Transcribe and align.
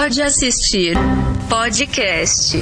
Pode 0.00 0.22
assistir 0.22 0.96
podcast. 1.50 2.56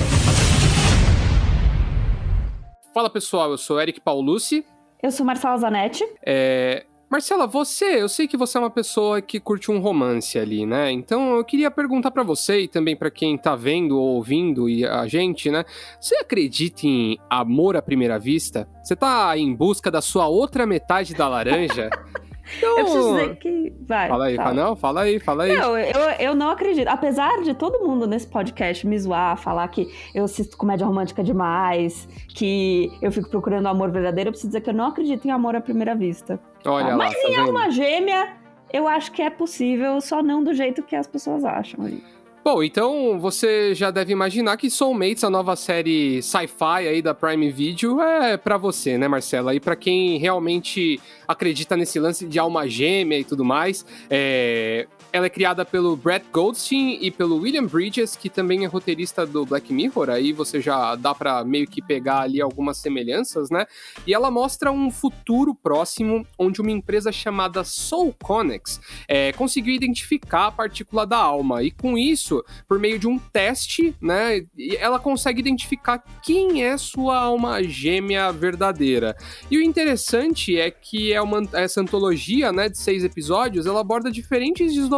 Fala 2.94 3.10
pessoal, 3.10 3.50
eu 3.50 3.58
sou 3.58 3.78
Eric 3.78 4.00
Paulucci. 4.00 4.64
Eu 5.02 5.10
sou 5.10 5.26
Marcela 5.26 5.58
Zanetti. 5.58 6.02
É... 6.24 6.86
Marcela, 7.10 7.46
você, 7.46 8.00
eu 8.00 8.08
sei 8.08 8.26
que 8.26 8.38
você 8.38 8.56
é 8.56 8.60
uma 8.62 8.70
pessoa 8.70 9.20
que 9.20 9.38
curte 9.38 9.70
um 9.70 9.80
romance 9.80 10.38
ali, 10.38 10.64
né? 10.64 10.90
Então 10.90 11.36
eu 11.36 11.44
queria 11.44 11.70
perguntar 11.70 12.10
para 12.10 12.22
você 12.22 12.62
e 12.62 12.68
também 12.68 12.96
para 12.96 13.10
quem 13.10 13.36
tá 13.36 13.54
vendo 13.54 13.98
ou 13.98 14.14
ouvindo 14.14 14.66
e 14.66 14.86
a 14.86 15.06
gente, 15.06 15.50
né? 15.50 15.62
Você 16.00 16.16
acredita 16.16 16.86
em 16.86 17.18
amor 17.28 17.76
à 17.76 17.82
primeira 17.82 18.18
vista? 18.18 18.66
Você 18.82 18.96
tá 18.96 19.36
em 19.36 19.54
busca 19.54 19.90
da 19.90 20.00
sua 20.00 20.26
outra 20.26 20.64
metade 20.66 21.14
da 21.14 21.28
laranja? 21.28 21.90
Então, 22.56 22.78
eu 22.78 22.84
preciso 22.84 23.12
dizer 23.14 23.36
que. 23.36 23.72
Vai. 23.86 24.08
Fala 24.08 24.26
aí, 24.26 24.36
fala. 24.36 24.54
não, 24.54 24.76
fala 24.76 25.00
aí, 25.02 25.18
fala 25.18 25.44
aí. 25.44 25.56
Não, 25.56 25.78
eu, 25.78 26.00
eu 26.18 26.34
não 26.34 26.50
acredito. 26.50 26.88
Apesar 26.88 27.42
de 27.42 27.54
todo 27.54 27.84
mundo 27.84 28.06
nesse 28.06 28.26
podcast 28.26 28.86
me 28.86 28.98
zoar, 28.98 29.36
falar 29.36 29.66
que 29.68 29.88
eu 30.14 30.24
assisto 30.24 30.56
comédia 30.56 30.86
romântica 30.86 31.22
demais, 31.22 32.08
que 32.28 32.90
eu 33.02 33.10
fico 33.10 33.28
procurando 33.28 33.66
amor 33.66 33.90
verdadeiro, 33.90 34.28
eu 34.28 34.32
preciso 34.32 34.48
dizer 34.48 34.60
que 34.60 34.70
eu 34.70 34.74
não 34.74 34.86
acredito 34.86 35.26
em 35.26 35.30
amor 35.30 35.56
à 35.56 35.60
primeira 35.60 35.94
vista. 35.94 36.38
Olha 36.64 36.84
tá? 36.84 36.90
lá. 36.90 36.96
Mas 36.96 37.22
tá 37.22 37.28
em 37.28 37.36
alma 37.36 37.70
gêmea, 37.70 38.36
eu 38.72 38.86
acho 38.86 39.12
que 39.12 39.22
é 39.22 39.30
possível, 39.30 40.00
só 40.00 40.22
não 40.22 40.42
do 40.42 40.54
jeito 40.54 40.82
que 40.82 40.94
as 40.94 41.06
pessoas 41.06 41.44
acham 41.44 41.84
aí. 41.84 42.02
Bom, 42.46 42.62
então 42.62 43.18
você 43.18 43.74
já 43.74 43.90
deve 43.90 44.12
imaginar 44.12 44.56
que 44.56 44.70
Soulmates, 44.70 45.24
a 45.24 45.28
nova 45.28 45.56
série 45.56 46.22
sci-fi 46.22 46.86
aí 46.86 47.02
da 47.02 47.12
Prime 47.12 47.50
Video, 47.50 48.00
é 48.00 48.36
para 48.36 48.56
você, 48.56 48.96
né, 48.96 49.08
Marcela? 49.08 49.52
E 49.52 49.58
para 49.58 49.74
quem 49.74 50.16
realmente 50.16 51.00
acredita 51.26 51.76
nesse 51.76 51.98
lance 51.98 52.24
de 52.24 52.38
alma 52.38 52.68
gêmea 52.68 53.18
e 53.18 53.24
tudo 53.24 53.44
mais, 53.44 53.84
é... 54.08 54.86
ela 55.12 55.26
é 55.26 55.30
criada 55.30 55.64
pelo 55.64 55.96
Brett 55.96 56.26
Goldstein 56.32 56.98
e 57.00 57.10
pelo 57.10 57.36
William 57.36 57.64
Bridges, 57.64 58.16
que 58.16 58.28
também 58.28 58.64
é 58.64 58.66
roteirista 58.66 59.24
do 59.24 59.46
Black 59.46 59.72
Mirror. 59.72 60.10
Aí 60.10 60.32
você 60.32 60.60
já 60.60 60.94
dá 60.94 61.14
para 61.14 61.44
meio 61.44 61.66
que 61.66 61.80
pegar 61.80 62.20
ali 62.20 62.40
algumas 62.40 62.78
semelhanças, 62.78 63.48
né? 63.48 63.66
E 64.06 64.12
ela 64.12 64.30
mostra 64.30 64.70
um 64.70 64.90
futuro 64.90 65.54
próximo 65.54 66.26
onde 66.38 66.60
uma 66.60 66.70
empresa 66.70 67.10
chamada 67.12 67.64
Soul 67.64 68.14
Connex 68.22 68.80
é, 69.08 69.32
conseguiu 69.32 69.74
identificar 69.74 70.46
a 70.48 70.52
partícula 70.52 71.06
da 71.06 71.18
alma 71.18 71.62
e 71.62 71.70
com 71.70 71.96
isso 71.96 72.44
por 72.68 72.78
meio 72.78 72.98
de 72.98 73.06
um 73.06 73.18
teste, 73.18 73.94
né? 74.00 74.44
Ela 74.78 74.98
consegue 74.98 75.40
identificar 75.40 76.02
quem 76.22 76.64
é 76.64 76.76
sua 76.76 77.18
alma 77.18 77.62
gêmea 77.62 78.32
verdadeira. 78.32 79.16
E 79.50 79.56
o 79.56 79.62
interessante 79.62 80.58
é 80.58 80.70
que 80.70 81.12
é 81.12 81.22
uma, 81.22 81.42
essa 81.52 81.80
antologia, 81.80 82.52
né, 82.52 82.68
de 82.68 82.78
seis 82.78 83.04
episódios, 83.04 83.66
ela 83.66 83.80
aborda 83.80 84.10
diferentes 84.10 84.74
desdobramentos 84.74 84.95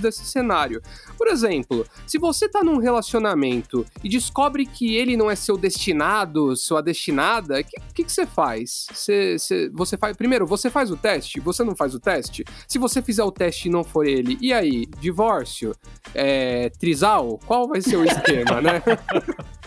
desse 0.00 0.24
cenário. 0.24 0.80
Por 1.16 1.28
exemplo, 1.28 1.86
se 2.06 2.18
você 2.18 2.48
tá 2.48 2.62
num 2.62 2.78
relacionamento 2.78 3.84
e 4.02 4.08
descobre 4.08 4.66
que 4.66 4.96
ele 4.96 5.16
não 5.16 5.30
é 5.30 5.36
seu 5.36 5.56
destinado, 5.56 6.56
sua 6.56 6.82
destinada, 6.82 7.60
o 7.60 7.64
que, 7.64 7.76
que, 7.94 8.04
que, 8.04 8.12
você 8.12 8.26
faz? 8.26 8.86
Você, 8.92 9.38
você, 9.38 9.70
você 9.72 9.96
faz. 9.96 10.16
Primeiro, 10.16 10.46
você 10.46 10.70
faz 10.70 10.90
o 10.90 10.96
teste? 10.96 11.40
Você 11.40 11.64
não 11.64 11.74
faz 11.74 11.94
o 11.94 12.00
teste? 12.00 12.44
Se 12.68 12.78
você 12.78 13.02
fizer 13.02 13.24
o 13.24 13.32
teste 13.32 13.68
e 13.68 13.70
não 13.70 13.84
for 13.84 14.06
ele, 14.06 14.38
e 14.40 14.52
aí? 14.52 14.86
Divórcio? 15.00 15.74
É, 16.14 16.70
trisal? 16.70 17.38
Qual 17.46 17.68
vai 17.68 17.80
ser 17.80 17.96
o 17.96 18.04
esquema, 18.04 18.60
né? 18.60 18.82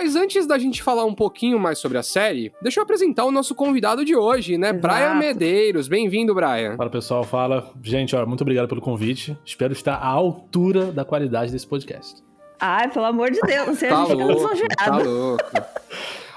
Mas 0.00 0.14
antes 0.14 0.46
da 0.46 0.56
gente 0.56 0.80
falar 0.80 1.04
um 1.04 1.12
pouquinho 1.12 1.58
mais 1.58 1.80
sobre 1.80 1.98
a 1.98 2.04
série, 2.04 2.52
deixa 2.62 2.78
eu 2.78 2.84
apresentar 2.84 3.24
o 3.24 3.32
nosso 3.32 3.52
convidado 3.52 4.04
de 4.04 4.14
hoje, 4.14 4.56
né? 4.56 4.68
Exato. 4.68 4.80
Brian 4.80 5.14
Medeiros. 5.16 5.88
Bem-vindo, 5.88 6.32
Brian. 6.32 6.76
Fala, 6.76 6.88
pessoal. 6.88 7.24
Fala. 7.24 7.68
Gente, 7.82 8.14
ó, 8.14 8.24
muito 8.24 8.42
obrigado 8.42 8.68
pelo 8.68 8.80
convite. 8.80 9.36
Espero 9.44 9.72
estar 9.72 9.94
à 9.94 10.06
altura 10.06 10.92
da 10.92 11.04
qualidade 11.04 11.50
desse 11.50 11.66
podcast. 11.66 12.22
Ai, 12.60 12.88
pelo 12.88 13.06
amor 13.06 13.32
de 13.32 13.40
Deus, 13.40 13.76
você 13.76 13.88
tá 13.88 14.04
louco, 14.04 14.48
tá 14.76 14.98
louco. 15.02 15.44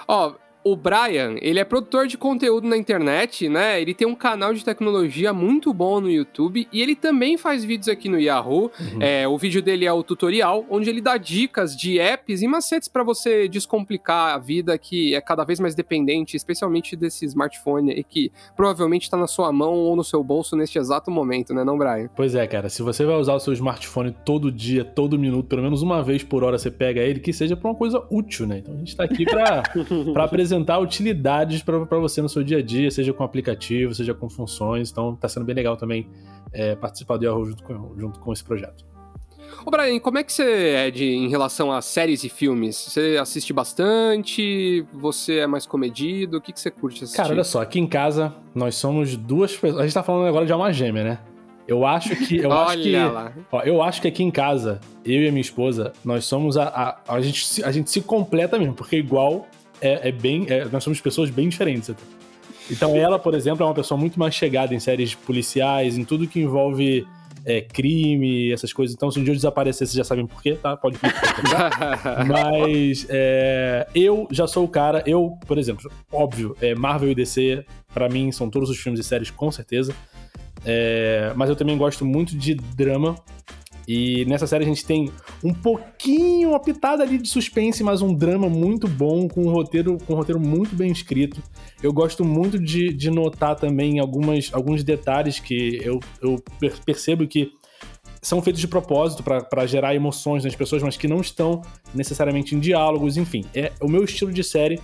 Ó, 0.07 0.33
o 0.63 0.75
Brian, 0.75 1.35
ele 1.41 1.59
é 1.59 1.65
produtor 1.65 2.05
de 2.05 2.17
conteúdo 2.17 2.67
na 2.67 2.77
internet, 2.77 3.49
né? 3.49 3.81
Ele 3.81 3.93
tem 3.93 4.07
um 4.07 4.13
canal 4.13 4.53
de 4.53 4.63
tecnologia 4.63 5.33
muito 5.33 5.73
bom 5.73 5.99
no 5.99 6.09
YouTube 6.09 6.67
e 6.71 6.81
ele 6.81 6.95
também 6.95 7.37
faz 7.37 7.63
vídeos 7.63 7.87
aqui 7.87 8.07
no 8.07 8.19
Yahoo. 8.19 8.71
Uhum. 8.79 9.01
É, 9.01 9.27
o 9.27 9.37
vídeo 9.37 9.61
dele 9.61 9.85
é 9.85 9.93
o 9.93 10.03
tutorial, 10.03 10.65
onde 10.69 10.89
ele 10.89 11.01
dá 11.01 11.17
dicas 11.17 11.75
de 11.75 11.99
apps 11.99 12.41
e 12.43 12.47
macetes 12.47 12.87
para 12.87 13.03
você 13.03 13.47
descomplicar 13.47 14.35
a 14.35 14.37
vida 14.37 14.77
que 14.77 15.15
é 15.15 15.21
cada 15.21 15.43
vez 15.43 15.59
mais 15.59 15.73
dependente, 15.73 16.37
especialmente 16.37 16.95
desse 16.95 17.25
smartphone 17.25 17.91
e 17.91 18.03
que 18.03 18.31
provavelmente 18.55 19.03
está 19.03 19.17
na 19.17 19.27
sua 19.27 19.51
mão 19.51 19.73
ou 19.73 19.95
no 19.95 20.03
seu 20.03 20.23
bolso 20.23 20.55
neste 20.55 20.77
exato 20.77 21.09
momento, 21.09 21.53
né, 21.53 21.63
não, 21.63 21.77
Brian? 21.77 22.09
Pois 22.15 22.35
é, 22.35 22.45
cara. 22.45 22.69
Se 22.69 22.83
você 22.83 23.03
vai 23.03 23.15
usar 23.15 23.33
o 23.33 23.39
seu 23.39 23.53
smartphone 23.53 24.15
todo 24.23 24.51
dia, 24.51 24.85
todo 24.85 25.17
minuto, 25.17 25.47
pelo 25.47 25.63
menos 25.63 25.81
uma 25.81 26.03
vez 26.03 26.23
por 26.23 26.43
hora 26.43 26.59
você 26.59 26.69
pega 26.69 27.01
ele, 27.01 27.19
que 27.19 27.33
seja 27.33 27.55
para 27.55 27.69
uma 27.69 27.75
coisa 27.75 28.03
útil, 28.11 28.45
né? 28.45 28.59
Então 28.59 28.75
a 28.75 28.77
gente 28.77 28.95
tá 28.95 29.03
aqui 29.03 29.25
para 29.25 29.63
apresentar 30.23 30.50
apresentar 30.51 30.79
utilidades 30.79 31.63
para 31.63 31.99
você 31.99 32.21
no 32.21 32.29
seu 32.29 32.43
dia 32.43 32.57
a 32.57 32.61
dia, 32.61 32.91
seja 32.91 33.13
com 33.13 33.23
aplicativo, 33.23 33.95
seja 33.95 34.13
com 34.13 34.29
funções. 34.29 34.91
Então 34.91 35.15
tá 35.15 35.27
sendo 35.27 35.45
bem 35.45 35.55
legal 35.55 35.77
também 35.77 36.07
é, 36.51 36.75
participar 36.75 37.17
do 37.17 37.25
Yahoo 37.25 37.45
junto 37.45 37.63
com, 37.63 37.95
junto 37.97 38.19
com 38.19 38.33
esse 38.33 38.43
projeto. 38.43 38.85
Ô 39.65 39.69
Brian, 39.69 39.99
como 39.99 40.17
é 40.17 40.23
que 40.23 40.31
você 40.31 40.69
é 40.69 40.91
de, 40.91 41.05
em 41.05 41.29
relação 41.29 41.71
a 41.71 41.81
séries 41.81 42.23
e 42.23 42.29
filmes? 42.29 42.75
Você 42.75 43.17
assiste 43.19 43.53
bastante? 43.53 44.85
Você 44.93 45.39
é 45.39 45.47
mais 45.47 45.65
comedido? 45.65 46.37
O 46.37 46.41
que, 46.41 46.51
que 46.51 46.59
você 46.59 46.71
curte 46.71 47.03
assistir? 47.03 47.17
Cara, 47.17 47.33
olha 47.33 47.43
só, 47.43 47.61
aqui 47.61 47.79
em 47.79 47.87
casa 47.87 48.33
nós 48.55 48.75
somos 48.75 49.15
duas 49.15 49.55
pessoas. 49.55 49.81
A 49.81 49.83
gente 49.83 49.93
tá 49.93 50.03
falando 50.03 50.27
agora 50.27 50.45
de 50.45 50.51
alma 50.51 50.71
gêmea, 50.73 51.03
né? 51.03 51.19
Eu 51.67 51.85
acho 51.85 52.15
que. 52.15 52.37
Eu 52.37 52.51
acho 52.59 52.77
que. 52.77 52.95
Lá. 52.95 53.33
Ó, 53.51 53.61
eu 53.61 53.81
acho 53.81 54.01
que 54.01 54.07
aqui 54.07 54.23
em 54.23 54.31
casa, 54.31 54.79
eu 55.05 55.21
e 55.21 55.27
a 55.27 55.31
minha 55.31 55.41
esposa, 55.41 55.93
nós 56.03 56.25
somos 56.25 56.57
a. 56.57 56.63
A, 57.07 57.15
a, 57.15 57.21
gente, 57.21 57.63
a 57.63 57.71
gente 57.71 57.89
se 57.91 58.01
completa 58.01 58.57
mesmo, 58.57 58.73
porque 58.73 58.97
igual 58.97 59.47
é, 59.81 60.09
é 60.09 60.11
bem. 60.11 60.45
É, 60.47 60.65
nós 60.65 60.83
somos 60.83 61.01
pessoas 61.01 61.29
bem 61.29 61.49
diferentes. 61.49 61.89
Até. 61.89 62.01
Então, 62.69 62.95
ela, 62.95 63.19
por 63.19 63.33
exemplo, 63.33 63.63
é 63.63 63.65
uma 63.65 63.73
pessoa 63.73 63.99
muito 63.99 64.17
mais 64.19 64.33
chegada 64.33 64.73
em 64.73 64.79
séries 64.79 65.13
policiais, 65.13 65.97
em 65.97 66.05
tudo 66.05 66.27
que 66.27 66.39
envolve 66.39 67.05
é, 67.45 67.61
crime, 67.61 68.51
essas 68.51 68.71
coisas. 68.71 68.95
Então, 68.95 69.11
se 69.11 69.19
um 69.19 69.23
dia 69.23 69.31
eu 69.31 69.35
desaparecer, 69.35 69.87
vocês 69.87 69.95
já 69.95 70.03
sabem 70.03 70.25
por 70.25 70.41
quê, 70.41 70.55
tá? 70.55 70.77
Pode 70.77 70.97
Mas 72.27 73.05
é, 73.09 73.87
eu 73.93 74.27
já 74.31 74.47
sou 74.47 74.63
o 74.63 74.67
cara. 74.67 75.03
Eu, 75.05 75.37
por 75.45 75.57
exemplo, 75.57 75.91
óbvio, 76.11 76.55
é, 76.61 76.75
Marvel 76.75 77.11
e 77.11 77.15
DC, 77.15 77.65
para 77.93 78.07
mim, 78.07 78.31
são 78.31 78.49
todos 78.49 78.69
os 78.69 78.77
filmes 78.77 78.99
e 78.99 79.03
séries, 79.03 79.31
com 79.31 79.51
certeza. 79.51 79.93
É, 80.63 81.33
mas 81.35 81.49
eu 81.49 81.55
também 81.55 81.77
gosto 81.77 82.05
muito 82.05 82.37
de 82.37 82.53
drama. 82.53 83.15
E 83.87 84.25
nessa 84.25 84.47
série 84.47 84.63
a 84.63 84.67
gente 84.67 84.85
tem 84.85 85.11
um 85.43 85.53
pouquinho, 85.53 86.49
uma 86.49 86.59
pitada 86.59 87.03
ali 87.03 87.17
de 87.17 87.27
suspense, 87.27 87.83
mas 87.83 88.01
um 88.01 88.13
drama 88.13 88.47
muito 88.47 88.87
bom, 88.87 89.27
com 89.27 89.43
um 89.43 89.51
roteiro, 89.51 89.97
com 90.05 90.13
um 90.13 90.15
roteiro 90.15 90.39
muito 90.39 90.75
bem 90.75 90.91
escrito. 90.91 91.41
Eu 91.81 91.91
gosto 91.91 92.23
muito 92.23 92.59
de, 92.59 92.93
de 92.93 93.09
notar 93.09 93.55
também 93.55 93.99
algumas, 93.99 94.49
alguns 94.53 94.83
detalhes 94.83 95.39
que 95.39 95.79
eu, 95.83 95.99
eu 96.21 96.41
percebo 96.85 97.27
que 97.27 97.51
são 98.21 98.41
feitos 98.41 98.61
de 98.61 98.67
propósito 98.67 99.23
para 99.23 99.65
gerar 99.65 99.95
emoções 99.95 100.43
nas 100.43 100.55
pessoas, 100.55 100.83
mas 100.83 100.95
que 100.95 101.07
não 101.07 101.21
estão 101.21 101.61
necessariamente 101.93 102.55
em 102.55 102.59
diálogos, 102.59 103.17
enfim. 103.17 103.43
É 103.53 103.71
o 103.81 103.87
meu 103.87 104.03
estilo 104.03 104.31
de 104.31 104.43
série 104.43 104.79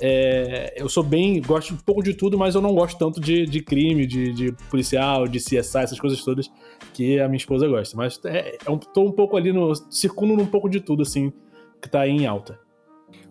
é, 0.00 0.74
eu 0.76 0.88
sou 0.88 1.02
bem. 1.02 1.40
Gosto 1.40 1.74
um 1.74 1.76
pouco 1.76 2.02
de 2.02 2.14
tudo, 2.14 2.38
mas 2.38 2.54
eu 2.54 2.60
não 2.60 2.74
gosto 2.74 2.98
tanto 2.98 3.20
de, 3.20 3.46
de 3.46 3.60
crime, 3.60 4.06
de, 4.06 4.32
de, 4.32 4.52
policial, 4.70 5.26
de 5.26 5.38
CSI, 5.38 5.78
essas 5.78 5.98
coisas 6.00 6.22
todas 6.22 6.50
que 6.98 7.20
a 7.20 7.28
minha 7.28 7.36
esposa 7.36 7.68
gosta. 7.68 7.96
Mas 7.96 8.20
é, 8.24 8.58
é 8.66 8.70
um, 8.70 8.76
tô 8.76 9.02
um 9.02 9.12
pouco 9.12 9.36
ali 9.36 9.52
no. 9.52 9.72
circundo 9.88 10.42
um 10.42 10.46
pouco 10.46 10.68
de 10.68 10.80
tudo, 10.80 11.02
assim, 11.02 11.32
que 11.80 11.88
tá 11.88 12.00
aí 12.00 12.10
em 12.10 12.26
alta. 12.26 12.58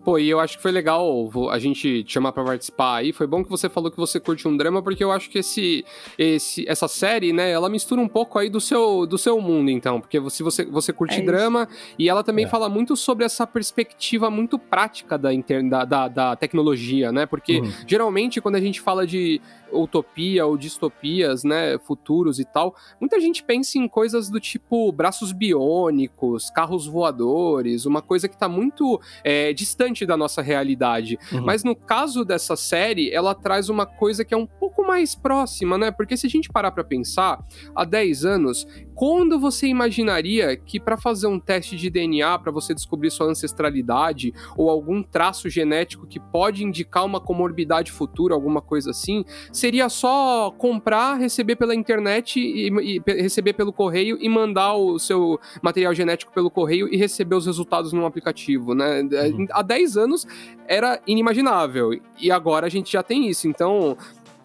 Pô, 0.08 0.18
e 0.18 0.30
eu 0.30 0.40
acho 0.40 0.56
que 0.56 0.62
foi 0.62 0.72
legal 0.72 1.30
a 1.50 1.58
gente 1.58 2.02
te 2.02 2.14
chamar 2.14 2.32
para 2.32 2.42
participar 2.42 2.96
aí. 2.96 3.12
Foi 3.12 3.26
bom 3.26 3.44
que 3.44 3.50
você 3.50 3.68
falou 3.68 3.90
que 3.90 3.96
você 3.98 4.18
curte 4.18 4.48
um 4.48 4.56
drama, 4.56 4.82
porque 4.82 5.04
eu 5.04 5.12
acho 5.12 5.28
que 5.28 5.40
esse, 5.40 5.84
esse, 6.16 6.66
essa 6.66 6.88
série, 6.88 7.30
né, 7.30 7.50
ela 7.50 7.68
mistura 7.68 8.00
um 8.00 8.08
pouco 8.08 8.38
aí 8.38 8.48
do 8.48 8.58
seu, 8.58 9.04
do 9.04 9.18
seu 9.18 9.38
mundo, 9.38 9.70
então. 9.70 10.00
Porque 10.00 10.18
se 10.30 10.42
você, 10.42 10.64
você 10.64 10.94
curte 10.94 11.20
é 11.20 11.22
drama, 11.22 11.68
e 11.98 12.08
ela 12.08 12.24
também 12.24 12.46
é. 12.46 12.48
fala 12.48 12.70
muito 12.70 12.96
sobre 12.96 13.22
essa 13.26 13.46
perspectiva 13.46 14.30
muito 14.30 14.58
prática 14.58 15.18
da, 15.18 15.28
da, 15.68 15.84
da, 15.84 16.08
da 16.08 16.36
tecnologia, 16.36 17.12
né? 17.12 17.26
Porque 17.26 17.60
uhum. 17.60 17.70
geralmente 17.86 18.40
quando 18.40 18.54
a 18.54 18.60
gente 18.62 18.80
fala 18.80 19.06
de 19.06 19.42
utopia 19.72 20.46
ou 20.46 20.56
distopias, 20.56 21.44
né, 21.44 21.78
futuros 21.78 22.38
e 22.38 22.44
tal, 22.44 22.74
muita 23.00 23.20
gente 23.20 23.42
pensa 23.42 23.78
em 23.78 23.88
coisas 23.88 24.30
do 24.30 24.40
tipo 24.40 24.90
braços 24.92 25.32
biônicos, 25.32 26.50
carros 26.50 26.86
voadores, 26.86 27.84
uma 27.84 28.02
coisa 28.02 28.28
que 28.28 28.34
está 28.34 28.48
muito 28.48 29.00
é, 29.22 29.52
distante 29.52 29.97
distante 29.98 30.06
da 30.06 30.16
nossa 30.16 30.42
realidade. 30.42 31.18
Uhum. 31.32 31.44
Mas 31.44 31.64
no 31.64 31.74
caso 31.74 32.24
dessa 32.24 32.56
série, 32.56 33.10
ela 33.10 33.34
traz 33.34 33.68
uma 33.68 33.86
coisa 33.86 34.24
que 34.24 34.34
é 34.34 34.36
um 34.36 34.46
pouco 34.46 34.86
mais 34.86 35.14
próxima, 35.14 35.76
né? 35.76 35.90
Porque 35.90 36.16
se 36.16 36.26
a 36.26 36.30
gente 36.30 36.48
parar 36.48 36.70
para 36.70 36.84
pensar, 36.84 37.44
há 37.74 37.84
10 37.84 38.24
anos, 38.24 38.66
quando 38.98 39.38
você 39.38 39.68
imaginaria 39.68 40.56
que 40.56 40.80
para 40.80 40.96
fazer 40.96 41.28
um 41.28 41.38
teste 41.38 41.76
de 41.76 41.88
DNA, 41.88 42.36
para 42.40 42.50
você 42.50 42.74
descobrir 42.74 43.12
sua 43.12 43.28
ancestralidade 43.28 44.34
ou 44.56 44.68
algum 44.68 45.04
traço 45.04 45.48
genético 45.48 46.04
que 46.04 46.18
pode 46.18 46.64
indicar 46.64 47.04
uma 47.04 47.20
comorbidade 47.20 47.92
futura, 47.92 48.34
alguma 48.34 48.60
coisa 48.60 48.90
assim, 48.90 49.24
seria 49.52 49.88
só 49.88 50.50
comprar, 50.50 51.14
receber 51.14 51.54
pela 51.54 51.76
internet 51.76 52.40
e, 52.40 52.66
e 52.96 53.02
receber 53.06 53.52
pelo 53.52 53.72
correio 53.72 54.18
e 54.20 54.28
mandar 54.28 54.74
o 54.74 54.98
seu 54.98 55.38
material 55.62 55.94
genético 55.94 56.32
pelo 56.32 56.50
correio 56.50 56.92
e 56.92 56.96
receber 56.96 57.36
os 57.36 57.46
resultados 57.46 57.92
num 57.92 58.04
aplicativo, 58.04 58.74
né? 58.74 59.02
Uhum. 59.02 59.46
Há 59.52 59.62
10 59.62 59.96
anos 59.96 60.26
era 60.66 61.00
inimaginável 61.06 61.90
e 62.20 62.32
agora 62.32 62.66
a 62.66 62.68
gente 62.68 62.92
já 62.92 63.02
tem 63.04 63.28
isso. 63.28 63.46
Então, 63.46 63.96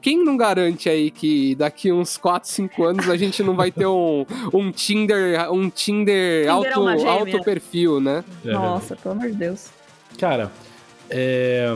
quem 0.03 0.21
não 0.21 0.35
garante 0.35 0.89
aí 0.89 1.09
que 1.09 1.55
daqui 1.55 1.89
uns 1.89 2.17
4, 2.17 2.49
5 2.49 2.83
anos 2.83 3.09
a 3.09 3.15
gente 3.15 3.41
não 3.41 3.55
vai 3.55 3.71
ter 3.71 3.87
um, 3.87 4.25
um 4.53 4.69
Tinder, 4.69 5.49
um 5.49 5.69
Tinder, 5.69 6.43
Tinder 6.43 6.51
alto, 6.51 6.89
é 6.89 7.07
alto 7.07 7.41
perfil, 7.41 8.01
né? 8.01 8.21
Nossa, 8.43 8.97
pelo 8.97 9.15
amor 9.15 9.31
de 9.31 9.37
Deus. 9.37 9.69
Cara, 10.19 10.51
é... 11.09 11.67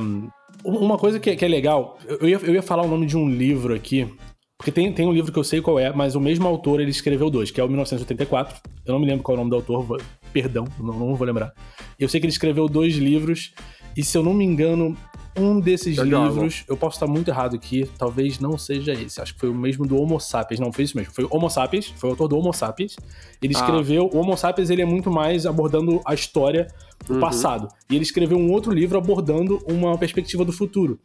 uma 0.61 0.97
coisa 0.97 1.21
que, 1.21 1.37
que 1.37 1.45
é 1.45 1.47
legal, 1.47 1.97
eu 2.05 2.27
ia, 2.27 2.37
eu 2.43 2.53
ia 2.53 2.61
falar 2.61 2.83
o 2.83 2.87
nome 2.89 3.05
de 3.05 3.15
um 3.15 3.29
livro 3.29 3.73
aqui, 3.73 4.13
porque 4.57 4.71
tem, 4.73 4.91
tem 4.91 5.07
um 5.07 5.13
livro 5.13 5.31
que 5.31 5.39
eu 5.39 5.43
sei 5.43 5.61
qual 5.61 5.79
é, 5.79 5.93
mas 5.93 6.13
o 6.13 6.19
mesmo 6.19 6.45
autor 6.49 6.81
ele 6.81 6.91
escreveu 6.91 7.29
dois, 7.29 7.49
que 7.49 7.61
é 7.61 7.63
o 7.63 7.67
1984. 7.67 8.59
Eu 8.85 8.91
não 8.91 8.99
me 8.99 9.05
lembro 9.05 9.23
qual 9.23 9.35
é 9.35 9.37
o 9.37 9.39
nome 9.39 9.51
do 9.51 9.55
autor, 9.55 9.83
vou, 9.83 10.01
perdão, 10.33 10.65
não, 10.79 10.93
não 10.93 11.15
vou 11.15 11.25
lembrar. 11.25 11.53
Eu 11.97 12.09
sei 12.09 12.19
que 12.19 12.25
ele 12.25 12.33
escreveu 12.33 12.67
dois 12.67 12.95
livros, 12.95 13.53
e 13.97 14.03
se 14.03 14.15
eu 14.15 14.21
não 14.21 14.31
me 14.31 14.45
engano, 14.45 14.95
um 15.35 15.59
desses 15.59 15.97
eu 15.97 16.03
livros, 16.03 16.53
jogo. 16.53 16.65
eu 16.69 16.77
posso 16.77 16.97
estar 16.97 17.07
muito 17.07 17.29
errado 17.29 17.55
aqui, 17.55 17.89
talvez 17.97 18.39
não 18.39 18.55
seja 18.57 18.93
esse. 18.93 19.19
Acho 19.19 19.33
que 19.33 19.39
foi 19.39 19.49
o 19.49 19.55
mesmo 19.55 19.87
do 19.87 19.99
Homo 19.99 20.19
sapiens. 20.19 20.59
Não, 20.59 20.71
foi 20.71 20.83
isso 20.83 20.95
mesmo. 20.95 21.11
Foi 21.13 21.23
o 21.23 21.29
Homo 21.31 21.49
sapiens, 21.49 21.87
foi 21.97 22.09
o 22.09 22.13
autor 22.13 22.27
do 22.27 22.37
Homo 22.37 22.53
sapiens. 22.53 22.95
Ele 23.41 23.55
ah. 23.55 23.59
escreveu. 23.59 24.07
O 24.13 24.19
Homo 24.19 24.37
sapiens 24.37 24.69
ele 24.69 24.83
é 24.83 24.85
muito 24.85 25.09
mais 25.09 25.47
abordando 25.47 25.99
a 26.05 26.13
história 26.13 26.67
do 27.07 27.15
uhum. 27.15 27.19
passado. 27.19 27.67
E 27.89 27.95
ele 27.95 28.03
escreveu 28.03 28.37
um 28.37 28.51
outro 28.51 28.71
livro 28.71 28.99
abordando 28.99 29.59
uma 29.67 29.97
perspectiva 29.97 30.45
do 30.45 30.53
futuro. 30.53 30.99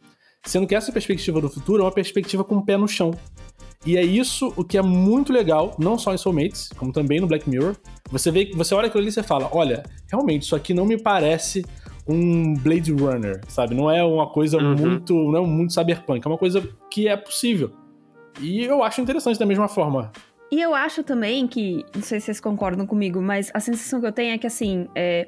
Sendo 0.45 0.67
que 0.67 0.75
essa 0.75 0.91
perspectiva 0.91 1.41
do 1.41 1.49
futuro 1.49 1.81
é 1.81 1.85
uma 1.85 1.91
perspectiva 1.91 2.43
com 2.43 2.57
o 2.57 2.65
pé 2.65 2.77
no 2.77 2.87
chão. 2.87 3.11
E 3.85 3.97
é 3.97 4.03
isso 4.03 4.53
o 4.55 4.63
que 4.63 4.77
é 4.77 4.81
muito 4.81 5.33
legal, 5.33 5.75
não 5.77 5.97
só 5.97 6.13
em 6.13 6.17
Soulmates, 6.17 6.69
como 6.77 6.91
também 6.91 7.19
no 7.19 7.27
Black 7.27 7.49
Mirror. 7.49 7.75
Você 8.11 8.31
vê, 8.31 8.51
você 8.53 8.73
olha 8.73 8.87
aquilo 8.87 9.01
ali 9.01 9.09
e 9.09 9.11
você 9.11 9.23
fala: 9.23 9.49
olha, 9.51 9.83
realmente, 10.09 10.43
isso 10.43 10.55
aqui 10.55 10.73
não 10.73 10.85
me 10.85 10.97
parece 10.97 11.65
um 12.07 12.53
Blade 12.55 12.91
Runner, 12.91 13.41
sabe? 13.47 13.75
Não 13.75 13.89
é 13.89 14.03
uma 14.03 14.27
coisa 14.27 14.57
uhum. 14.57 14.75
muito. 14.75 15.13
Não 15.13 15.43
é 15.43 15.47
muito 15.47 15.73
cyberpunk, 15.73 16.25
é 16.25 16.29
uma 16.29 16.37
coisa 16.37 16.67
que 16.89 17.07
é 17.07 17.15
possível. 17.15 17.71
E 18.39 18.63
eu 18.63 18.83
acho 18.83 19.01
interessante 19.01 19.39
da 19.39 19.45
mesma 19.45 19.67
forma. 19.67 20.11
E 20.51 20.61
eu 20.61 20.75
acho 20.75 21.03
também 21.03 21.47
que, 21.47 21.83
não 21.95 22.01
sei 22.01 22.19
se 22.19 22.27
vocês 22.27 22.39
concordam 22.39 22.85
comigo, 22.85 23.21
mas 23.21 23.49
a 23.53 23.59
sensação 23.59 23.99
que 23.99 24.07
eu 24.07 24.11
tenho 24.11 24.33
é 24.33 24.37
que 24.37 24.47
assim. 24.47 24.87
É, 24.95 25.27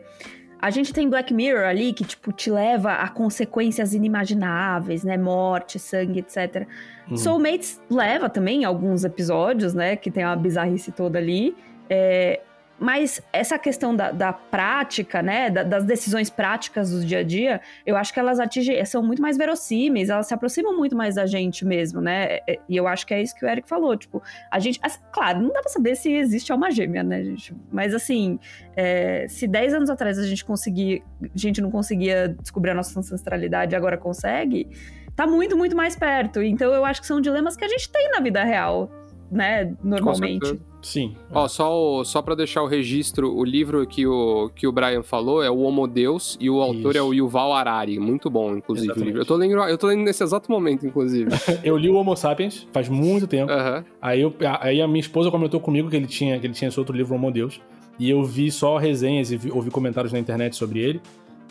a 0.60 0.72
gente 0.72 0.94
tem 0.94 1.08
Black 1.10 1.34
Mirror 1.34 1.66
ali 1.66 1.94
que, 1.94 2.04
tipo, 2.04 2.32
te 2.32 2.50
leva 2.50 2.94
a 2.94 3.08
consequências 3.10 3.94
inimagináveis, 3.94 5.04
né? 5.04 5.18
Morte, 5.18 5.78
sangue, 5.78 6.20
etc. 6.20 6.68
Uhum. 7.10 7.18
Soulmates 7.18 7.80
leva 7.90 8.30
também 8.30 8.66
alguns 8.66 9.04
episódios, 9.04 9.74
né? 9.74 9.96
Que 9.96 10.10
tem 10.10 10.26
uma 10.26 10.36
bizarrice 10.36 10.92
toda 10.92 11.20
ali. 11.20 11.56
É, 11.90 12.42
mas 12.78 13.22
essa 13.32 13.58
questão 13.58 13.96
da, 13.96 14.12
da 14.12 14.34
prática, 14.34 15.22
né, 15.22 15.50
da, 15.50 15.64
das 15.64 15.86
decisões 15.86 16.30
práticas 16.30 16.92
do 16.92 17.06
dia 17.06 17.20
a 17.20 17.24
dia, 17.24 17.62
eu 17.86 17.96
acho 17.96 18.14
que 18.14 18.20
elas 18.20 18.40
atingem, 18.40 18.84
são 18.86 19.02
muito 19.02 19.22
mais 19.22 19.38
verossímeis, 19.38 20.10
elas 20.10 20.28
se 20.28 20.34
aproximam 20.34 20.76
muito 20.76 20.96
mais 20.96 21.16
da 21.16 21.26
gente 21.26 21.64
mesmo, 21.64 22.02
né? 22.02 22.26
É, 22.26 22.44
é, 22.48 22.60
e 22.68 22.76
eu 22.76 22.88
acho 22.88 23.08
que 23.08 23.14
é 23.14 23.22
isso 23.22 23.36
que 23.36 23.46
o 23.46 23.48
Eric 23.48 23.68
falou, 23.68 23.96
tipo, 23.96 24.22
a 24.52 24.60
gente, 24.60 24.80
claro, 25.12 25.42
não 25.42 25.54
dá 25.54 25.62
pra 25.62 25.72
saber 25.72 25.96
se 25.96 26.12
existe 26.12 26.52
alma 26.52 26.70
gêmea, 26.70 27.04
né, 27.04 27.24
gente? 27.24 27.56
Mas 27.72 27.94
assim, 27.94 28.40
é, 28.76 29.26
se 29.30 29.48
10 29.48 29.74
anos 29.74 29.90
atrás 29.90 30.20
a 30.20 30.28
gente 30.28 30.44
conseguir, 30.44 31.02
a 31.24 31.28
gente 31.38 31.62
não 31.62 31.72
conseguia 31.72 32.36
descobrir 32.42 32.72
a 32.72 32.76
nossa 32.76 33.00
ancestralidade 33.00 33.74
e 33.74 33.76
agora 33.76 33.98
consegue, 33.98 34.68
tá 35.16 35.26
muito, 35.26 35.56
muito 35.56 35.76
mais 35.76 35.96
perto. 35.96 36.42
Então 36.42 36.74
eu 36.74 36.84
acho 36.84 37.00
que 37.00 37.08
são 37.08 37.22
dilemas 37.22 37.56
que 37.56 37.64
a 37.64 37.70
gente 37.70 37.90
tem 37.90 38.12
na 38.12 38.20
vida 38.20 38.44
real, 38.44 38.92
né, 39.32 39.74
normalmente. 39.82 40.60
Sim. 40.86 41.16
Ó, 41.32 41.48
só, 41.48 42.04
só 42.04 42.22
para 42.22 42.36
deixar 42.36 42.62
o 42.62 42.68
registro, 42.68 43.36
o 43.36 43.44
livro 43.44 43.88
que 43.88 44.06
o, 44.06 44.52
que 44.56 44.68
o 44.68 44.72
Brian 44.72 45.02
falou 45.02 45.42
é 45.42 45.50
o 45.50 45.62
Homo 45.62 45.88
Deus 45.88 46.38
e 46.40 46.48
o 46.48 46.62
autor 46.62 46.92
Isso. 46.92 47.00
é 47.00 47.02
o 47.02 47.12
Yuval 47.12 47.54
Harari. 47.54 47.98
Muito 48.00 48.30
bom, 48.30 48.56
inclusive, 48.56 48.92
Exatamente. 48.92 49.04
o 49.04 49.08
livro. 49.08 49.22
Eu 49.22 49.26
tô, 49.26 49.36
lendo, 49.36 49.54
eu 49.64 49.78
tô 49.80 49.88
lendo 49.88 50.04
nesse 50.04 50.24
exato 50.24 50.52
momento, 50.52 50.86
inclusive. 50.86 51.32
eu 51.64 51.76
li 51.76 51.90
o 51.90 51.96
Homo 51.96 52.16
Sapiens 52.16 52.68
faz 52.72 52.88
muito 52.88 53.26
tempo. 53.26 53.52
Uhum. 53.52 53.84
Aí, 54.00 54.22
eu, 54.22 54.32
aí 54.60 54.80
a 54.80 54.88
minha 54.88 55.00
esposa 55.00 55.32
comentou 55.32 55.60
comigo 55.60 55.90
que 55.90 55.96
ele 55.96 56.06
tinha, 56.06 56.40
que 56.40 56.46
ele 56.46 56.54
tinha 56.54 56.68
esse 56.68 56.80
outro 56.80 56.96
livro, 56.96 57.16
Homo 57.16 57.32
Deus. 57.32 57.60
E 57.98 58.08
eu 58.08 58.24
vi 58.24 58.52
só 58.52 58.78
resenhas 58.78 59.32
e 59.32 59.38
vi, 59.38 59.52
ouvi 59.52 59.72
comentários 59.72 60.14
na 60.14 60.20
internet 60.20 60.56
sobre 60.56 60.82
ele. 60.82 61.02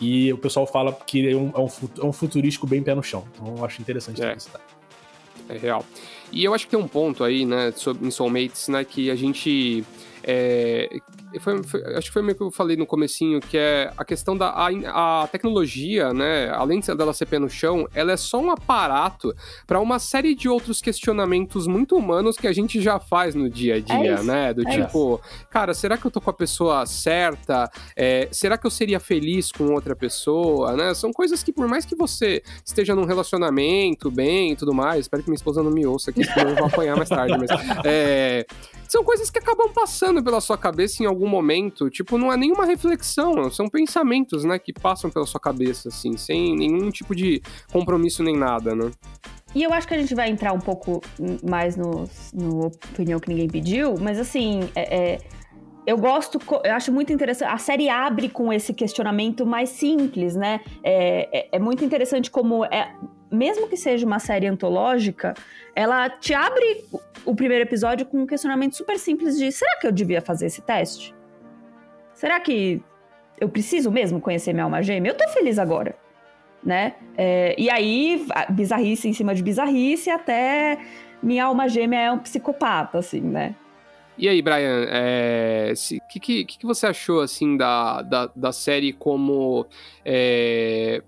E 0.00 0.32
o 0.32 0.38
pessoal 0.38 0.64
fala 0.64 0.92
que 0.92 1.28
é 1.28 1.34
um, 1.34 1.50
é 1.52 1.58
um, 1.58 1.68
é 2.02 2.06
um 2.06 2.12
futurístico 2.12 2.68
bem 2.68 2.84
pé 2.84 2.94
no 2.94 3.02
chão. 3.02 3.24
Então 3.34 3.56
eu 3.56 3.64
acho 3.64 3.82
interessante 3.82 4.22
é. 4.22 4.36
É 5.48 5.58
real. 5.58 5.84
E 6.32 6.44
eu 6.44 6.54
acho 6.54 6.64
que 6.64 6.70
tem 6.70 6.80
um 6.80 6.88
ponto 6.88 7.22
aí, 7.22 7.44
né, 7.44 7.72
sobre, 7.72 8.06
em 8.06 8.10
Soulmates, 8.10 8.68
né, 8.68 8.84
que 8.84 9.10
a 9.10 9.14
gente. 9.14 9.84
É, 10.26 10.88
foi, 11.38 11.62
foi, 11.62 11.82
acho 11.96 12.06
que 12.08 12.12
foi 12.12 12.22
meio 12.22 12.34
que 12.34 12.42
eu 12.42 12.50
falei 12.50 12.76
no 12.76 12.86
comecinho, 12.86 13.40
que 13.40 13.58
é 13.58 13.92
a 13.96 14.04
questão 14.04 14.34
da 14.34 14.48
a, 14.48 15.22
a 15.22 15.28
tecnologia, 15.28 16.14
né? 16.14 16.48
Além 16.50 16.80
dela 16.80 17.12
ser 17.12 17.26
pé 17.26 17.38
no 17.38 17.50
chão, 17.50 17.86
ela 17.94 18.12
é 18.12 18.16
só 18.16 18.40
um 18.40 18.50
aparato 18.50 19.34
para 19.66 19.78
uma 19.80 19.98
série 19.98 20.34
de 20.34 20.48
outros 20.48 20.80
questionamentos 20.80 21.66
muito 21.66 21.94
humanos 21.94 22.38
que 22.38 22.46
a 22.46 22.52
gente 22.52 22.80
já 22.80 22.98
faz 22.98 23.34
no 23.34 23.50
dia 23.50 23.76
a 23.76 23.80
dia, 23.80 24.14
é 24.14 24.22
né? 24.22 24.54
Do 24.54 24.66
é 24.66 24.70
tipo, 24.70 25.20
isso. 25.22 25.46
cara, 25.50 25.74
será 25.74 25.98
que 25.98 26.06
eu 26.06 26.10
tô 26.10 26.22
com 26.22 26.30
a 26.30 26.34
pessoa 26.34 26.86
certa? 26.86 27.70
É, 27.94 28.28
será 28.32 28.56
que 28.56 28.66
eu 28.66 28.70
seria 28.70 28.98
feliz 28.98 29.52
com 29.52 29.74
outra 29.74 29.94
pessoa, 29.94 30.74
né? 30.74 30.94
São 30.94 31.12
coisas 31.12 31.42
que, 31.42 31.52
por 31.52 31.68
mais 31.68 31.84
que 31.84 31.94
você 31.94 32.42
esteja 32.64 32.94
num 32.94 33.04
relacionamento 33.04 34.10
bem 34.10 34.52
e 34.52 34.56
tudo 34.56 34.72
mais, 34.72 35.00
espero 35.00 35.22
que 35.22 35.28
minha 35.28 35.36
esposa 35.36 35.62
não 35.62 35.70
me 35.70 35.84
ouça 35.84 36.10
aqui, 36.10 36.24
porque 36.24 36.40
eu 36.40 36.54
vou 36.54 36.66
apanhar 36.66 36.96
mais 36.96 37.10
tarde, 37.10 37.36
mas. 37.38 37.50
É, 37.86 38.46
são 38.94 39.02
coisas 39.02 39.28
que 39.28 39.40
acabam 39.40 39.72
passando 39.72 40.22
pela 40.22 40.40
sua 40.40 40.56
cabeça 40.56 41.02
em 41.02 41.06
algum 41.06 41.26
momento. 41.26 41.90
Tipo, 41.90 42.16
não 42.16 42.32
é 42.32 42.36
nenhuma 42.36 42.64
reflexão, 42.64 43.50
são 43.50 43.68
pensamentos, 43.68 44.44
né, 44.44 44.56
que 44.56 44.72
passam 44.72 45.10
pela 45.10 45.26
sua 45.26 45.40
cabeça, 45.40 45.88
assim, 45.88 46.16
sem 46.16 46.54
nenhum 46.54 46.90
tipo 46.92 47.12
de 47.12 47.42
compromisso 47.72 48.22
nem 48.22 48.36
nada, 48.36 48.72
né? 48.72 48.92
E 49.52 49.64
eu 49.64 49.72
acho 49.72 49.88
que 49.88 49.94
a 49.94 49.98
gente 49.98 50.14
vai 50.14 50.30
entrar 50.30 50.52
um 50.52 50.60
pouco 50.60 51.00
mais 51.48 51.76
no, 51.76 52.08
no 52.32 52.66
opinião 52.66 53.18
que 53.18 53.28
ninguém 53.28 53.48
pediu, 53.48 53.96
mas 53.98 54.16
assim, 54.16 54.60
é, 54.76 54.96
é, 54.96 55.18
eu 55.84 55.98
gosto, 55.98 56.38
eu 56.62 56.72
acho 56.72 56.92
muito 56.92 57.12
interessante. 57.12 57.52
A 57.52 57.58
série 57.58 57.88
abre 57.88 58.28
com 58.28 58.52
esse 58.52 58.72
questionamento 58.72 59.44
mais 59.44 59.70
simples, 59.70 60.36
né? 60.36 60.60
É, 60.84 61.40
é, 61.40 61.48
é 61.52 61.58
muito 61.58 61.84
interessante 61.84 62.30
como 62.30 62.64
é, 62.64 62.94
mesmo 63.34 63.68
que 63.68 63.76
seja 63.76 64.06
uma 64.06 64.18
série 64.18 64.46
antológica, 64.46 65.34
ela 65.74 66.08
te 66.08 66.32
abre 66.32 66.84
o 67.24 67.34
primeiro 67.34 67.64
episódio 67.64 68.06
com 68.06 68.22
um 68.22 68.26
questionamento 68.26 68.76
super 68.76 68.98
simples 68.98 69.36
de 69.38 69.50
será 69.50 69.76
que 69.78 69.86
eu 69.86 69.92
devia 69.92 70.20
fazer 70.20 70.46
esse 70.46 70.62
teste? 70.62 71.14
Será 72.14 72.38
que 72.40 72.80
eu 73.40 73.48
preciso 73.48 73.90
mesmo 73.90 74.20
conhecer 74.20 74.52
minha 74.52 74.64
alma 74.64 74.82
gêmea? 74.82 75.10
Eu 75.10 75.16
tô 75.16 75.28
feliz 75.28 75.58
agora, 75.58 75.96
né? 76.62 76.94
É, 77.16 77.54
e 77.58 77.68
aí, 77.68 78.24
bizarrice 78.50 79.08
em 79.08 79.12
cima 79.12 79.34
de 79.34 79.42
bizarrice, 79.42 80.10
até 80.10 80.78
minha 81.22 81.44
alma 81.46 81.68
gêmea 81.68 82.00
é 82.00 82.12
um 82.12 82.18
psicopata, 82.18 82.98
assim, 82.98 83.20
né? 83.20 83.54
E 84.16 84.28
aí, 84.28 84.40
Brian, 84.40 84.82
o 84.82 84.86
é, 84.88 85.72
que, 86.08 86.20
que, 86.20 86.44
que, 86.44 86.64
você 86.64 86.86
achou, 86.86 87.20
assim, 87.20 87.56
da, 87.56 88.00
da, 88.02 88.30
da 88.34 88.52
série 88.52 88.92
como... 88.92 89.66
É, 90.04 91.02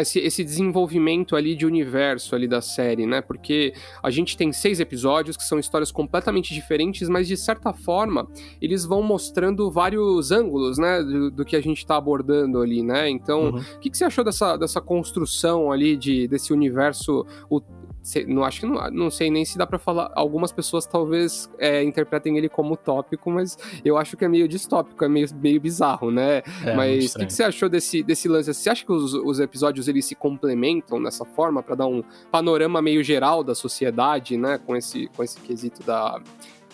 esse, 0.00 0.18
esse 0.18 0.44
desenvolvimento 0.44 1.36
ali 1.36 1.54
de 1.54 1.66
universo 1.66 2.34
ali 2.34 2.46
da 2.46 2.60
série, 2.60 3.06
né? 3.06 3.20
Porque 3.20 3.72
a 4.02 4.10
gente 4.10 4.36
tem 4.36 4.52
seis 4.52 4.80
episódios 4.80 5.36
que 5.36 5.44
são 5.44 5.58
histórias 5.58 5.90
completamente 5.90 6.54
diferentes, 6.54 7.08
mas 7.08 7.28
de 7.28 7.36
certa 7.36 7.72
forma 7.72 8.28
eles 8.60 8.84
vão 8.84 9.02
mostrando 9.02 9.70
vários 9.70 10.30
ângulos, 10.30 10.78
né? 10.78 11.02
Do, 11.02 11.30
do 11.30 11.44
que 11.44 11.56
a 11.56 11.60
gente 11.60 11.86
tá 11.86 11.96
abordando 11.96 12.60
ali, 12.60 12.82
né? 12.82 13.08
Então, 13.08 13.50
o 13.50 13.54
uhum. 13.56 13.64
que, 13.80 13.90
que 13.90 13.96
você 13.96 14.04
achou 14.04 14.24
dessa, 14.24 14.56
dessa 14.56 14.80
construção 14.80 15.70
ali 15.70 15.96
de, 15.96 16.28
desse 16.28 16.52
universo 16.52 17.26
o, 17.48 17.60
não 18.26 18.44
acho 18.44 18.60
que 18.60 18.66
não, 18.66 18.90
não 18.90 19.10
sei 19.10 19.30
nem 19.30 19.44
se 19.44 19.58
dá 19.58 19.66
para 19.66 19.78
falar. 19.78 20.10
Algumas 20.14 20.50
pessoas 20.50 20.86
talvez 20.86 21.50
é, 21.58 21.82
interpretem 21.82 22.38
ele 22.38 22.48
como 22.48 22.76
tópico, 22.76 23.30
mas 23.30 23.58
eu 23.84 23.96
acho 23.98 24.16
que 24.16 24.24
é 24.24 24.28
meio 24.28 24.48
distópico, 24.48 25.04
é 25.04 25.08
meio, 25.08 25.28
meio 25.34 25.60
bizarro, 25.60 26.10
né? 26.10 26.42
É, 26.64 26.74
mas 26.74 27.14
o 27.14 27.18
que, 27.18 27.26
que, 27.26 27.32
você 27.32 27.42
achou 27.42 27.68
desse, 27.68 28.02
desse 28.02 28.28
lance? 28.28 28.52
Você 28.52 28.70
acha 28.70 28.84
que 28.84 28.92
os, 28.92 29.12
os 29.14 29.38
episódios 29.38 29.86
eles 29.86 30.04
se 30.06 30.14
complementam 30.14 31.02
dessa 31.02 31.24
forma 31.24 31.62
para 31.62 31.74
dar 31.74 31.86
um 31.86 32.02
panorama 32.30 32.80
meio 32.80 33.04
geral 33.04 33.44
da 33.44 33.54
sociedade, 33.54 34.36
né? 34.36 34.58
Com 34.58 34.74
esse, 34.74 35.08
com 35.08 35.22
esse 35.22 35.38
quesito 35.40 35.82
da, 35.82 36.20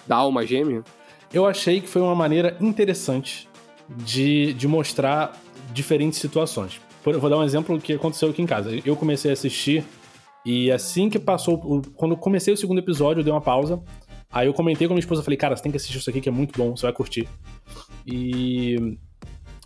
da 0.07 0.17
alma 0.17 0.47
gêmea? 0.47 0.85
Eu 1.33 1.45
achei 1.45 1.81
que 1.81 1.89
foi 1.89 2.03
uma 2.03 2.15
maneira 2.15 2.57
interessante 2.61 3.49
de, 3.89 4.53
de 4.55 4.69
mostrar 4.69 5.37
diferentes 5.73 6.19
situações. 6.19 6.81
vou 7.05 7.29
dar 7.29 7.39
um 7.39 7.45
exemplo 7.45 7.81
que 7.81 7.93
aconteceu 7.93 8.31
aqui 8.31 8.41
em 8.41 8.47
casa. 8.47 8.71
Eu 8.85 8.97
comecei 8.97 9.31
a 9.31 9.35
assistir 9.35 9.85
e 10.47 10.71
assim 10.71 11.11
que 11.11 11.19
passou, 11.19 11.83
quando 11.97 12.17
comecei 12.17 12.55
o 12.55 12.57
segundo 12.57 12.79
episódio, 12.79 13.19
eu 13.21 13.25
dei 13.25 13.33
uma 13.33 13.41
pausa. 13.41 13.83
Aí 14.31 14.47
eu 14.47 14.55
comentei 14.55 14.87
com 14.87 14.95
minha 14.95 15.01
esposa, 15.01 15.21
falei, 15.21 15.37
cara, 15.37 15.57
você 15.57 15.63
tem 15.63 15.73
que 15.73 15.77
assistir 15.77 15.99
isso 15.99 16.09
aqui 16.09 16.21
que 16.21 16.29
é 16.29 16.33
muito 16.33 16.57
bom, 16.57 16.77
você 16.77 16.83
vai 16.83 16.93
curtir. 16.93 17.29
E 18.07 18.97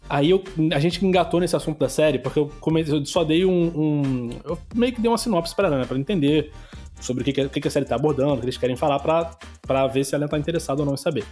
aí 0.09 0.31
eu, 0.31 0.43
a 0.73 0.79
gente 0.81 1.05
engatou 1.05 1.39
nesse 1.39 1.55
assunto 1.55 1.79
da 1.79 1.89
série, 1.89 2.19
porque 2.19 2.39
eu, 2.39 2.51
comecei, 2.61 2.95
eu 2.95 3.05
só 3.05 3.23
dei 3.25 3.45
um, 3.45 3.51
um, 3.53 4.31
Eu 4.43 4.59
meio 4.75 4.95
que 4.95 5.03
dei 5.03 5.11
uma 5.11 5.19
sinopse 5.19 5.55
pra 5.55 5.67
ela, 5.67 5.81
né? 5.81 5.85
Pra 5.85 5.99
entender 5.99 6.51
sobre 6.99 7.23
o 7.23 7.25
que, 7.25 7.61
que, 7.61 7.69
a 7.69 7.71
série 7.71 7.85
tá 7.85 7.97
abordando, 7.97 8.33
o 8.33 8.39
que 8.39 8.47
eles 8.47 8.57
querem 8.57 8.75
falar, 8.75 9.01
pra, 9.01 9.33
pra 9.61 9.87
ver 9.87 10.03
se 10.05 10.15
ela 10.15 10.29
tá 10.29 10.39
interessada 10.39 10.81
ou 10.81 10.87
não 10.87 10.95
em 10.95 10.97
saber. 10.97 11.27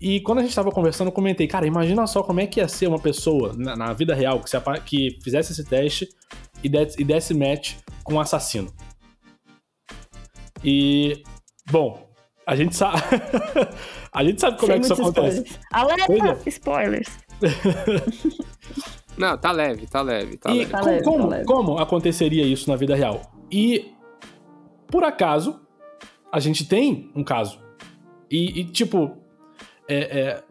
E 0.00 0.18
quando 0.20 0.40
a 0.40 0.42
gente 0.42 0.54
tava 0.54 0.72
conversando, 0.72 1.08
eu 1.08 1.12
comentei, 1.12 1.46
cara, 1.46 1.64
imagina 1.64 2.04
só 2.08 2.24
como 2.24 2.40
é 2.40 2.46
que 2.46 2.58
ia 2.58 2.66
ser 2.66 2.88
uma 2.88 2.98
pessoa 2.98 3.52
na, 3.56 3.76
na 3.76 3.92
vida 3.92 4.16
real 4.16 4.40
que, 4.40 4.50
se, 4.50 4.60
que 4.84 5.18
fizesse 5.22 5.52
esse 5.52 5.64
teste 5.64 6.08
e 6.64 6.68
desse, 6.68 7.00
e 7.00 7.04
desse 7.04 7.34
match 7.34 7.76
com 8.02 8.14
um 8.14 8.20
assassino. 8.20 8.72
E, 10.64 11.22
bom, 11.70 12.08
a 12.46 12.56
gente 12.56 12.74
sabe. 12.74 12.98
a 14.10 14.24
gente 14.24 14.40
sabe 14.40 14.58
como 14.58 14.72
Sem 14.72 14.76
é 14.76 14.80
que 14.80 14.86
isso 14.86 14.94
spoilers. 14.94 15.38
acontece. 15.38 15.60
Alerta! 15.70 16.40
É. 16.44 16.48
Spoilers. 16.48 17.08
Não, 19.16 19.38
tá 19.38 19.52
leve, 19.52 19.86
tá 19.86 20.02
leve, 20.02 20.36
tá 20.36 20.50
e 20.50 20.58
leve. 20.58 20.70
Tá 20.70 20.78
como, 20.78 20.90
leve, 20.90 21.04
como, 21.04 21.22
tá 21.22 21.28
leve. 21.28 21.44
como 21.44 21.78
aconteceria 21.78 22.44
isso 22.44 22.68
na 22.68 22.76
vida 22.76 22.96
real? 22.96 23.22
E, 23.50 23.92
por 24.88 25.04
acaso, 25.04 25.60
a 26.32 26.40
gente 26.40 26.66
tem 26.66 27.12
um 27.14 27.22
caso. 27.22 27.60
E, 28.28 28.60
e 28.60 28.64
tipo, 28.64 29.16
é, 29.86 29.96
é, 29.96 30.42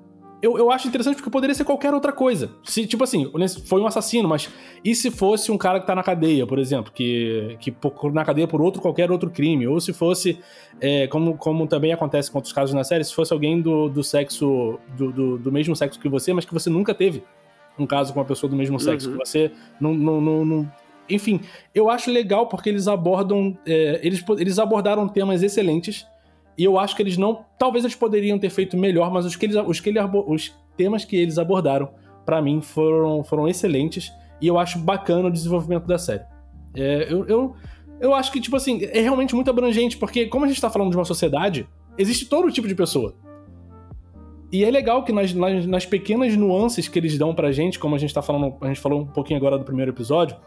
eu, 0.44 0.58
eu 0.58 0.70
acho 0.70 0.90
interessante 0.90 1.16
porque 1.16 1.30
poderia 1.30 1.56
ser 1.56 1.64
qualquer 1.64 1.94
outra 1.94 2.12
coisa. 2.12 2.52
Se, 2.66 2.86
tipo 2.86 3.02
assim, 3.02 3.32
foi 3.66 3.80
um 3.80 3.88
assassino, 3.88 4.28
mas 4.28 4.50
e 4.84 4.94
se 4.94 5.10
fosse 5.10 5.50
um 5.54 5.58
cara 5.58 5.80
que 5.80 5.88
tá 5.88 5.96
na 5.96 6.04
cadeia, 6.04 6.46
por 6.46 6.60
exemplo, 6.60 6.92
que, 6.94 7.56
que 7.62 7.74
na 8.12 8.26
cadeia 8.26 8.46
por 8.46 8.62
outro 8.62 8.82
qualquer 8.82 9.10
outro 9.10 9.30
crime? 9.30 9.66
Ou 9.66 9.80
se 9.80 9.94
fosse, 9.94 10.38
é, 10.82 11.08
como, 11.08 11.38
como 11.38 11.66
também 11.66 11.94
acontece 11.94 12.30
com 12.30 12.40
outros 12.40 12.54
casos 12.54 12.76
na 12.76 12.84
série, 12.84 13.06
se 13.06 13.16
fosse 13.16 13.32
alguém 13.32 13.62
do, 13.62 13.88
do 13.88 14.04
sexo, 14.04 14.78
do, 14.98 15.14
do, 15.14 15.38
do, 15.38 15.50
mesmo 15.50 15.78
sexo 15.78 15.98
que 15.98 16.10
você, 16.10 16.34
mas 16.34 16.44
que 16.44 16.54
você 16.54 16.70
nunca 16.70 16.94
teve 16.94 17.24
um 17.80 17.88
caso 17.88 18.12
com 18.12 18.20
uma 18.20 18.26
pessoa 18.26 18.50
do 18.50 18.56
mesmo 18.58 18.78
sexo, 18.82 19.08
uhum. 19.08 19.18
que 19.18 19.26
você 19.26 19.50
não, 19.80 19.94
não, 19.94 20.20
não, 20.20 20.46
não 20.46 20.72
enfim, 21.10 21.40
eu 21.74 21.90
acho 21.90 22.12
legal 22.12 22.48
porque 22.48 22.68
eles 22.68 22.88
abordam. 22.88 23.58
É, 23.66 24.02
eles, 24.04 24.24
eles 24.38 24.60
abordaram 24.60 25.08
temas 25.08 25.42
excelentes 25.42 26.06
e 26.58 26.64
eu 26.64 26.78
acho 26.78 26.96
que 26.96 27.02
eles 27.02 27.18
não. 27.18 27.46
Talvez 27.58 27.84
eles 27.84 27.96
poderiam 27.96 28.38
ter 28.38 28.50
feito 28.50 28.78
melhor, 28.78 29.12
mas 29.12 29.26
os, 29.26 29.36
que 29.36 29.46
eles, 29.46 29.56
os, 29.56 29.80
que 29.80 29.90
ele, 29.90 30.00
os 30.00 30.54
temas 30.78 31.04
que 31.04 31.16
eles 31.16 31.38
abordaram, 31.38 31.90
para 32.26 32.42
mim, 32.42 32.62
foram, 32.62 33.24
foram 33.24 33.48
excelentes. 33.48 34.12
E 34.42 34.48
eu 34.48 34.58
acho 34.60 34.78
bacana 34.80 35.30
o 35.30 35.32
desenvolvimento 35.32 35.86
da 35.86 35.98
série. 35.98 36.24
É, 36.76 37.08
eu, 37.10 37.26
eu, 37.28 37.56
eu 38.00 38.14
acho 38.14 38.32
que, 38.32 38.40
tipo 38.40 38.56
assim, 38.56 38.84
é 38.84 39.00
realmente 39.00 39.34
muito 39.34 39.50
abrangente, 39.50 39.98
porque, 39.98 40.28
como 40.28 40.46
a 40.46 40.48
gente 40.48 40.60
tá 40.60 40.70
falando 40.70 40.92
de 40.92 40.98
uma 40.98 41.06
sociedade, 41.06 41.68
existe 41.98 42.26
todo 42.26 42.52
tipo 42.52 42.68
de 42.68 42.76
pessoa. 42.76 43.16
E 44.52 44.64
é 44.64 44.70
legal 44.70 45.04
que 45.04 45.12
nas, 45.12 45.34
nas, 45.34 45.66
nas, 45.66 45.86
pequenas 45.86 46.36
nuances 46.36 46.88
que 46.88 47.00
eles 47.00 47.18
dão 47.18 47.34
pra 47.34 47.52
gente, 47.52 47.80
como 47.80 47.96
a 47.96 47.98
gente 47.98 48.14
tá 48.14 48.22
falando, 48.22 48.56
a 48.62 48.68
gente 48.68 48.80
falou 48.80 49.02
um 49.02 49.06
pouquinho 49.08 49.38
agora 49.38 49.58
do 49.58 49.66
primeiro 49.66 49.92
episódio, 49.92 50.38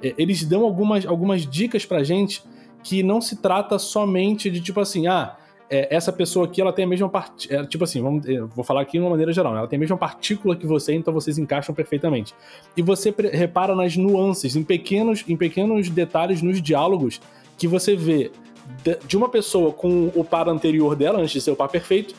é, 0.00 0.14
eles 0.16 0.44
dão 0.44 0.62
algumas, 0.62 1.04
algumas 1.04 1.44
dicas 1.44 1.84
pra 1.84 2.04
gente 2.04 2.44
que 2.84 3.02
não 3.02 3.20
se 3.20 3.42
trata 3.42 3.78
somente 3.78 4.48
de 4.48 4.60
tipo 4.60 4.78
assim, 4.78 5.08
ah, 5.08 5.36
é, 5.68 5.94
essa 5.94 6.12
pessoa 6.12 6.46
aqui, 6.46 6.60
ela 6.60 6.72
tem 6.72 6.84
a 6.84 6.88
mesma 6.88 7.08
parte. 7.08 7.52
É, 7.52 7.64
tipo 7.64 7.84
assim, 7.84 8.00
vamos, 8.00 8.24
vou 8.54 8.64
falar 8.64 8.82
aqui 8.82 8.92
de 8.92 9.00
uma 9.00 9.10
maneira 9.10 9.32
geral, 9.32 9.52
né? 9.52 9.58
ela 9.58 9.68
tem 9.68 9.76
a 9.76 9.80
mesma 9.80 9.96
partícula 9.96 10.56
que 10.56 10.66
você, 10.66 10.94
então 10.94 11.12
vocês 11.12 11.38
encaixam 11.38 11.74
perfeitamente. 11.74 12.34
E 12.76 12.82
você 12.82 13.14
repara 13.32 13.74
nas 13.74 13.96
nuances, 13.96 14.56
em 14.56 14.62
pequenos, 14.62 15.24
em 15.28 15.36
pequenos 15.36 15.88
detalhes 15.88 16.42
nos 16.42 16.62
diálogos 16.62 17.20
que 17.58 17.66
você 17.66 17.96
vê 17.96 18.30
de 19.06 19.16
uma 19.16 19.28
pessoa 19.28 19.72
com 19.72 20.10
o 20.14 20.24
par 20.24 20.48
anterior 20.48 20.96
dela, 20.96 21.18
antes 21.18 21.32
de 21.32 21.40
ser 21.40 21.50
o 21.50 21.56
par 21.56 21.68
perfeito, 21.68 22.14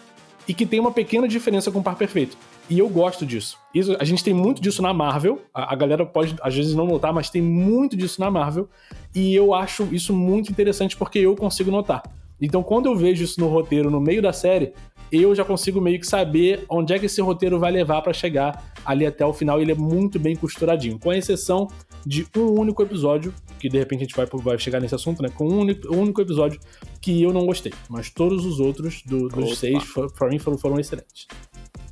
e 0.47 0.53
que 0.53 0.65
tem 0.65 0.79
uma 0.79 0.91
pequena 0.91 1.27
diferença 1.27 1.71
com 1.71 1.79
o 1.79 1.83
par 1.83 1.95
perfeito. 1.95 2.37
E 2.69 2.79
eu 2.79 2.89
gosto 2.89 3.25
disso. 3.25 3.57
Isso, 3.73 3.95
a 3.99 4.03
gente 4.03 4.23
tem 4.23 4.33
muito 4.33 4.61
disso 4.61 4.81
na 4.81 4.93
Marvel. 4.93 5.41
A, 5.53 5.73
a, 5.73 5.75
galera 5.75 6.05
pode, 6.05 6.35
às 6.41 6.55
vezes, 6.55 6.73
não 6.73 6.85
notar, 6.85 7.13
mas 7.13 7.29
tem 7.29 7.41
muito 7.41 7.95
disso 7.95 8.19
na 8.19 8.31
Marvel. 8.31 8.69
E 9.13 9.33
eu 9.33 9.53
acho 9.53 9.87
isso 9.91 10.13
muito 10.13 10.51
interessante 10.51 10.95
porque 10.95 11.19
eu 11.19 11.35
consigo 11.35 11.71
notar. 11.71 12.03
Então, 12.41 12.61
quando 12.61 12.87
eu 12.87 12.95
vejo 12.95 13.23
isso 13.23 13.39
no 13.39 13.47
roteiro 13.47 13.89
no 13.89 13.99
meio 13.99 14.21
da 14.21 14.31
série, 14.31 14.73
eu 15.11 15.33
já 15.33 15.43
consigo 15.43 15.79
meio 15.79 15.99
que 15.99 16.07
saber 16.07 16.65
onde 16.69 16.93
é 16.93 16.99
que 16.99 17.05
esse 17.05 17.21
roteiro 17.21 17.59
vai 17.59 17.71
levar 17.71 18.01
para 18.01 18.13
chegar 18.13 18.71
ali 18.85 19.05
até 19.05 19.25
o 19.25 19.33
final. 19.33 19.61
Ele 19.61 19.71
é 19.71 19.75
muito 19.75 20.19
bem 20.19 20.35
costuradinho, 20.35 20.99
com 20.99 21.13
exceção 21.13 21.67
de 22.05 22.27
um 22.35 22.59
único 22.59 22.81
episódio, 22.83 23.33
que 23.59 23.69
de 23.69 23.77
repente 23.77 23.99
a 23.99 24.03
gente 24.03 24.15
vai, 24.15 24.25
vai 24.25 24.59
chegar 24.59 24.79
nesse 24.79 24.95
assunto, 24.95 25.21
né? 25.21 25.29
Com 25.29 25.47
um 25.47 25.59
único, 25.59 25.93
um 25.93 26.01
único 26.01 26.21
episódio 26.21 26.59
que 27.01 27.21
eu 27.21 27.33
não 27.33 27.45
gostei. 27.45 27.73
Mas 27.89 28.09
todos 28.09 28.45
os 28.45 28.59
outros 28.59 29.01
do, 29.03 29.27
dos 29.29 29.45
Opa. 29.45 29.55
seis, 29.55 29.83
para 30.17 30.29
mim, 30.29 30.39
foram, 30.39 30.57
foram 30.57 30.79
excelentes. 30.79 31.27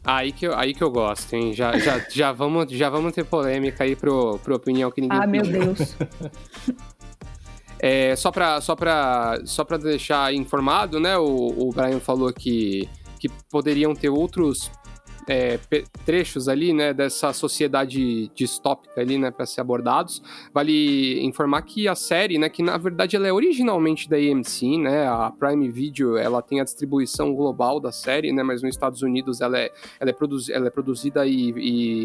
Aí 0.03 0.31
que, 0.31 0.45
eu, 0.45 0.55
aí 0.55 0.73
que 0.73 0.83
eu 0.83 0.91
gosto, 0.91 1.33
hein? 1.33 1.51
Já, 1.53 1.77
já, 1.79 2.05
já, 2.11 2.31
vamos, 2.31 2.71
já 2.71 2.89
vamos 2.89 3.11
ter 3.11 3.25
polêmica 3.25 3.83
aí 3.83 3.95
pro, 3.95 4.37
pro 4.39 4.55
opinião 4.55 4.91
que 4.91 5.01
ninguém. 5.01 5.17
Ah, 5.19 5.25
meu 5.25 5.41
Deus. 5.41 5.95
É, 7.79 8.15
só 8.15 8.31
para 8.31 8.61
só 8.61 8.75
pra, 8.75 9.39
só 9.45 9.63
pra 9.63 9.77
deixar 9.77 10.33
informado, 10.33 10.99
né? 10.99 11.17
O, 11.17 11.67
o 11.67 11.69
Brian 11.71 11.99
falou 11.99 12.31
que, 12.31 12.89
que 13.19 13.29
poderiam 13.49 13.93
ter 13.93 14.09
outros 14.09 14.71
é, 15.27 15.59
trechos 16.05 16.47
ali, 16.47 16.71
né, 16.73 16.93
dessa 16.93 17.33
sociedade 17.33 18.29
distópica 18.35 19.01
ali, 19.01 19.17
né, 19.17 19.31
para 19.31 19.45
ser 19.45 19.61
abordados. 19.61 20.21
Vale 20.53 21.23
informar 21.23 21.61
que 21.63 21.87
a 21.87 21.95
série, 21.95 22.37
né, 22.37 22.49
que 22.49 22.61
na 22.61 22.77
verdade 22.77 23.15
ela 23.15 23.27
é 23.27 23.33
originalmente 23.33 24.09
da 24.09 24.17
AMC, 24.17 24.77
né, 24.77 25.07
a 25.07 25.31
Prime 25.31 25.69
Video, 25.69 26.17
ela 26.17 26.41
tem 26.41 26.61
a 26.61 26.63
distribuição 26.63 27.33
global 27.33 27.79
da 27.79 27.91
série, 27.91 28.31
né, 28.31 28.43
mas 28.43 28.61
nos 28.61 28.75
Estados 28.75 29.01
Unidos 29.01 29.41
ela 29.41 29.57
é, 29.57 29.71
ela 29.99 30.09
é, 30.09 30.13
produzi 30.13 30.53
ela 30.53 30.67
é 30.67 30.69
produzida 30.69 31.25
e, 31.25 31.49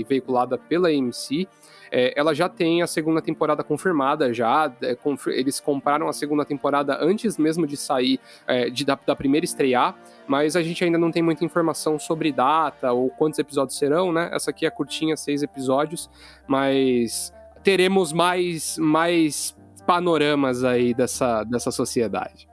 e 0.01 0.05
veiculada 0.05 0.57
pela 0.57 0.89
AMC. 0.89 1.47
É, 1.91 2.13
ela 2.17 2.35
já 2.35 2.49
tem 2.49 2.83
a 2.83 2.87
segunda 2.87 3.21
temporada 3.21 3.65
confirmada 3.65 4.33
já. 4.33 4.73
É, 4.83 4.97
eles 5.29 5.59
compraram 5.61 6.09
a 6.09 6.13
segunda 6.13 6.45
temporada 6.45 6.99
antes 7.01 7.37
mesmo 7.37 7.67
de 7.67 7.77
sair, 7.77 8.21
é, 8.47 8.71
de, 8.71 8.85
da, 8.85 8.99
da, 9.07 9.17
primeira 9.17 9.45
estrear, 9.45 9.97
mas 10.27 10.57
a 10.57 10.63
gente 10.63 10.85
ainda 10.85 10.99
não 10.99 11.11
tem 11.11 11.23
muita 11.23 11.45
informação 11.45 11.99
sobre 11.99 12.33
data 12.33 12.93
ou 12.93 13.11
quantos 13.11 13.39
episódios 13.39 13.77
serão, 13.79 14.13
né? 14.13 14.31
Essa 14.33 14.51
aqui 14.51 14.65
é 14.65 14.71
curtinha, 14.71 15.17
seis 15.17 15.43
episódios, 15.43 16.09
mas 16.47 17.33
teremos 17.63 18.13
mais, 18.13 18.79
mais 18.79 19.57
panoramas 19.87 20.65
aí 20.65 20.95
dessa, 20.95 21.45
dessa 21.45 21.71
sociedade. 21.71 22.49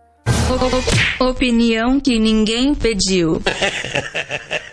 Opinião 1.19 1.99
que 1.99 2.17
ninguém 2.17 2.73
pediu. 2.73 3.41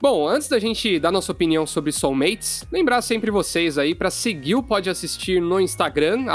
Bom, 0.00 0.28
antes 0.28 0.46
da 0.46 0.60
gente 0.60 1.00
dar 1.00 1.10
nossa 1.10 1.32
opinião 1.32 1.66
sobre 1.66 1.90
Soulmates, 1.90 2.64
lembrar 2.70 3.02
sempre 3.02 3.32
vocês 3.32 3.76
aí 3.76 3.96
para 3.96 4.12
seguir 4.12 4.54
o 4.54 4.62
Pode 4.62 4.88
Assistir 4.88 5.42
no 5.42 5.60
Instagram, 5.60 6.26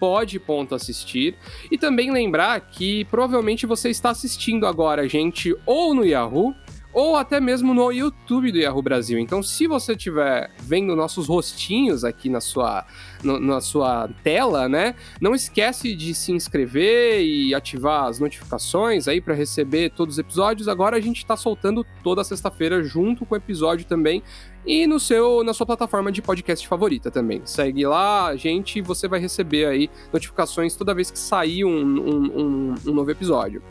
pod.assistir, 0.00 1.36
e 1.70 1.76
também 1.76 2.10
lembrar 2.10 2.58
que 2.58 3.04
provavelmente 3.04 3.66
você 3.66 3.90
está 3.90 4.08
assistindo 4.08 4.66
agora 4.66 5.02
a 5.02 5.06
gente 5.06 5.54
ou 5.66 5.92
no 5.92 6.06
Yahoo 6.06 6.54
ou 6.96 7.14
até 7.14 7.38
mesmo 7.38 7.74
no 7.74 7.92
YouTube 7.92 8.50
do 8.50 8.56
Yahoo 8.56 8.80
Brasil. 8.80 9.18
Então, 9.18 9.42
se 9.42 9.66
você 9.66 9.92
estiver 9.92 10.50
vendo 10.58 10.96
nossos 10.96 11.28
rostinhos 11.28 12.04
aqui 12.04 12.30
na 12.30 12.40
sua, 12.40 12.86
no, 13.22 13.38
na 13.38 13.60
sua 13.60 14.08
tela, 14.24 14.66
né, 14.66 14.94
não 15.20 15.34
esquece 15.34 15.94
de 15.94 16.14
se 16.14 16.32
inscrever 16.32 17.20
e 17.22 17.54
ativar 17.54 18.04
as 18.04 18.18
notificações 18.18 19.06
aí 19.08 19.20
para 19.20 19.34
receber 19.34 19.90
todos 19.90 20.14
os 20.14 20.18
episódios. 20.18 20.68
Agora 20.68 20.96
a 20.96 21.00
gente 21.00 21.18
está 21.18 21.36
soltando 21.36 21.84
toda 22.02 22.24
sexta-feira 22.24 22.82
junto 22.82 23.26
com 23.26 23.34
o 23.34 23.36
episódio 23.36 23.84
também 23.84 24.22
e 24.66 24.86
no 24.86 24.98
seu 24.98 25.44
na 25.44 25.54
sua 25.54 25.64
plataforma 25.64 26.10
de 26.10 26.20
podcast 26.20 26.66
favorita 26.66 27.10
também. 27.10 27.40
Segue 27.44 27.86
lá, 27.86 28.34
gente, 28.34 28.82
você 28.82 29.06
vai 29.06 29.20
receber 29.20 29.66
aí 29.66 29.90
notificações 30.12 30.74
toda 30.74 30.94
vez 30.94 31.10
que 31.10 31.18
sair 31.18 31.64
um, 31.64 31.70
um, 31.70 32.40
um, 32.40 32.74
um 32.86 32.92
novo 32.92 33.10
episódio. 33.10 33.62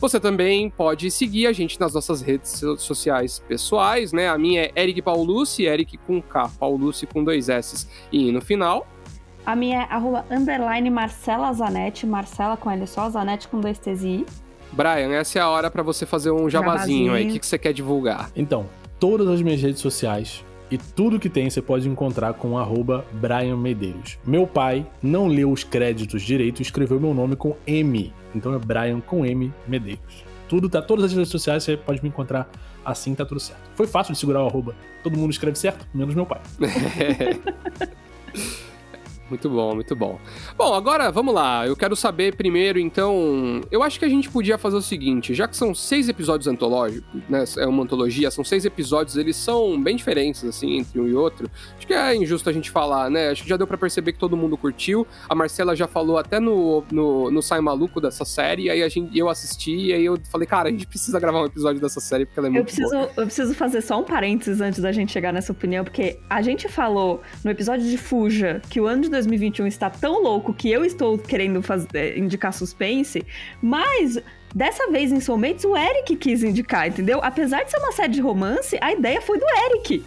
Você 0.00 0.18
também 0.18 0.68
pode 0.68 1.10
seguir 1.10 1.46
a 1.46 1.52
gente 1.52 1.78
nas 1.80 1.94
nossas 1.94 2.20
redes 2.20 2.60
sociais 2.78 3.38
pessoais, 3.46 4.12
né? 4.12 4.28
A 4.28 4.36
minha 4.36 4.62
é 4.62 4.72
Eric 4.82 5.00
Paulucci, 5.00 5.64
Eric 5.64 5.96
com 5.98 6.20
K, 6.20 6.48
Paulucci 6.58 7.06
com 7.06 7.22
dois 7.22 7.48
S 7.48 7.86
e 8.10 8.32
no 8.32 8.40
final. 8.40 8.86
A 9.46 9.56
minha 9.56 9.82
é 9.82 9.86
arroba 9.88 10.24
underline 10.30 10.90
Marcela 10.90 11.52
Zanetti, 11.52 12.06
Marcela 12.06 12.56
com 12.56 12.70
L 12.70 12.86
só, 12.86 13.08
Zanetti 13.10 13.48
com 13.48 13.60
dois 13.60 13.78
T's 13.78 14.02
e 14.02 14.08
I. 14.08 14.26
Brian, 14.72 15.12
essa 15.12 15.38
é 15.38 15.42
a 15.42 15.48
hora 15.48 15.70
para 15.70 15.82
você 15.82 16.06
fazer 16.06 16.30
um 16.30 16.48
jabazinho, 16.48 17.06
jabazinho. 17.06 17.12
aí. 17.14 17.28
O 17.28 17.32
que, 17.32 17.38
que 17.38 17.46
você 17.46 17.58
quer 17.58 17.72
divulgar? 17.72 18.30
Então, 18.34 18.68
todas 19.02 19.26
as 19.26 19.42
minhas 19.42 19.60
redes 19.60 19.80
sociais 19.80 20.44
e 20.70 20.78
tudo 20.78 21.18
que 21.18 21.28
tem 21.28 21.50
você 21.50 21.60
pode 21.60 21.88
encontrar 21.88 22.34
com 22.34 22.56
arroba 22.56 23.04
Brian 23.14 23.56
Medeiros. 23.56 24.16
Meu 24.24 24.46
pai 24.46 24.86
não 25.02 25.26
leu 25.26 25.50
os 25.50 25.64
créditos 25.64 26.22
direito 26.22 26.60
e 26.60 26.62
escreveu 26.62 27.00
meu 27.00 27.12
nome 27.12 27.34
com 27.34 27.56
M. 27.66 28.14
Então 28.32 28.54
é 28.54 28.60
Brian 28.60 29.00
com 29.00 29.26
M 29.26 29.52
Medeiros. 29.66 30.24
Tudo 30.48 30.68
tá, 30.68 30.80
todas 30.80 31.06
as 31.06 31.14
redes 31.14 31.30
sociais 31.30 31.64
você 31.64 31.76
pode 31.76 32.00
me 32.00 32.10
encontrar 32.10 32.48
assim, 32.84 33.12
tá 33.12 33.24
tudo 33.24 33.40
certo. 33.40 33.72
Foi 33.74 33.88
fácil 33.88 34.12
de 34.12 34.20
segurar 34.20 34.44
o 34.44 34.46
arroba. 34.46 34.72
Todo 35.02 35.18
mundo 35.18 35.32
escreve 35.32 35.58
certo, 35.58 35.84
menos 35.92 36.14
meu 36.14 36.24
pai. 36.24 36.40
Muito 39.32 39.48
bom, 39.48 39.74
muito 39.74 39.96
bom. 39.96 40.20
Bom, 40.58 40.74
agora 40.74 41.10
vamos 41.10 41.32
lá. 41.32 41.66
Eu 41.66 41.74
quero 41.74 41.96
saber 41.96 42.36
primeiro, 42.36 42.78
então. 42.78 43.62
Eu 43.70 43.82
acho 43.82 43.98
que 43.98 44.04
a 44.04 44.08
gente 44.08 44.28
podia 44.28 44.58
fazer 44.58 44.76
o 44.76 44.82
seguinte: 44.82 45.32
já 45.32 45.48
que 45.48 45.56
são 45.56 45.74
seis 45.74 46.06
episódios 46.06 46.46
antológicos, 46.46 47.08
né? 47.30 47.42
É 47.56 47.66
uma 47.66 47.82
antologia, 47.82 48.30
são 48.30 48.44
seis 48.44 48.66
episódios, 48.66 49.16
eles 49.16 49.34
são 49.34 49.82
bem 49.82 49.96
diferentes, 49.96 50.44
assim, 50.44 50.80
entre 50.80 51.00
um 51.00 51.08
e 51.08 51.14
outro. 51.14 51.50
Acho 51.78 51.86
que 51.86 51.94
é 51.94 52.14
injusto 52.14 52.50
a 52.50 52.52
gente 52.52 52.70
falar, 52.70 53.08
né? 53.08 53.30
Acho 53.30 53.42
que 53.42 53.48
já 53.48 53.56
deu 53.56 53.66
para 53.66 53.78
perceber 53.78 54.12
que 54.12 54.18
todo 54.18 54.36
mundo 54.36 54.54
curtiu. 54.54 55.06
A 55.26 55.34
Marcela 55.34 55.74
já 55.74 55.88
falou 55.88 56.18
até 56.18 56.38
no, 56.38 56.84
no, 56.92 57.30
no 57.30 57.40
Sai 57.40 57.62
Maluco 57.62 58.02
dessa 58.02 58.26
série, 58.26 58.68
aí 58.68 58.82
a 58.82 58.88
gente, 58.90 59.16
eu 59.18 59.30
assisti, 59.30 59.74
e 59.86 59.92
aí 59.94 60.04
eu 60.04 60.18
falei, 60.30 60.46
cara, 60.46 60.68
a 60.68 60.72
gente 60.72 60.86
precisa 60.86 61.18
gravar 61.18 61.40
um 61.40 61.46
episódio 61.46 61.80
dessa 61.80 62.00
série 62.00 62.26
porque 62.26 62.38
ela 62.38 62.48
é 62.48 62.50
muito 62.50 62.60
eu 62.60 62.64
preciso, 62.66 62.90
boa. 62.90 63.10
Eu 63.16 63.24
preciso 63.24 63.54
fazer 63.54 63.80
só 63.80 63.98
um 63.98 64.04
parênteses 64.04 64.60
antes 64.60 64.80
da 64.80 64.92
gente 64.92 65.10
chegar 65.10 65.32
nessa 65.32 65.52
opinião, 65.52 65.84
porque 65.84 66.18
a 66.28 66.42
gente 66.42 66.68
falou 66.68 67.22
no 67.42 67.50
episódio 67.50 67.88
de 67.88 67.96
Fuja 67.96 68.60
que 68.68 68.78
o 68.78 68.86
ano 68.86 69.00
de 69.00 69.08
2021 69.26 69.66
está 69.66 69.90
tão 69.90 70.22
louco 70.22 70.52
que 70.52 70.70
eu 70.70 70.84
estou 70.84 71.18
querendo 71.18 71.62
fazer, 71.62 71.88
é, 71.94 72.18
indicar 72.18 72.52
suspense, 72.52 73.24
mas 73.60 74.18
dessa 74.54 74.90
vez 74.90 75.12
em 75.12 75.20
Soulmates 75.20 75.64
o 75.64 75.76
Eric 75.76 76.16
quis 76.16 76.42
indicar, 76.42 76.88
entendeu? 76.88 77.20
Apesar 77.22 77.64
de 77.64 77.70
ser 77.70 77.78
uma 77.78 77.92
série 77.92 78.12
de 78.12 78.20
romance, 78.20 78.78
a 78.80 78.92
ideia 78.92 79.20
foi 79.20 79.38
do 79.38 79.46
Eric. 79.70 80.04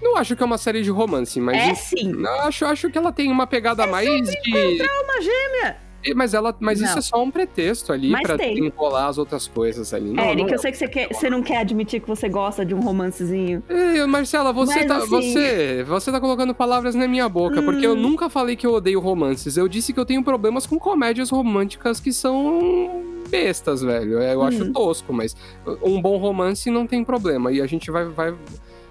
Não 0.00 0.16
acho 0.16 0.34
que 0.34 0.42
é 0.42 0.46
uma 0.46 0.58
série 0.58 0.82
de 0.82 0.90
romance, 0.90 1.40
mas. 1.40 1.56
É 1.56 1.74
sim. 1.74 2.12
Acho, 2.40 2.64
acho 2.66 2.90
que 2.90 2.98
ela 2.98 3.12
tem 3.12 3.30
uma 3.30 3.46
pegada 3.46 3.84
é 3.84 3.86
mais 3.86 4.08
de. 4.08 4.50
encontrar 4.50 5.02
uma 5.04 5.20
gêmea! 5.20 5.91
Mas, 6.14 6.34
ela, 6.34 6.54
mas 6.58 6.80
isso 6.80 6.98
é 6.98 7.00
só 7.00 7.22
um 7.22 7.30
pretexto 7.30 7.92
ali 7.92 8.10
mas 8.10 8.22
pra 8.22 8.36
tem. 8.36 8.58
enrolar 8.66 9.08
as 9.08 9.18
outras 9.18 9.46
coisas 9.46 9.92
ali. 9.94 10.12
Não, 10.12 10.24
Eric, 10.24 10.42
não 10.44 10.48
eu 10.50 10.58
sei 10.58 10.72
que 10.72 10.78
você, 10.78 10.88
quer, 10.88 11.08
você 11.12 11.30
não 11.30 11.42
quer 11.42 11.58
admitir 11.58 12.00
que 12.00 12.08
você 12.08 12.28
gosta 12.28 12.64
de 12.64 12.74
um 12.74 12.80
romancezinho. 12.80 13.62
É, 13.68 14.04
Marcela, 14.06 14.52
você 14.52 14.74
Mas, 14.80 14.86
tá, 14.86 14.96
assim- 14.98 15.08
você, 15.08 15.84
você 15.86 16.10
tá 16.12 16.20
colocando 16.20 16.54
palavras 16.54 16.94
na 16.94 17.06
minha 17.06 17.28
boca, 17.28 17.62
porque 17.62 17.86
eu 17.86 17.94
nunca 17.94 18.28
falei 18.28 18.56
que 18.56 18.66
eu 18.66 18.72
odeio 18.74 19.00
romances. 19.00 19.56
Eu 19.56 19.68
disse 19.68 19.92
que 19.92 20.00
eu 20.00 20.06
tenho 20.06 20.22
problemas 20.22 20.66
com 20.66 20.78
comédias 20.78 21.30
românticas 21.30 22.00
que 22.00 22.12
são 22.12 23.02
bestas, 23.30 23.80
velho. 23.82 24.18
É, 24.18 24.34
Eu 24.34 24.42
acho 24.42 24.72
tosco, 24.72 25.12
mas 25.12 25.36
um 25.82 26.00
bom 26.00 26.16
romance 26.18 26.70
não 26.70 26.86
tem 26.86 27.04
problema. 27.04 27.50
E 27.52 27.60
a 27.60 27.66
gente 27.66 27.90
vai, 27.90 28.04
vai, 28.06 28.34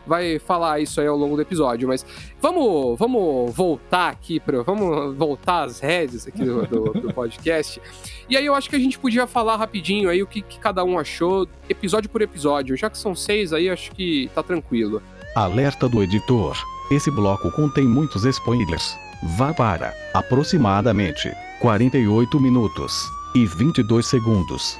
vai 0.05 0.39
falar 0.39 0.79
isso 0.79 0.99
aí 1.01 1.07
ao 1.07 1.15
longo 1.17 1.35
do 1.35 1.41
episódio. 1.41 1.87
Mas 1.87 2.05
vamos, 2.41 2.97
vamos 2.97 3.53
voltar 3.55 4.09
aqui 4.09 4.39
para, 4.39 4.61
vamos 4.63 5.15
voltar 5.15 5.63
às 5.65 5.79
redes 5.79 6.27
aqui 6.27 6.43
do, 6.43 6.65
do- 6.65 6.93
do 7.01 7.13
podcast. 7.13 7.81
E 8.29 8.35
aí 8.37 8.45
eu 8.45 8.55
acho 8.55 8.69
que 8.69 8.75
a 8.75 8.79
gente 8.79 8.97
podia 8.99 9.27
falar 9.27 9.55
rapidinho 9.57 10.09
aí 10.09 10.21
o 10.23 10.27
que, 10.27 10.41
que 10.41 10.59
cada 10.59 10.83
um 10.83 10.97
achou, 10.97 11.47
episódio 11.69 12.09
por 12.09 12.21
episódio. 12.21 12.75
Já 12.77 12.89
que 12.89 12.97
são 12.97 13.15
seis 13.15 13.53
aí, 13.53 13.69
acho 13.69 13.91
que 13.91 14.29
tá 14.33 14.41
tranquilo. 14.43 15.01
Alerta 15.35 15.87
do 15.87 16.01
editor. 16.03 16.57
Esse 16.91 17.09
bloco 17.09 17.49
contém 17.51 17.85
muitos 17.85 18.25
spoilers. 18.25 18.95
Vá 19.37 19.53
para 19.53 19.93
aproximadamente 20.13 21.31
48 21.61 22.39
minutos 22.39 22.93
e 23.35 23.45
22 23.45 24.05
segundos. 24.05 24.77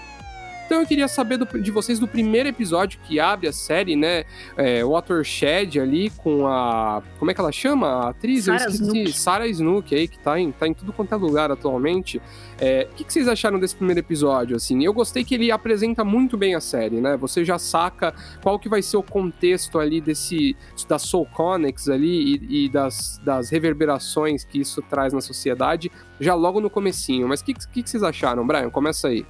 Então 0.71 0.79
eu 0.79 0.87
queria 0.87 1.09
saber 1.09 1.35
do- 1.35 1.59
de 1.61 1.69
vocês 1.69 1.99
do 1.99 2.07
primeiro 2.07 2.47
episódio 2.47 2.97
que 3.03 3.19
abre 3.19 3.45
a 3.45 3.51
série, 3.51 3.97
né? 3.97 4.23
É, 4.55 4.81
Watershed 4.85 5.77
ali 5.77 6.09
com 6.11 6.47
a. 6.47 7.03
Como 7.19 7.29
é 7.29 7.33
que 7.33 7.41
ela 7.41 7.51
chama? 7.51 7.87
A 8.05 8.09
atriz? 8.11 8.47
Eu 8.47 8.57
Sarah 8.57 8.71
esqueci. 8.71 8.89
Snook. 9.03 9.11
Sarah 9.13 9.47
Snook 9.47 9.93
aí, 9.93 10.07
que 10.07 10.17
tá 10.17 10.39
em, 10.39 10.49
tá 10.53 10.65
em 10.69 10.73
tudo 10.73 10.93
quanto 10.93 11.13
é 11.13 11.17
lugar 11.17 11.51
atualmente. 11.51 12.21
É, 12.57 12.87
o 12.89 12.95
que, 12.95 13.03
que 13.03 13.11
vocês 13.11 13.27
acharam 13.27 13.59
desse 13.59 13.75
primeiro 13.75 13.99
episódio? 13.99 14.55
Assim, 14.55 14.81
eu 14.85 14.93
gostei 14.93 15.25
que 15.25 15.35
ele 15.35 15.51
apresenta 15.51 16.05
muito 16.05 16.37
bem 16.37 16.55
a 16.55 16.61
série, 16.61 17.01
né? 17.01 17.17
Você 17.17 17.43
já 17.43 17.59
saca 17.59 18.13
qual 18.41 18.57
que 18.57 18.69
vai 18.69 18.81
ser 18.81 18.95
o 18.95 19.03
contexto 19.03 19.77
ali 19.77 19.99
desse. 19.99 20.55
da 20.87 20.97
Soul 20.97 21.25
Connects 21.33 21.89
ali 21.89 22.37
e, 22.49 22.65
e 22.65 22.69
das, 22.69 23.19
das 23.25 23.49
reverberações 23.49 24.45
que 24.45 24.61
isso 24.61 24.81
traz 24.83 25.11
na 25.11 25.19
sociedade, 25.19 25.91
já 26.17 26.33
logo 26.33 26.61
no 26.61 26.69
comecinho. 26.69 27.27
Mas 27.27 27.41
o 27.41 27.43
que, 27.43 27.55
que, 27.55 27.83
que 27.83 27.89
vocês 27.89 28.03
acharam, 28.03 28.47
Brian? 28.47 28.69
Começa 28.69 29.09
aí. 29.09 29.25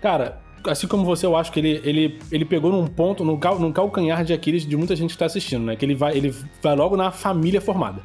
Cara, 0.00 0.40
assim 0.66 0.86
como 0.86 1.04
você, 1.04 1.26
eu 1.26 1.36
acho 1.36 1.50
que 1.52 1.60
ele, 1.60 1.80
ele, 1.84 2.18
ele 2.30 2.44
pegou 2.44 2.70
num 2.72 2.86
ponto, 2.86 3.24
num, 3.24 3.38
cal, 3.38 3.58
num 3.58 3.72
calcanhar 3.72 4.24
de 4.24 4.32
Aquiles 4.32 4.66
de 4.66 4.76
muita 4.76 4.94
gente 4.96 5.12
que 5.12 5.18
tá 5.18 5.26
assistindo, 5.26 5.64
né? 5.64 5.76
Que 5.76 5.84
ele 5.84 5.94
vai, 5.94 6.16
ele 6.16 6.34
vai 6.62 6.76
logo 6.76 6.96
na 6.96 7.10
família 7.10 7.60
formada. 7.60 8.02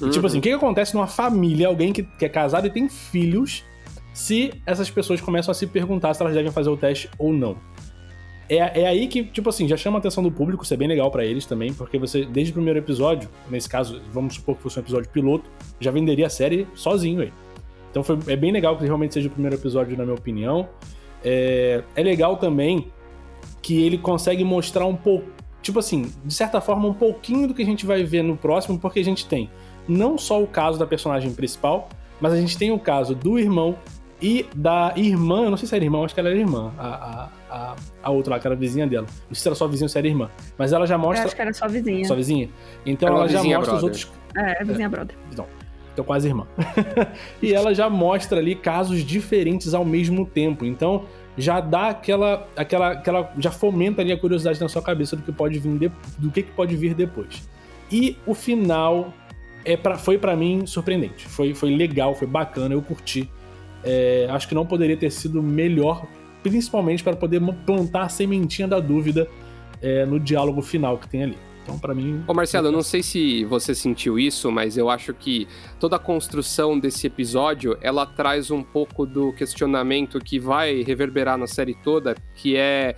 E, 0.00 0.10
tipo 0.10 0.20
Uhum. 0.20 0.26
assim, 0.26 0.38
o 0.38 0.42
que, 0.42 0.48
que 0.48 0.54
acontece 0.54 0.94
numa 0.94 1.06
família, 1.06 1.68
alguém 1.68 1.92
que, 1.92 2.02
que 2.02 2.24
é 2.24 2.28
casado 2.28 2.66
e 2.66 2.70
tem 2.70 2.88
filhos, 2.88 3.64
se 4.12 4.52
essas 4.66 4.90
pessoas 4.90 5.20
começam 5.20 5.52
a 5.52 5.54
se 5.54 5.66
perguntar 5.66 6.14
se 6.14 6.22
elas 6.22 6.34
devem 6.34 6.50
fazer 6.50 6.70
o 6.70 6.76
teste 6.76 7.08
ou 7.18 7.32
não? 7.32 7.56
É, 8.48 8.82
é 8.82 8.86
aí 8.86 9.06
que, 9.06 9.24
tipo 9.24 9.48
assim, 9.48 9.66
já 9.66 9.76
chama 9.76 9.98
a 9.98 10.00
atenção 10.00 10.22
do 10.22 10.30
público, 10.30 10.64
isso 10.64 10.74
é 10.74 10.76
bem 10.76 10.88
legal 10.88 11.10
pra 11.10 11.24
eles 11.24 11.46
também, 11.46 11.72
porque 11.72 11.98
você, 11.98 12.24
desde 12.26 12.50
o 12.50 12.54
primeiro 12.54 12.78
episódio, 12.78 13.28
nesse 13.48 13.68
caso, 13.68 14.02
vamos 14.12 14.34
supor 14.34 14.56
que 14.56 14.62
fosse 14.62 14.78
um 14.78 14.82
episódio 14.82 15.08
piloto, 15.10 15.48
já 15.80 15.90
venderia 15.90 16.26
a 16.26 16.30
série 16.30 16.66
sozinho 16.74 17.22
aí. 17.22 17.32
Então 17.90 18.02
foi, 18.02 18.18
é 18.26 18.36
bem 18.36 18.50
legal 18.52 18.76
que 18.76 18.84
realmente 18.84 19.14
seja 19.14 19.28
o 19.28 19.30
primeiro 19.30 19.56
episódio, 19.56 19.96
na 19.96 20.04
minha 20.04 20.16
opinião. 20.16 20.68
É, 21.24 21.82
é 21.94 22.02
legal 22.02 22.36
também 22.36 22.90
que 23.60 23.84
ele 23.84 23.96
consegue 23.98 24.42
mostrar 24.44 24.86
um 24.86 24.96
pouco, 24.96 25.26
tipo 25.62 25.78
assim, 25.78 26.12
de 26.24 26.34
certa 26.34 26.60
forma, 26.60 26.88
um 26.88 26.94
pouquinho 26.94 27.46
do 27.48 27.54
que 27.54 27.62
a 27.62 27.66
gente 27.66 27.86
vai 27.86 28.02
ver 28.02 28.22
no 28.22 28.36
próximo, 28.36 28.78
porque 28.78 28.98
a 29.00 29.04
gente 29.04 29.26
tem 29.26 29.48
não 29.86 30.16
só 30.18 30.42
o 30.42 30.46
caso 30.46 30.78
da 30.78 30.86
personagem 30.86 31.32
principal, 31.32 31.88
mas 32.20 32.32
a 32.32 32.36
gente 32.40 32.56
tem 32.58 32.70
o 32.72 32.78
caso 32.78 33.14
do 33.14 33.38
irmão 33.38 33.76
e 34.20 34.46
da 34.54 34.92
irmã, 34.96 35.44
eu 35.44 35.50
não 35.50 35.56
sei 35.56 35.66
se 35.68 35.74
era 35.74 35.84
irmã, 35.84 36.04
acho 36.04 36.14
que 36.14 36.20
ela 36.20 36.28
era 36.30 36.38
irmã, 36.38 36.72
a, 36.78 36.86
a, 36.88 37.28
a, 37.50 37.76
a 38.04 38.10
outra 38.10 38.34
lá, 38.34 38.40
que 38.40 38.46
era 38.46 38.54
a 38.54 38.58
vizinha 38.58 38.86
dela. 38.86 39.06
Não 39.28 39.34
sei 39.34 39.42
se 39.42 39.48
era 39.48 39.54
só 39.56 39.66
vizinha 39.66 39.86
ou 39.86 39.88
se 39.88 39.98
era 39.98 40.06
irmã, 40.06 40.30
mas 40.56 40.72
ela 40.72 40.86
já 40.86 40.94
Eu 40.94 40.98
mostra. 41.00 41.26
acho 41.26 41.34
que 41.34 41.42
era 41.42 41.52
só 41.52 41.66
vizinha. 41.68 42.04
Só 42.04 42.14
vizinha? 42.14 42.48
Então 42.86 43.08
Era 43.08 43.16
ela 43.18 43.28
já 43.28 43.42
mostra 43.42 43.58
os 43.60 43.66
brother. 43.66 43.84
outros 43.84 44.12
É, 44.36 44.64
vizinha 44.64 44.88
brother. 44.88 45.16
então 45.32 45.46
quase 46.00 46.28
irmã. 46.28 46.46
e 47.42 47.52
ela 47.52 47.74
já 47.74 47.90
mostra 47.90 48.38
ali 48.38 48.54
casos 48.54 49.04
diferentes 49.04 49.74
ao 49.74 49.84
mesmo 49.84 50.24
tempo. 50.24 50.64
Então 50.64 51.04
já 51.36 51.60
dá 51.60 51.88
aquela, 51.88 52.48
aquela, 52.56 52.92
aquela, 52.92 53.32
já 53.38 53.50
fomenta 53.50 54.00
ali 54.00 54.12
a 54.12 54.16
curiosidade 54.18 54.60
na 54.60 54.68
sua 54.68 54.82
cabeça 54.82 55.16
do 55.16 55.22
que 55.22 55.32
pode 55.32 55.58
vir, 55.58 55.78
de- 55.78 55.92
do 56.18 56.30
que, 56.30 56.42
que 56.42 56.52
pode 56.52 56.76
vir 56.76 56.94
depois. 56.94 57.48
E 57.90 58.16
o 58.26 58.34
final 58.34 59.12
é 59.64 59.76
pra, 59.76 59.98
foi 59.98 60.16
pra 60.18 60.36
mim 60.36 60.66
surpreendente. 60.66 61.26
Foi, 61.26 61.54
foi 61.54 61.74
legal, 61.74 62.14
foi 62.14 62.26
bacana, 62.26 62.74
eu 62.74 62.82
curti. 62.82 63.28
É, 63.84 64.26
acho 64.30 64.48
que 64.48 64.54
não 64.54 64.64
poderia 64.64 64.96
ter 64.96 65.10
sido 65.10 65.42
melhor, 65.42 66.06
principalmente 66.42 67.02
para 67.02 67.16
poder 67.16 67.40
plantar 67.66 68.02
a 68.02 68.08
sementinha 68.08 68.68
da 68.68 68.78
dúvida 68.78 69.26
é, 69.80 70.06
no 70.06 70.20
diálogo 70.20 70.62
final 70.62 70.96
que 70.98 71.08
tem 71.08 71.24
ali. 71.24 71.38
Então, 71.62 71.78
pra 71.78 71.94
mim. 71.94 72.24
Ô 72.26 72.34
Marcelo, 72.34 72.68
eu 72.68 72.72
não 72.72 72.82
sei 72.82 73.02
se 73.02 73.44
você 73.44 73.74
sentiu 73.74 74.18
isso, 74.18 74.50
mas 74.50 74.76
eu 74.76 74.90
acho 74.90 75.14
que 75.14 75.46
toda 75.78 75.96
a 75.96 75.98
construção 75.98 76.78
desse 76.78 77.06
episódio, 77.06 77.78
ela 77.80 78.04
traz 78.04 78.50
um 78.50 78.62
pouco 78.62 79.06
do 79.06 79.32
questionamento 79.32 80.18
que 80.18 80.38
vai 80.38 80.82
reverberar 80.82 81.38
na 81.38 81.46
série 81.46 81.74
toda, 81.74 82.16
que 82.34 82.56
é 82.56 82.96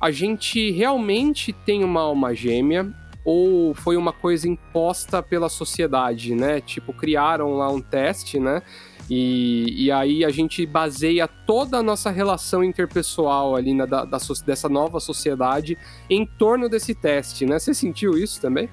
a 0.00 0.10
gente 0.10 0.72
realmente 0.72 1.52
tem 1.52 1.84
uma 1.84 2.00
alma 2.00 2.34
gêmea 2.34 2.92
ou 3.24 3.72
foi 3.72 3.96
uma 3.96 4.12
coisa 4.12 4.48
imposta 4.48 5.22
pela 5.22 5.48
sociedade, 5.48 6.34
né? 6.34 6.60
Tipo, 6.60 6.92
criaram 6.92 7.54
lá 7.54 7.70
um 7.70 7.80
teste, 7.80 8.40
né? 8.40 8.62
E, 9.10 9.86
e 9.86 9.90
aí 9.90 10.24
a 10.24 10.30
gente 10.30 10.64
baseia 10.64 11.26
toda 11.26 11.78
a 11.78 11.82
nossa 11.82 12.10
relação 12.10 12.62
interpessoal 12.62 13.56
ali 13.56 13.74
na, 13.74 13.84
da, 13.84 14.04
da 14.04 14.18
dessa 14.46 14.68
nova 14.68 15.00
sociedade 15.00 15.76
em 16.08 16.24
torno 16.24 16.68
desse 16.68 16.94
teste, 16.94 17.44
né? 17.44 17.58
Você 17.58 17.74
sentiu 17.74 18.12
isso 18.16 18.40
também? 18.40 18.68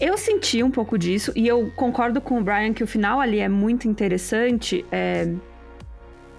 Eu 0.00 0.16
senti 0.16 0.62
um 0.62 0.70
pouco 0.70 0.98
disso 0.98 1.32
e 1.36 1.46
eu 1.46 1.70
concordo 1.76 2.20
com 2.20 2.38
o 2.38 2.42
Brian 2.42 2.72
que 2.72 2.82
o 2.82 2.86
final 2.86 3.20
ali 3.20 3.38
é 3.38 3.48
muito 3.48 3.86
interessante 3.86 4.84
é, 4.90 5.32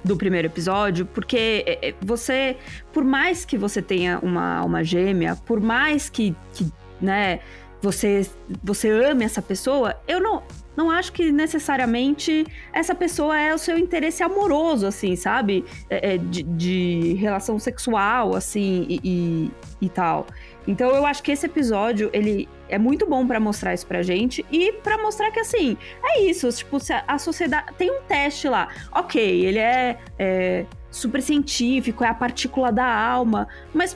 do 0.04 0.18
primeiro 0.18 0.48
episódio, 0.48 1.06
porque 1.06 1.64
é, 1.66 1.90
é, 1.90 1.96
você, 2.02 2.58
por 2.92 3.04
mais 3.04 3.46
que 3.46 3.58
você 3.58 3.82
tenha 3.82 4.20
uma 4.20 4.58
alma 4.58 4.84
gêmea, 4.84 5.38
por 5.46 5.62
mais 5.62 6.10
que, 6.10 6.36
que 6.54 6.70
né, 7.00 7.40
você, 7.82 8.28
você 8.62 8.90
ame 8.90 9.24
essa 9.24 9.42
pessoa, 9.42 9.96
eu 10.08 10.20
não, 10.20 10.44
não 10.76 10.90
acho 10.90 11.12
que 11.12 11.32
necessariamente 11.32 12.46
essa 12.72 12.96
pessoa 12.96 13.40
é 13.40 13.54
o 13.54 13.58
seu 13.58 13.78
interesse 13.78 14.24
amoroso, 14.24 14.88
assim, 14.88 15.16
sabe? 15.16 15.64
É, 15.90 16.14
é, 16.14 16.18
de, 16.18 16.44
de 16.44 17.14
relação 17.20 17.60
sexual, 17.60 18.36
assim, 18.36 18.86
e, 18.90 19.00
e, 19.04 19.52
e 19.86 19.90
tal. 19.90 20.28
Então 20.68 20.90
eu 20.92 21.06
acho 21.06 21.22
que 21.22 21.32
esse 21.32 21.46
episódio, 21.46 22.10
ele 22.14 22.48
é 22.70 22.78
muito 22.78 23.06
bom 23.06 23.28
pra 23.28 23.40
mostrar 23.40 23.74
isso 23.74 23.86
pra 23.86 24.02
gente 24.02 24.46
e 24.52 24.72
pra 24.72 24.98
mostrar 24.98 25.30
que, 25.32 25.40
assim, 25.40 25.78
é 26.04 26.22
isso. 26.22 26.50
Tipo, 26.50 26.78
a 27.08 27.18
sociedade... 27.18 27.74
Tem 27.78 27.92
um 27.92 28.02
teste 28.04 28.48
lá. 28.48 28.70
Ok, 28.92 29.22
ele 29.22 29.60
é, 29.60 30.00
é 30.18 30.66
super 30.90 31.22
científico, 31.22 32.04
é 32.04 32.08
a 32.08 32.14
partícula 32.14 32.72
da 32.72 32.86
alma, 32.86 33.48
mas 33.74 33.96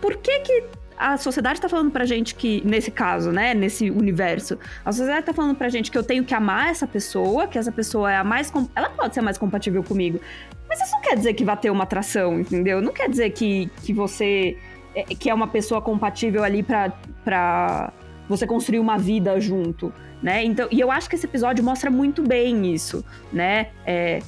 por 0.00 0.16
que 0.16 0.40
que 0.40 0.64
a 0.98 1.16
sociedade 1.16 1.60
tá 1.60 1.68
falando 1.68 1.90
pra 1.90 2.04
gente 2.04 2.34
que, 2.34 2.62
nesse 2.64 2.90
caso, 2.90 3.30
né, 3.30 3.54
nesse 3.54 3.90
universo, 3.90 4.58
a 4.84 4.92
sociedade 4.92 5.26
tá 5.26 5.32
falando 5.32 5.56
pra 5.56 5.68
gente 5.68 5.90
que 5.90 5.96
eu 5.98 6.02
tenho 6.02 6.24
que 6.24 6.34
amar 6.34 6.70
essa 6.70 6.86
pessoa, 6.86 7.46
que 7.46 7.58
essa 7.58 7.70
pessoa 7.72 8.10
é 8.12 8.16
a 8.16 8.24
mais. 8.24 8.52
Ela 8.74 8.90
pode 8.90 9.14
ser 9.14 9.20
mais 9.20 9.38
compatível 9.38 9.82
comigo. 9.82 10.20
Mas 10.68 10.80
isso 10.82 10.92
não 10.92 11.00
quer 11.00 11.16
dizer 11.16 11.34
que 11.34 11.44
vai 11.44 11.56
ter 11.56 11.70
uma 11.70 11.84
atração, 11.84 12.40
entendeu? 12.40 12.82
Não 12.82 12.92
quer 12.92 13.08
dizer 13.08 13.30
que, 13.30 13.70
que 13.84 13.92
você. 13.92 14.56
é- 14.94 15.04
que 15.04 15.30
é 15.30 15.34
uma 15.34 15.46
pessoa 15.48 15.80
compatível 15.80 16.42
ali 16.44 16.62
pra. 16.62 16.90
pra 17.24 17.92
você 18.28 18.46
construir 18.46 18.78
uma 18.78 18.98
vida 18.98 19.40
junto, 19.40 19.90
né? 20.22 20.44
Então, 20.44 20.68
e 20.70 20.78
eu 20.78 20.90
acho 20.90 21.08
que 21.08 21.14
esse 21.16 21.24
episódio 21.24 21.64
mostra 21.64 21.90
muito 21.90 22.22
bem 22.22 22.74
isso, 22.74 23.02
né? 23.32 23.68
É, 23.86 24.18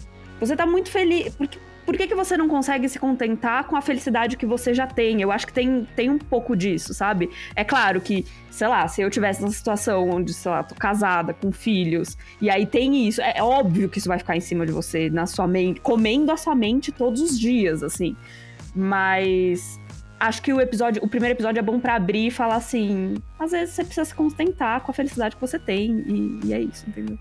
você 0.41 0.57
tá 0.57 0.65
muito 0.65 0.91
feliz. 0.91 1.35
Porque, 1.35 1.59
por 1.91 1.97
que, 1.97 2.07
que 2.07 2.15
você 2.15 2.37
não 2.37 2.47
consegue 2.47 2.89
se 2.89 3.01
contentar 3.01 3.65
com 3.65 3.75
a 3.75 3.83
felicidade 3.83 4.37
que 4.37 4.47
você 4.47 4.73
já 4.73 4.87
tem? 4.87 5.21
Eu 5.21 5.33
acho 5.33 5.45
que 5.45 5.53
tem, 5.53 5.89
tem 5.97 6.09
um 6.09 6.19
pouco 6.19 6.55
disso, 6.55 6.95
sabe? 6.95 7.29
É 7.57 7.65
claro 7.65 8.01
que, 8.01 8.25
sei 8.49 8.69
lá, 8.69 8.87
se 8.87 9.03
eu 9.03 9.11
tivesse 9.11 9.41
numa 9.41 9.51
situação 9.51 10.09
onde, 10.09 10.33
sei 10.33 10.53
lá, 10.53 10.63
tô 10.63 10.77
casada, 10.77 11.35
com 11.35 11.51
filhos, 11.51 12.17
e 12.41 12.49
aí 12.49 12.65
tem 12.65 13.09
isso, 13.09 13.21
é, 13.21 13.39
é 13.39 13.43
óbvio 13.43 13.89
que 13.89 13.99
isso 13.99 14.07
vai 14.07 14.21
ficar 14.21 14.37
em 14.37 14.41
cima 14.41 14.65
de 14.65 14.71
você, 14.71 15.11
na 15.11 15.27
sua 15.27 15.49
mente, 15.49 15.81
comendo 15.81 16.31
a 16.31 16.37
sua 16.37 16.55
mente 16.55 16.93
todos 16.93 17.21
os 17.21 17.37
dias, 17.37 17.83
assim. 17.83 18.15
Mas 18.73 19.77
acho 20.21 20.43
que 20.43 20.53
o 20.53 20.61
episódio, 20.61 21.03
o 21.03 21.09
primeiro 21.09 21.35
episódio 21.35 21.59
é 21.59 21.63
bom 21.63 21.81
para 21.81 21.97
abrir 21.97 22.29
e 22.29 22.31
falar 22.31 22.55
assim, 22.55 23.17
às 23.37 23.51
vezes 23.51 23.75
você 23.75 23.83
precisa 23.83 24.05
se 24.05 24.15
contentar 24.15 24.81
com 24.83 24.93
a 24.93 24.95
felicidade 24.95 25.35
que 25.35 25.41
você 25.41 25.59
tem 25.59 26.05
e, 26.07 26.41
e 26.47 26.55
é 26.55 26.61
isso, 26.61 26.89
entendeu? 26.89 27.19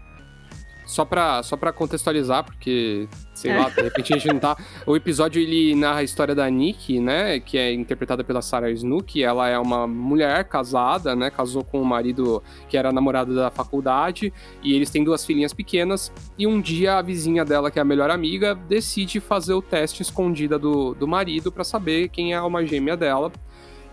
Só 0.90 1.06
pra, 1.06 1.44
só 1.44 1.56
pra 1.56 1.72
contextualizar, 1.72 2.44
porque, 2.44 3.08
sei 3.32 3.56
lá, 3.56 3.70
de 3.70 3.80
repente 3.80 4.12
a 4.12 4.18
gente 4.18 4.28
não 4.28 4.40
tá. 4.40 4.58
O 4.88 4.96
episódio 4.96 5.40
ele 5.40 5.76
narra 5.76 6.00
a 6.00 6.04
história 6.04 6.34
da 6.34 6.50
Nick, 6.50 7.00
né? 7.00 7.40
Que 7.40 7.60
é 7.60 7.72
interpretada 7.72 8.24
pela 8.24 8.42
Sarah 8.42 8.72
Snook. 8.72 9.24
Ela 9.24 9.48
é 9.48 9.60
uma 9.60 9.86
mulher 9.86 10.46
casada, 10.46 11.16
né? 11.16 11.30
Casou 11.30 11.64
com 11.64 11.80
um 11.80 11.84
marido 11.84 12.42
que 12.68 12.76
era 12.76 12.92
namorado 12.92 13.36
da 13.36 13.52
faculdade. 13.52 14.34
E 14.64 14.74
eles 14.74 14.90
têm 14.90 15.04
duas 15.04 15.24
filhinhas 15.24 15.54
pequenas. 15.54 16.12
E 16.36 16.48
um 16.48 16.60
dia 16.60 16.98
a 16.98 17.04
vizinha 17.04 17.46
dela, 17.46 17.70
que 17.70 17.78
é 17.78 17.84
a 17.84 17.86
melhor 17.86 18.10
amiga, 18.10 18.56
decide 18.56 19.20
fazer 19.20 19.54
o 19.54 19.62
teste 19.62 20.02
escondida 20.02 20.58
do, 20.58 20.96
do 20.96 21.08
marido 21.08 21.52
para 21.52 21.64
saber 21.64 22.10
quem 22.10 22.34
é 22.34 22.36
a 22.36 22.40
alma 22.40 22.66
gêmea 22.66 22.98
dela. 22.98 23.32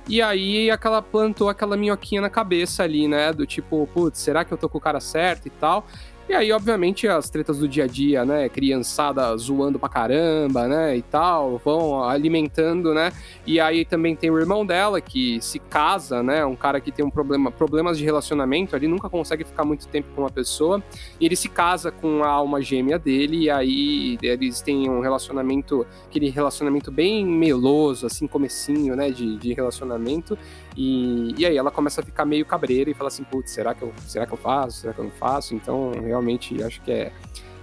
E 0.08 0.22
aí 0.22 0.70
aquela 0.70 1.02
plantou 1.02 1.48
aquela 1.50 1.76
minhoquinha 1.76 2.22
na 2.22 2.30
cabeça 2.30 2.84
ali, 2.84 3.06
né? 3.06 3.34
Do 3.34 3.44
tipo, 3.44 3.86
putz, 3.92 4.20
será 4.20 4.46
que 4.46 4.52
eu 4.54 4.56
tô 4.56 4.66
com 4.66 4.78
o 4.78 4.80
cara 4.80 5.00
certo 5.00 5.46
e 5.46 5.50
tal? 5.50 5.84
E 6.28 6.34
aí, 6.34 6.50
obviamente, 6.50 7.06
as 7.06 7.30
tretas 7.30 7.58
do 7.60 7.68
dia 7.68 7.84
a 7.84 7.86
dia, 7.86 8.24
né? 8.24 8.48
Criançada 8.48 9.36
zoando 9.36 9.78
pra 9.78 9.88
caramba, 9.88 10.66
né? 10.66 10.96
E 10.96 11.02
tal, 11.02 11.56
vão 11.64 12.02
alimentando, 12.02 12.92
né? 12.92 13.12
E 13.46 13.60
aí 13.60 13.84
também 13.84 14.16
tem 14.16 14.28
o 14.28 14.36
irmão 14.36 14.66
dela 14.66 15.00
que 15.00 15.40
se 15.40 15.60
casa, 15.60 16.24
né? 16.24 16.44
Um 16.44 16.56
cara 16.56 16.80
que 16.80 16.90
tem 16.90 17.04
um 17.04 17.10
problema, 17.10 17.52
problemas 17.52 17.96
de 17.96 18.04
relacionamento, 18.04 18.74
ele 18.74 18.88
nunca 18.88 19.08
consegue 19.08 19.44
ficar 19.44 19.64
muito 19.64 19.86
tempo 19.86 20.08
com 20.16 20.22
uma 20.22 20.30
pessoa. 20.30 20.82
E 21.20 21.26
ele 21.26 21.36
se 21.36 21.48
casa 21.48 21.92
com 21.92 22.24
a 22.24 22.28
alma 22.28 22.60
gêmea 22.60 22.98
dele, 22.98 23.44
e 23.44 23.50
aí 23.50 24.18
eles 24.20 24.60
têm 24.60 24.90
um 24.90 24.98
relacionamento, 24.98 25.86
aquele 26.06 26.28
relacionamento 26.28 26.90
bem 26.90 27.24
meloso, 27.24 28.04
assim, 28.04 28.26
comecinho, 28.26 28.96
né? 28.96 29.10
De, 29.10 29.36
de 29.36 29.54
relacionamento. 29.54 30.36
E, 30.76 31.34
e 31.38 31.46
aí 31.46 31.56
ela 31.56 31.70
começa 31.70 32.02
a 32.02 32.04
ficar 32.04 32.26
meio 32.26 32.44
cabreira 32.44 32.90
e 32.90 32.94
fala 32.94 33.08
assim, 33.08 33.24
putz, 33.24 33.52
será 33.52 33.74
que 33.74 33.82
eu, 33.82 33.92
será 34.06 34.26
que 34.26 34.32
eu 34.32 34.36
faço? 34.36 34.80
Será 34.80 34.92
que 34.92 34.98
eu 34.98 35.04
não 35.04 35.12
faço? 35.12 35.54
Então, 35.54 35.92
realmente, 36.16 36.62
acho 36.62 36.80
que 36.82 36.90
é 36.90 37.12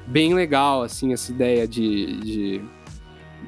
bem 0.08 0.34
legal, 0.34 0.84
assim, 0.84 1.14
essa 1.14 1.32
ideia 1.32 1.68
de, 1.68 2.20
de, 2.20 2.62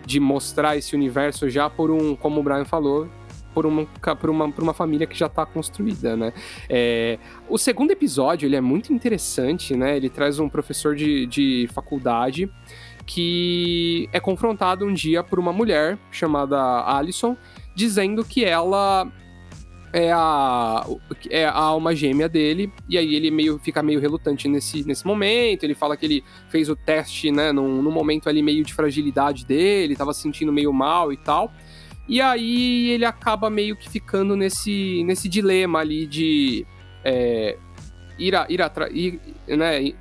de 0.06 0.20
mostrar 0.20 0.76
esse 0.78 0.96
universo 0.96 1.50
já 1.50 1.70
por 1.70 1.92
um, 1.92 2.16
como 2.16 2.40
o 2.40 2.44
Brian 2.44 2.66
falou, 2.66 3.10
por 3.54 3.66
uma, 3.66 3.86
por 3.86 4.30
uma, 4.30 4.52
por 4.52 4.64
uma 4.64 4.74
família 4.74 5.08
que 5.08 5.18
já 5.18 5.28
está 5.28 5.46
construída, 5.46 6.18
né? 6.18 6.34
É, 6.70 7.18
o 7.48 7.58
segundo 7.58 7.92
episódio, 7.92 8.46
ele 8.46 8.56
é 8.58 8.62
muito 8.62 8.92
interessante, 8.92 9.78
né? 9.78 9.96
Ele 9.96 10.10
traz 10.10 10.40
um 10.40 10.50
professor 10.50 10.94
de, 10.94 11.26
de 11.26 11.70
faculdade 11.74 12.52
que 13.06 14.10
é 14.12 14.20
confrontado 14.20 14.86
um 14.86 14.94
dia 14.94 15.24
por 15.24 15.40
uma 15.40 15.54
mulher 15.54 15.98
chamada 16.12 16.58
Alison, 16.86 17.38
dizendo 17.74 18.26
que 18.26 18.44
ela 18.44 19.10
é 19.96 20.12
a, 20.12 20.86
é 21.30 21.46
a 21.46 21.54
alma 21.54 21.96
gêmea 21.96 22.28
dele, 22.28 22.70
e 22.90 22.98
aí 22.98 23.16
ele 23.16 23.32
meio 23.32 23.58
fica 23.60 23.82
meio 23.82 23.98
relutante 23.98 24.46
nesse, 24.46 24.86
nesse 24.86 25.08
momento. 25.08 25.64
Ele 25.64 25.74
fala 25.74 25.96
que 25.96 26.06
ele 26.06 26.24
fez 26.50 26.68
o 26.68 26.76
teste, 26.76 27.32
né, 27.32 27.54
num, 27.54 27.82
num 27.82 27.92
momento 27.92 28.28
ali 28.28 28.42
meio 28.42 28.62
de 28.62 28.74
fragilidade 28.74 29.46
dele, 29.46 29.96
tava 29.96 30.14
se 30.14 30.22
sentindo 30.22 30.52
meio 30.52 30.74
mal 30.74 31.14
e 31.14 31.18
tal. 31.18 31.50
E 32.10 32.20
aí 32.20 32.90
ele 32.90 33.06
acaba 33.06 33.50
meio 33.50 33.78
que 33.78 33.90
ficando 33.90 34.36
nesse, 34.36 35.02
nesse 35.06 35.30
dilema 35.30 35.80
ali 35.80 36.06
de 36.06 36.68
é, 37.02 37.58
ir, 38.20 38.36
a, 38.36 38.46
ir 38.50 38.62
atrás, 38.62 38.92
né, 39.48 39.94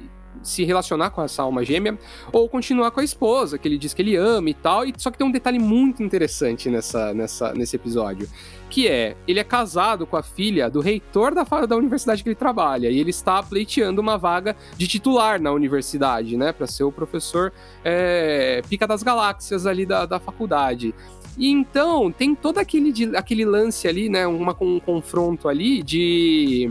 se 0.43 0.65
relacionar 0.65 1.11
com 1.11 1.23
essa 1.23 1.43
alma 1.43 1.65
gêmea 1.65 1.97
ou 2.33 2.49
continuar 2.49 2.91
com 2.91 3.01
a 3.01 3.05
esposa, 3.05 3.57
que 3.59 3.67
ele 3.67 3.79
diz 3.79 3.95
que 3.95 4.03
ele 4.03 4.17
ama 4.17 4.51
e 4.51 4.55
tal. 4.55 4.85
E 4.85 4.93
só 4.97 5.11
que 5.11 5.19
tem 5.19 5.27
um 5.27 5.31
detalhe 5.31 5.59
muito 5.59 6.03
interessante 6.03 6.69
nessa, 6.69 7.15
nessa, 7.15 7.55
nesse 7.55 7.77
episódio, 7.77 8.29
que 8.75 8.89
é 8.89 9.17
ele 9.29 9.39
é 9.39 9.45
casado 9.45 10.05
com 10.05 10.17
a 10.17 10.23
filha 10.23 10.69
do 10.69 10.81
reitor 10.81 11.33
da, 11.33 11.45
da 11.45 11.77
universidade 11.77 12.25
que 12.25 12.29
ele 12.29 12.35
trabalha 12.35 12.91
e 12.91 12.99
ele 12.99 13.11
está 13.11 13.41
pleiteando 13.41 14.01
uma 14.01 14.19
vaga 14.19 14.57
de 14.77 14.89
titular 14.89 15.41
na 15.41 15.53
universidade, 15.53 16.37
né, 16.37 16.53
para 16.53 16.67
ser 16.67 16.83
o 16.83 16.91
professor 16.91 17.53
é, 17.85 18.63
pica 18.69 18.85
das 18.85 19.05
galáxias 19.05 19.65
ali 19.65 19.87
da, 19.87 20.07
da 20.07 20.19
faculdade. 20.19 20.93
E 21.39 21.53
então 21.53 22.11
tem 22.11 22.35
todo 22.35 22.59
aquele, 22.59 23.17
aquele 23.17 23.45
lance 23.45 23.87
ali, 23.87 24.09
né, 24.09 24.27
uma, 24.27 24.57
um 24.61 24.81
confronto 24.81 25.49
ali 25.49 25.81
de 25.81 26.69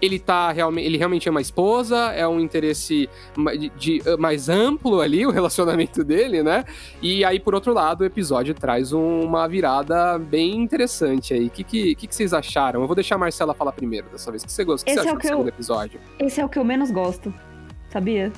ele 0.00 0.18
tá 0.18 0.52
realmente, 0.52 0.86
ele 0.86 0.98
realmente 0.98 1.28
é 1.28 1.30
uma 1.30 1.40
esposa, 1.40 2.12
é 2.12 2.26
um 2.26 2.38
interesse 2.38 3.08
de, 3.58 3.68
de, 3.70 4.02
eh, 4.04 4.16
mais 4.16 4.48
amplo 4.48 5.00
ali, 5.00 5.24
o 5.26 5.30
relacionamento 5.30 6.04
dele, 6.04 6.42
né? 6.42 6.64
E 7.00 7.24
aí, 7.24 7.40
por 7.40 7.54
outro 7.54 7.72
lado, 7.72 8.02
o 8.02 8.04
episódio 8.04 8.54
traz 8.54 8.92
um, 8.92 9.20
uma 9.20 9.48
virada 9.48 10.18
bem 10.18 10.56
interessante 10.56 11.32
aí. 11.34 11.46
O 11.46 11.50
que, 11.50 11.64
que, 11.64 11.94
que, 11.94 12.14
vocês 12.14 12.32
acharam? 12.32 12.80
Eu 12.82 12.86
vou 12.86 12.94
deixar 12.94 13.14
a 13.14 13.18
Marcela 13.18 13.54
falar 13.54 13.72
primeiro 13.72 14.08
dessa 14.10 14.30
vez. 14.30 14.42
O 14.42 14.46
que 14.46 14.52
você 14.52 14.64
gostou? 14.64 14.92
O 14.92 14.96
que 14.96 15.02
você 15.02 15.08
é 15.08 15.14
do 15.14 15.22
segundo 15.22 15.48
episódio? 15.48 16.00
Esse 16.18 16.40
é 16.40 16.44
o 16.44 16.48
que 16.48 16.58
eu 16.58 16.64
menos 16.64 16.90
gosto, 16.90 17.32
sabia? 17.88 18.32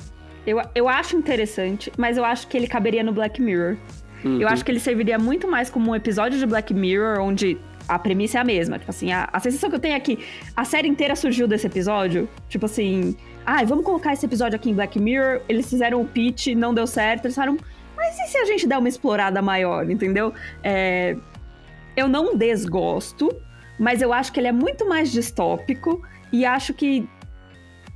Eu, 0.47 0.61
eu 0.73 0.87
acho 0.87 1.15
interessante, 1.15 1.91
mas 1.97 2.17
eu 2.17 2.25
acho 2.25 2.47
que 2.47 2.57
ele 2.57 2.67
caberia 2.67 3.03
no 3.03 3.11
Black 3.11 3.41
Mirror. 3.41 3.77
Uhum. 4.23 4.41
Eu 4.41 4.47
acho 4.47 4.65
que 4.65 4.71
ele 4.71 4.79
serviria 4.79 5.17
muito 5.17 5.47
mais 5.47 5.69
como 5.69 5.91
um 5.91 5.95
episódio 5.95 6.39
de 6.39 6.45
Black 6.45 6.73
Mirror, 6.73 7.19
onde 7.19 7.57
a 7.89 7.97
premissa 7.97 8.37
é 8.37 8.41
a 8.41 8.43
mesma. 8.43 8.77
Tipo 8.77 8.91
assim, 8.91 9.11
a, 9.11 9.27
a 9.33 9.39
sensação 9.39 9.69
que 9.69 9.75
eu 9.75 9.79
tenho 9.79 9.95
é 9.95 9.99
que 9.99 10.19
a 10.55 10.63
série 10.63 10.87
inteira 10.87 11.15
surgiu 11.15 11.47
desse 11.47 11.65
episódio. 11.65 12.29
Tipo 12.47 12.67
assim, 12.67 13.17
ah, 13.45 13.63
vamos 13.63 13.83
colocar 13.83 14.13
esse 14.13 14.25
episódio 14.25 14.55
aqui 14.55 14.69
em 14.69 14.73
Black 14.73 14.99
Mirror. 14.99 15.41
Eles 15.49 15.69
fizeram 15.69 16.01
o 16.01 16.05
pitch, 16.05 16.47
não 16.47 16.73
deu 16.73 16.85
certo. 16.85 17.25
Eles 17.25 17.35
falaram, 17.35 17.57
mas 17.97 18.17
e 18.19 18.27
se 18.27 18.37
a 18.37 18.45
gente 18.45 18.67
der 18.67 18.77
uma 18.77 18.87
explorada 18.87 19.41
maior, 19.41 19.89
entendeu? 19.89 20.33
É, 20.63 21.17
eu 21.97 22.07
não 22.07 22.37
desgosto, 22.37 23.29
mas 23.79 24.01
eu 24.01 24.13
acho 24.13 24.31
que 24.31 24.39
ele 24.39 24.47
é 24.47 24.51
muito 24.51 24.87
mais 24.87 25.11
distópico 25.11 26.01
e 26.31 26.45
acho 26.45 26.73
que 26.73 27.09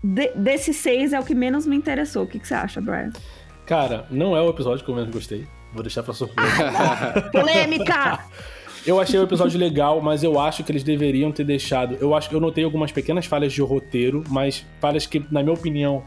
de, 0.03 0.29
desses 0.35 0.75
seis 0.77 1.13
é 1.13 1.19
o 1.19 1.23
que 1.23 1.35
menos 1.35 1.67
me 1.67 1.75
interessou. 1.75 2.23
O 2.23 2.27
que, 2.27 2.39
que 2.39 2.47
você 2.47 2.55
acha, 2.55 2.81
Brian? 2.81 3.11
Cara, 3.65 4.05
não 4.09 4.35
é 4.35 4.41
o 4.41 4.49
episódio 4.49 4.83
que 4.83 4.91
eu 4.91 4.95
menos 4.95 5.13
gostei. 5.13 5.47
Vou 5.71 5.81
deixar 5.81 6.03
pra 6.03 6.13
surpresa. 6.13 6.71
Polêmica! 7.31 8.19
Eu 8.85 8.99
achei 8.99 9.17
o 9.17 9.23
episódio 9.23 9.57
legal, 9.57 10.01
mas 10.01 10.23
eu 10.23 10.37
acho 10.37 10.61
que 10.61 10.69
eles 10.69 10.83
deveriam 10.83 11.31
ter 11.31 11.45
deixado. 11.45 11.95
Eu 12.01 12.13
acho 12.13 12.33
eu 12.33 12.39
notei 12.41 12.65
algumas 12.65 12.91
pequenas 12.91 13.25
falhas 13.25 13.53
de 13.53 13.61
roteiro, 13.61 14.25
mas 14.29 14.65
falhas 14.81 15.05
que, 15.05 15.25
na 15.31 15.41
minha 15.41 15.53
opinião, 15.53 16.03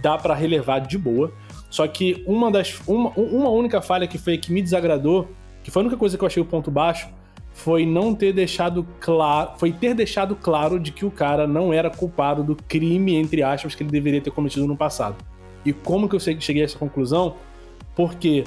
dá 0.00 0.16
para 0.16 0.34
relevar 0.34 0.78
de 0.80 0.96
boa. 0.96 1.30
Só 1.68 1.86
que 1.86 2.24
uma 2.26 2.50
das. 2.50 2.80
Uma, 2.86 3.10
uma 3.10 3.50
única 3.50 3.82
falha 3.82 4.06
que 4.06 4.16
foi 4.16 4.38
que 4.38 4.50
me 4.50 4.62
desagradou, 4.62 5.28
que 5.62 5.70
foi 5.70 5.82
a 5.82 5.84
única 5.84 5.98
coisa 5.98 6.16
que 6.16 6.24
eu 6.24 6.26
achei 6.26 6.42
o 6.42 6.46
ponto 6.46 6.70
baixo, 6.70 7.06
foi 7.52 7.84
não 7.84 8.14
ter 8.14 8.32
deixado 8.32 8.86
claro. 8.98 9.50
Foi 9.58 9.70
ter 9.70 9.92
deixado 9.92 10.34
claro 10.34 10.80
de 10.80 10.92
que 10.92 11.04
o 11.04 11.10
cara 11.10 11.46
não 11.46 11.70
era 11.70 11.90
culpado 11.90 12.42
do 12.42 12.56
crime, 12.56 13.14
entre 13.14 13.42
aspas, 13.42 13.74
que 13.74 13.82
ele 13.82 13.90
deveria 13.90 14.22
ter 14.22 14.30
cometido 14.30 14.66
no 14.66 14.76
passado. 14.76 15.16
E 15.66 15.72
como 15.72 16.08
que 16.08 16.16
eu 16.16 16.20
cheguei 16.20 16.62
a 16.62 16.64
essa 16.64 16.78
conclusão? 16.78 17.34
Porque 17.94 18.44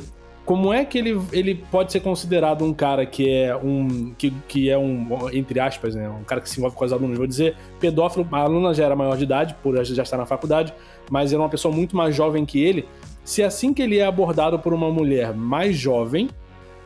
como 0.49 0.73
é 0.73 0.83
que 0.83 0.97
ele, 0.97 1.21
ele 1.31 1.53
pode 1.53 1.91
ser 1.91 1.99
considerado 1.99 2.65
um 2.65 2.73
cara 2.73 3.05
que 3.05 3.31
é 3.31 3.55
um 3.55 4.15
que, 4.17 4.33
que 4.47 4.67
é 4.67 4.75
um 4.75 5.29
entre 5.31 5.59
aspas 5.59 5.93
né, 5.93 6.09
um 6.09 6.23
cara 6.23 6.41
que 6.41 6.49
se 6.49 6.57
envolve 6.57 6.75
com 6.75 6.83
as 6.83 6.91
alunas? 6.91 7.19
Vou 7.19 7.27
dizer 7.27 7.55
pedófilo 7.79 8.27
a 8.31 8.39
aluna 8.39 8.73
já 8.73 8.85
era 8.85 8.95
maior 8.95 9.15
de 9.15 9.25
idade 9.25 9.55
por 9.61 9.75
já 9.85 10.01
estar 10.01 10.17
na 10.17 10.25
faculdade 10.25 10.73
mas 11.07 11.31
era 11.31 11.39
uma 11.39 11.49
pessoa 11.49 11.71
muito 11.71 11.95
mais 11.95 12.15
jovem 12.15 12.47
que 12.47 12.59
ele. 12.63 12.87
Se 13.23 13.43
assim 13.43 13.75
que 13.75 13.83
ele 13.83 13.99
é 13.99 14.05
abordado 14.07 14.57
por 14.57 14.73
uma 14.73 14.89
mulher 14.89 15.35
mais 15.35 15.77
jovem 15.77 16.27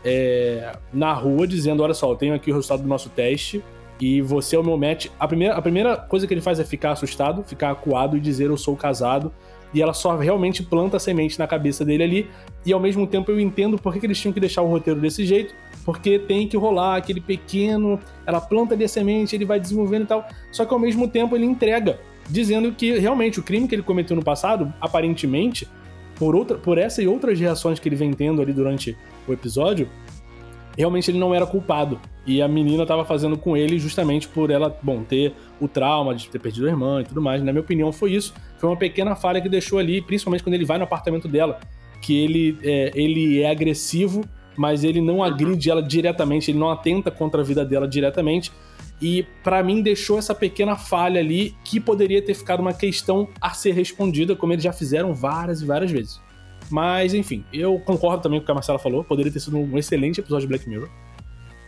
é, 0.04 0.74
na 0.92 1.14
rua 1.14 1.48
dizendo 1.48 1.84
olha 1.84 1.94
só 1.94 2.12
eu 2.12 2.18
tenho 2.18 2.36
aqui 2.36 2.52
o 2.52 2.56
resultado 2.56 2.82
do 2.82 2.90
nosso 2.90 3.10
teste 3.12 3.64
e 3.98 4.22
você 4.22 4.58
é 4.58 4.60
o 4.60 4.64
meu 4.64 4.78
match 4.78 5.08
a 5.18 5.26
primeira, 5.26 5.56
a 5.56 5.62
primeira 5.62 5.96
coisa 5.96 6.28
que 6.28 6.34
ele 6.34 6.42
faz 6.42 6.60
é 6.60 6.66
ficar 6.66 6.92
assustado 6.92 7.46
ficar 7.46 7.72
acuado 7.72 8.18
e 8.18 8.20
dizer 8.20 8.48
eu 8.48 8.58
sou 8.58 8.76
casado 8.76 9.32
e 9.74 9.82
ela 9.82 9.94
só 9.94 10.16
realmente 10.16 10.62
planta 10.62 10.98
a 10.98 11.00
semente 11.00 11.40
na 11.40 11.48
cabeça 11.48 11.84
dele 11.84 12.04
ali. 12.04 12.30
E 12.66 12.72
ao 12.72 12.80
mesmo 12.80 13.08
tempo 13.08 13.32
eu 13.32 13.40
entendo 13.40 13.78
por 13.78 13.94
que 13.94 14.06
eles 14.06 14.20
tinham 14.20 14.34
que 14.34 14.40
deixar 14.40 14.62
o 14.62 14.68
roteiro 14.68 15.00
desse 15.00 15.26
jeito, 15.26 15.54
porque 15.84 16.20
tem 16.20 16.48
que 16.48 16.56
rolar 16.56 16.98
aquele 16.98 17.20
pequeno. 17.20 18.00
Ela 18.26 18.40
planta 18.40 18.74
ali 18.74 18.84
a 18.84 18.88
semente, 18.88 19.36
ele 19.36 19.46
vai 19.46 19.60
desenvolvendo 19.60 20.04
e 20.04 20.08
tal. 20.08 20.28
Só 20.52 20.66
que 20.66 20.74
ao 20.74 20.80
mesmo 20.80 21.08
tempo 21.08 21.36
ele 21.36 21.46
entrega, 21.46 22.00
dizendo 22.30 22.72
que 22.72 22.98
realmente 23.00 23.40
o 23.40 23.44
crime 23.44 23.68
que 23.68 23.76
ele 23.76 23.84
cometeu 23.84 24.16
no 24.16 24.24
passado, 24.24 24.74
aparentemente, 24.80 25.68
por, 26.16 26.36
outra, 26.36 26.58
por 26.58 26.78
essa 26.78 27.02
e 27.02 27.08
outras 27.08 27.40
reações 27.40 27.80
que 27.80 27.90
ele 27.90 27.96
vem 27.96 28.14
tendo 28.14 28.42
ali 28.42 28.54
durante 28.54 28.96
o 29.28 29.34
episódio, 29.34 29.90
realmente 30.78 31.10
ele 31.10 31.20
não 31.20 31.34
era 31.34 31.46
culpado. 31.46 32.00
E 32.26 32.42
a 32.42 32.48
menina 32.48 32.86
tava 32.86 33.04
fazendo 33.04 33.38
com 33.38 33.56
ele 33.56 33.78
justamente 33.78 34.28
por 34.28 34.50
ela, 34.50 34.78
bom, 34.82 35.04
ter 35.04 35.34
o 35.60 35.68
trauma 35.68 36.16
de 36.16 36.30
ter 36.30 36.40
perdido 36.40 36.68
a 36.68 36.70
irmã 36.70 37.02
e 37.02 37.04
tudo 37.04 37.22
mais. 37.22 37.44
Na 37.44 37.52
minha 37.52 37.62
opinião, 37.62 37.92
foi 37.92 38.14
isso. 38.14 38.34
Foi 38.58 38.70
uma 38.70 38.78
pequena 38.78 39.16
falha 39.16 39.42
que 39.42 39.50
deixou 39.50 39.78
ali, 39.80 40.02
principalmente 40.02 40.44
quando 40.44 40.56
ele 40.56 40.66
vai 40.66 40.78
no 40.78 40.86
apartamento 40.86 41.28
dela, 41.28 41.60
que 42.02 42.18
ele 42.18 42.58
é, 42.64 42.92
ele 42.96 43.42
é 43.42 43.50
agressivo, 43.50 44.24
mas 44.56 44.84
ele 44.84 45.02
não 45.02 45.24
agride 45.24 45.70
ela 45.70 45.82
diretamente, 45.82 46.52
ele 46.52 46.60
não 46.60 46.70
atenta 46.70 47.12
contra 47.12 47.42
a 47.42 47.44
vida 47.44 47.66
dela 47.66 47.88
diretamente. 47.88 48.52
E 49.02 49.26
para 49.44 49.62
mim 49.62 49.82
deixou 49.82 50.18
essa 50.18 50.34
pequena 50.34 50.78
falha 50.78 51.20
ali 51.20 51.54
que 51.66 51.80
poderia 51.80 52.22
ter 52.22 52.34
ficado 52.34 52.62
uma 52.62 52.74
questão 52.74 53.28
a 53.42 53.50
ser 53.50 53.72
respondida, 53.72 54.36
como 54.36 54.54
eles 54.54 54.64
já 54.64 54.72
fizeram 54.72 55.14
várias 55.14 55.62
e 55.62 55.66
várias 55.66 55.92
vezes. 55.92 56.22
Mas, 56.74 57.14
enfim, 57.14 57.46
eu 57.54 57.78
concordo 57.78 58.24
também 58.24 58.40
com 58.40 58.44
o 58.44 58.46
que 58.48 58.52
a 58.52 58.56
Marcela 58.56 58.80
falou. 58.80 59.04
Poderia 59.04 59.32
ter 59.32 59.40
sido 59.40 59.56
um 59.56 59.78
excelente 59.78 60.20
episódio 60.20 60.48
de 60.48 60.48
Black 60.48 60.68
Mirror. 60.68 60.90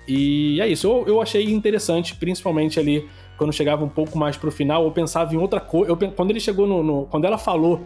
E 0.07 0.59
é 0.59 0.67
isso. 0.67 0.87
Eu, 0.87 1.05
eu 1.05 1.21
achei 1.21 1.53
interessante, 1.53 2.15
principalmente 2.15 2.79
ali 2.79 3.07
quando 3.37 3.53
chegava 3.53 3.85
um 3.85 3.87
pouco 3.87 4.17
mais 4.17 4.35
pro 4.35 4.51
final. 4.51 4.83
Eu 4.83 4.89
pensava 4.89 5.31
em 5.31 5.37
outra 5.37 5.59
coisa. 5.59 5.95
Quando 5.95 6.31
ele 6.31 6.39
chegou 6.39 6.65
no, 6.65 6.81
no, 6.81 7.05
Quando 7.05 7.25
ela 7.25 7.37
falou, 7.37 7.81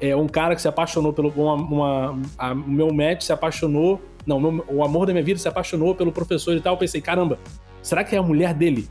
é, 0.00 0.14
um 0.14 0.28
cara 0.28 0.54
que 0.54 0.62
se 0.62 0.68
apaixonou 0.68 1.12
pelo. 1.12 1.30
Uma, 1.30 1.54
uma 1.54 2.20
a, 2.38 2.52
o 2.52 2.70
meu 2.70 2.94
match 2.94 3.22
se 3.22 3.32
apaixonou. 3.32 4.00
Não, 4.24 4.38
meu, 4.38 4.64
o 4.68 4.84
amor 4.84 5.06
da 5.06 5.12
minha 5.12 5.24
vida 5.24 5.40
se 5.40 5.48
apaixonou 5.48 5.96
pelo 5.96 6.12
professor 6.12 6.56
e 6.56 6.60
tal. 6.60 6.74
Eu 6.74 6.78
pensei, 6.78 7.00
caramba, 7.00 7.36
será 7.82 8.04
que 8.04 8.14
é 8.14 8.18
a 8.20 8.22
mulher 8.22 8.54
dele? 8.54 8.88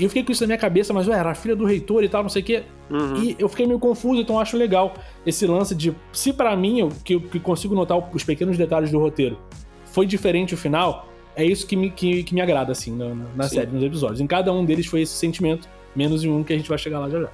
Eu 0.00 0.08
fiquei 0.08 0.22
com 0.22 0.32
isso 0.32 0.42
na 0.42 0.46
minha 0.46 0.58
cabeça, 0.58 0.92
mas 0.92 1.08
ué, 1.08 1.18
era 1.18 1.30
a 1.30 1.34
filha 1.34 1.56
do 1.56 1.64
reitor 1.64 2.04
e 2.04 2.08
tal, 2.08 2.22
não 2.22 2.30
sei 2.30 2.42
o 2.42 2.44
quê. 2.44 2.62
Uhum. 2.88 3.22
E 3.22 3.36
eu 3.38 3.48
fiquei 3.48 3.66
meio 3.66 3.78
confuso, 3.78 4.20
então 4.20 4.38
acho 4.38 4.56
legal 4.56 4.94
esse 5.26 5.46
lance 5.46 5.74
de. 5.74 5.94
Se 6.12 6.32
para 6.32 6.56
mim, 6.56 6.80
eu, 6.80 6.88
que, 7.04 7.18
que 7.18 7.40
consigo 7.40 7.74
notar 7.74 7.98
os 8.14 8.24
pequenos 8.24 8.56
detalhes 8.56 8.90
do 8.90 8.98
roteiro, 8.98 9.38
foi 9.86 10.06
diferente 10.06 10.54
o 10.54 10.56
final, 10.56 11.08
é 11.34 11.44
isso 11.44 11.66
que 11.66 11.76
me, 11.76 11.90
que, 11.90 12.22
que 12.22 12.34
me 12.34 12.40
agrada, 12.40 12.72
assim, 12.72 12.96
na, 12.96 13.14
na 13.36 13.48
série, 13.48 13.70
nos 13.70 13.82
episódios. 13.82 14.20
Em 14.20 14.26
cada 14.26 14.52
um 14.52 14.64
deles 14.64 14.86
foi 14.86 15.02
esse 15.02 15.14
sentimento, 15.14 15.68
menos 15.96 16.24
em 16.24 16.30
um 16.30 16.42
que 16.44 16.52
a 16.52 16.56
gente 16.56 16.68
vai 16.68 16.78
chegar 16.78 17.00
lá 17.00 17.10
já 17.10 17.20
já. 17.20 17.30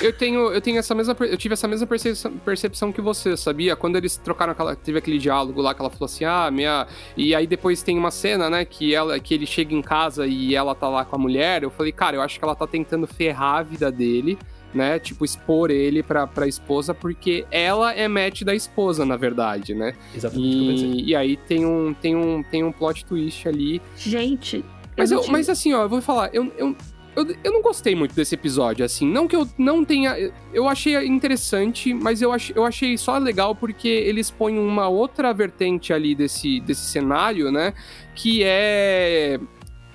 Eu 0.00 0.12
tenho, 0.12 0.52
eu 0.52 0.60
tenho 0.60 0.78
essa 0.78 0.94
mesma. 0.94 1.16
Eu 1.20 1.36
tive 1.36 1.54
essa 1.54 1.68
mesma 1.68 1.86
percepção, 1.86 2.32
percepção 2.44 2.92
que 2.92 3.00
você, 3.00 3.36
sabia? 3.36 3.76
Quando 3.76 3.96
eles 3.96 4.16
trocaram 4.16 4.52
aquela. 4.52 4.76
Teve 4.76 4.98
aquele 4.98 5.18
diálogo 5.18 5.60
lá 5.60 5.74
que 5.74 5.80
ela 5.80 5.90
falou 5.90 6.06
assim, 6.06 6.24
ah, 6.24 6.50
minha. 6.50 6.86
E 7.16 7.34
aí 7.34 7.46
depois 7.46 7.82
tem 7.82 7.98
uma 7.98 8.10
cena, 8.10 8.48
né? 8.48 8.64
Que, 8.64 8.94
ela, 8.94 9.18
que 9.18 9.34
ele 9.34 9.46
chega 9.46 9.74
em 9.74 9.82
casa 9.82 10.26
e 10.26 10.54
ela 10.54 10.74
tá 10.74 10.88
lá 10.88 11.04
com 11.04 11.16
a 11.16 11.18
mulher. 11.18 11.62
Eu 11.62 11.70
falei, 11.70 11.92
cara, 11.92 12.16
eu 12.16 12.22
acho 12.22 12.38
que 12.38 12.44
ela 12.44 12.54
tá 12.54 12.66
tentando 12.66 13.06
ferrar 13.06 13.56
a 13.56 13.62
vida 13.62 13.90
dele 13.90 14.38
né? 14.74 14.98
Tipo, 14.98 15.24
expor 15.24 15.70
ele 15.70 16.02
pra, 16.02 16.26
pra 16.26 16.46
esposa, 16.46 16.92
porque 16.92 17.46
ela 17.50 17.92
é 17.94 18.06
match 18.06 18.42
da 18.42 18.54
esposa, 18.54 19.04
na 19.04 19.16
verdade, 19.16 19.74
né? 19.74 19.94
Exatamente. 20.14 20.84
E, 20.84 21.08
e 21.10 21.16
aí 21.16 21.36
tem 21.36 21.64
um, 21.64 21.94
tem, 21.94 22.14
um, 22.14 22.42
tem 22.42 22.64
um 22.64 22.72
plot 22.72 23.04
twist 23.04 23.48
ali. 23.48 23.80
Gente. 23.96 24.64
Mas, 24.96 25.10
eu, 25.10 25.26
mas 25.28 25.48
assim, 25.48 25.72
ó, 25.74 25.82
eu 25.82 25.88
vou 25.88 26.02
falar, 26.02 26.30
eu, 26.32 26.52
eu, 26.58 26.76
eu, 27.18 27.36
eu 27.42 27.52
não 27.52 27.62
gostei 27.62 27.94
muito 27.94 28.14
desse 28.14 28.34
episódio, 28.34 28.84
assim. 28.84 29.06
Não 29.10 29.26
que 29.26 29.34
eu 29.34 29.48
não 29.58 29.84
tenha. 29.84 30.32
Eu 30.52 30.68
achei 30.68 30.94
interessante, 31.04 31.92
mas 31.92 32.22
eu, 32.22 32.32
ach, 32.32 32.52
eu 32.54 32.64
achei 32.64 32.96
só 32.96 33.18
legal 33.18 33.54
porque 33.54 33.88
eles 33.88 34.30
põem 34.30 34.58
uma 34.58 34.88
outra 34.88 35.32
vertente 35.34 35.92
ali 35.92 36.14
desse, 36.14 36.60
desse 36.60 36.82
cenário, 36.82 37.50
né? 37.50 37.74
Que 38.14 38.42
é 38.44 39.40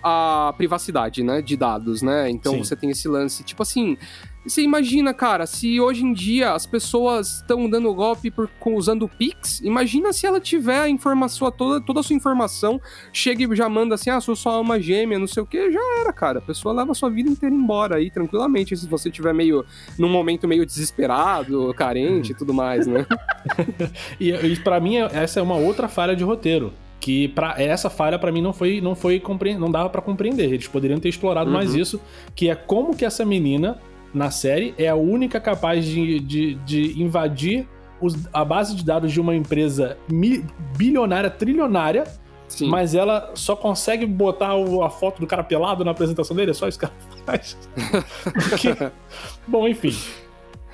a 0.03 0.53
privacidade, 0.57 1.23
né? 1.23 1.41
De 1.41 1.55
dados, 1.55 2.01
né? 2.01 2.29
Então 2.29 2.53
Sim. 2.53 2.63
você 2.63 2.75
tem 2.75 2.89
esse 2.89 3.07
lance. 3.07 3.43
Tipo 3.43 3.63
assim. 3.63 3.97
Você 4.45 4.61
imagina, 4.61 5.13
cara, 5.13 5.45
se 5.45 5.79
hoje 5.79 6.03
em 6.03 6.11
dia 6.11 6.51
as 6.51 6.65
pessoas 6.65 7.37
estão 7.37 7.69
dando 7.69 7.93
golpe 7.93 8.29
por, 8.29 8.49
usando 8.65 9.03
o 9.03 9.09
Pix, 9.09 9.61
imagina 9.61 10.11
se 10.11 10.25
ela 10.25 10.39
tiver 10.39 10.81
a 10.81 10.89
informação, 10.89 11.49
toda, 11.49 11.79
toda 11.79 12.01
a 12.01 12.03
sua 12.03 12.15
informação, 12.15 12.79
chega 13.11 13.43
e 13.43 13.55
já 13.55 13.69
manda 13.69 13.95
assim, 13.95 14.09
ah, 14.09 14.19
sou 14.19 14.35
só 14.35 14.59
uma 14.61 14.79
gêmea, 14.79 15.17
não 15.17 15.27
sei 15.27 15.41
o 15.41 15.45
que, 15.45 15.71
já 15.71 15.79
era, 16.01 16.11
cara. 16.11 16.39
A 16.39 16.41
pessoa 16.41 16.73
leva 16.73 16.91
a 16.91 16.95
sua 16.95 17.09
vida 17.09 17.29
inteira 17.29 17.55
embora 17.55 17.95
aí, 17.95 18.11
tranquilamente, 18.11 18.75
se 18.75 18.87
você 18.87 19.09
tiver 19.09 19.33
meio, 19.33 19.65
num 19.97 20.09
momento 20.09 20.47
meio 20.47 20.65
desesperado, 20.65 21.73
carente 21.73 22.33
e 22.33 22.35
tudo 22.35 22.53
mais, 22.53 22.85
né? 22.85 23.05
e, 24.19 24.31
e 24.31 24.59
para 24.59 24.79
mim, 24.79 24.97
essa 24.97 25.39
é 25.39 25.43
uma 25.43 25.55
outra 25.55 25.87
falha 25.87 26.15
de 26.15 26.23
roteiro 26.23 26.73
que 26.99 27.27
para 27.27 27.61
essa 27.61 27.89
falha 27.89 28.17
para 28.17 28.31
mim 28.31 28.41
não 28.41 28.53
foi 28.53 28.79
não 28.79 28.95
foi 28.95 29.21
não 29.59 29.69
dava 29.69 29.89
para 29.89 30.01
compreender. 30.01 30.45
Eles 30.45 30.69
poderiam 30.69 31.01
ter 31.01 31.09
explorado 31.09 31.49
uhum. 31.49 31.55
mais 31.57 31.75
isso, 31.75 31.99
que 32.33 32.49
é 32.49 32.55
como 32.55 32.95
que 32.95 33.03
essa 33.03 33.25
menina 33.25 33.77
na 34.13 34.29
série 34.31 34.73
é 34.77 34.87
a 34.87 34.95
única 34.95 35.39
capaz 35.39 35.85
de, 35.85 36.19
de, 36.19 36.55
de 36.55 37.01
invadir 37.01 37.67
os, 37.99 38.15
a 38.33 38.43
base 38.43 38.75
de 38.75 38.83
dados 38.83 39.11
de 39.11 39.19
uma 39.19 39.35
empresa 39.35 39.97
mi, 40.09 40.45
bilionária, 40.77 41.29
trilionária, 41.29 42.03
Sim. 42.47 42.69
mas 42.69 42.93
ela 42.93 43.31
só 43.33 43.55
consegue 43.55 44.05
botar 44.05 44.55
o, 44.55 44.83
a 44.83 44.89
foto 44.89 45.19
do 45.19 45.27
cara 45.27 45.43
pelado 45.43 45.83
na 45.83 45.91
apresentação 45.91 46.35
dele, 46.35 46.51
é 46.51 46.53
só 46.53 46.67
isso 46.67 46.77
que 46.77 46.85
ela 46.85 46.93
faz. 47.25 47.57
Porque, 48.49 48.91
bom, 49.47 49.67
enfim. 49.67 49.95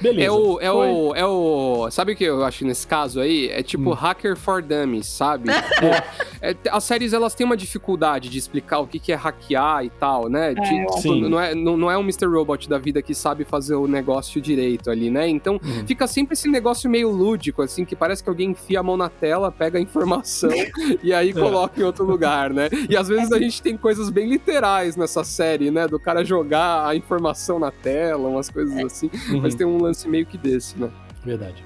Beleza. 0.01 0.27
É 0.27 0.31
o, 0.31 0.59
é 0.59 0.71
o, 0.71 1.15
é 1.15 1.25
o. 1.25 1.89
Sabe 1.91 2.13
o 2.13 2.15
que 2.15 2.23
eu 2.23 2.43
acho 2.43 2.65
nesse 2.65 2.87
caso 2.87 3.19
aí? 3.19 3.49
É 3.49 3.61
tipo 3.61 3.91
hum. 3.91 3.93
hacker 3.93 4.37
for 4.37 4.61
dummies, 4.61 5.07
sabe? 5.07 5.49
é, 6.41 6.51
é, 6.51 6.55
as 6.71 6.83
séries 6.83 7.13
elas 7.13 7.35
têm 7.35 7.45
uma 7.45 7.57
dificuldade 7.57 8.29
de 8.29 8.37
explicar 8.37 8.79
o 8.79 8.87
que, 8.87 8.99
que 8.99 9.11
é 9.11 9.15
hackear 9.15 9.83
e 9.83 9.89
tal, 9.89 10.29
né? 10.29 10.53
É, 10.53 10.55
tipo, 10.55 11.01
sim. 11.01 11.29
Não, 11.29 11.39
é, 11.39 11.53
não, 11.53 11.75
não 11.75 11.91
é 11.91 11.97
um 11.97 12.01
Mr. 12.01 12.27
Robot 12.27 12.69
da 12.69 12.77
vida 12.77 13.01
que 13.01 13.13
sabe 13.13 13.43
fazer 13.43 13.75
o 13.75 13.87
negócio 13.87 14.39
direito 14.39 14.89
ali, 14.89 15.09
né? 15.09 15.27
Então 15.27 15.55
hum. 15.55 15.83
fica 15.85 16.07
sempre 16.07 16.33
esse 16.33 16.47
negócio 16.47 16.89
meio 16.89 17.09
lúdico, 17.09 17.61
assim, 17.61 17.83
que 17.83 17.95
parece 17.95 18.23
que 18.23 18.29
alguém 18.29 18.51
enfia 18.51 18.79
a 18.79 18.83
mão 18.83 18.95
na 18.95 19.09
tela, 19.09 19.51
pega 19.51 19.77
a 19.77 19.81
informação 19.81 20.49
e 21.03 21.13
aí 21.13 21.31
é. 21.31 21.33
coloca 21.33 21.79
em 21.79 21.83
outro 21.83 22.05
lugar, 22.05 22.53
né? 22.53 22.69
E 22.89 22.95
às 22.95 23.07
vezes 23.07 23.31
a 23.31 23.39
gente 23.39 23.61
tem 23.61 23.75
coisas 23.75 24.09
bem 24.09 24.29
literais 24.29 24.95
nessa 24.95 25.23
série, 25.23 25.69
né? 25.71 25.87
Do 25.87 25.99
cara 25.99 26.23
jogar 26.23 26.87
a 26.87 26.95
informação 26.95 27.59
na 27.59 27.71
tela, 27.71 28.29
umas 28.29 28.49
coisas 28.49 28.77
é. 28.77 28.83
assim. 28.83 29.09
Uhum. 29.29 29.41
Mas 29.41 29.55
tem 29.55 29.67
um 29.67 29.88
lance 29.89 30.07
meio 30.07 30.25
que 30.25 30.37
desse, 30.37 30.79
né? 30.79 30.89
Verdade. 31.23 31.63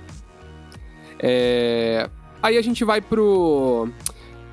É... 1.20 2.10
Aí 2.42 2.58
a 2.58 2.62
gente 2.62 2.84
vai 2.84 3.00
pro 3.00 3.90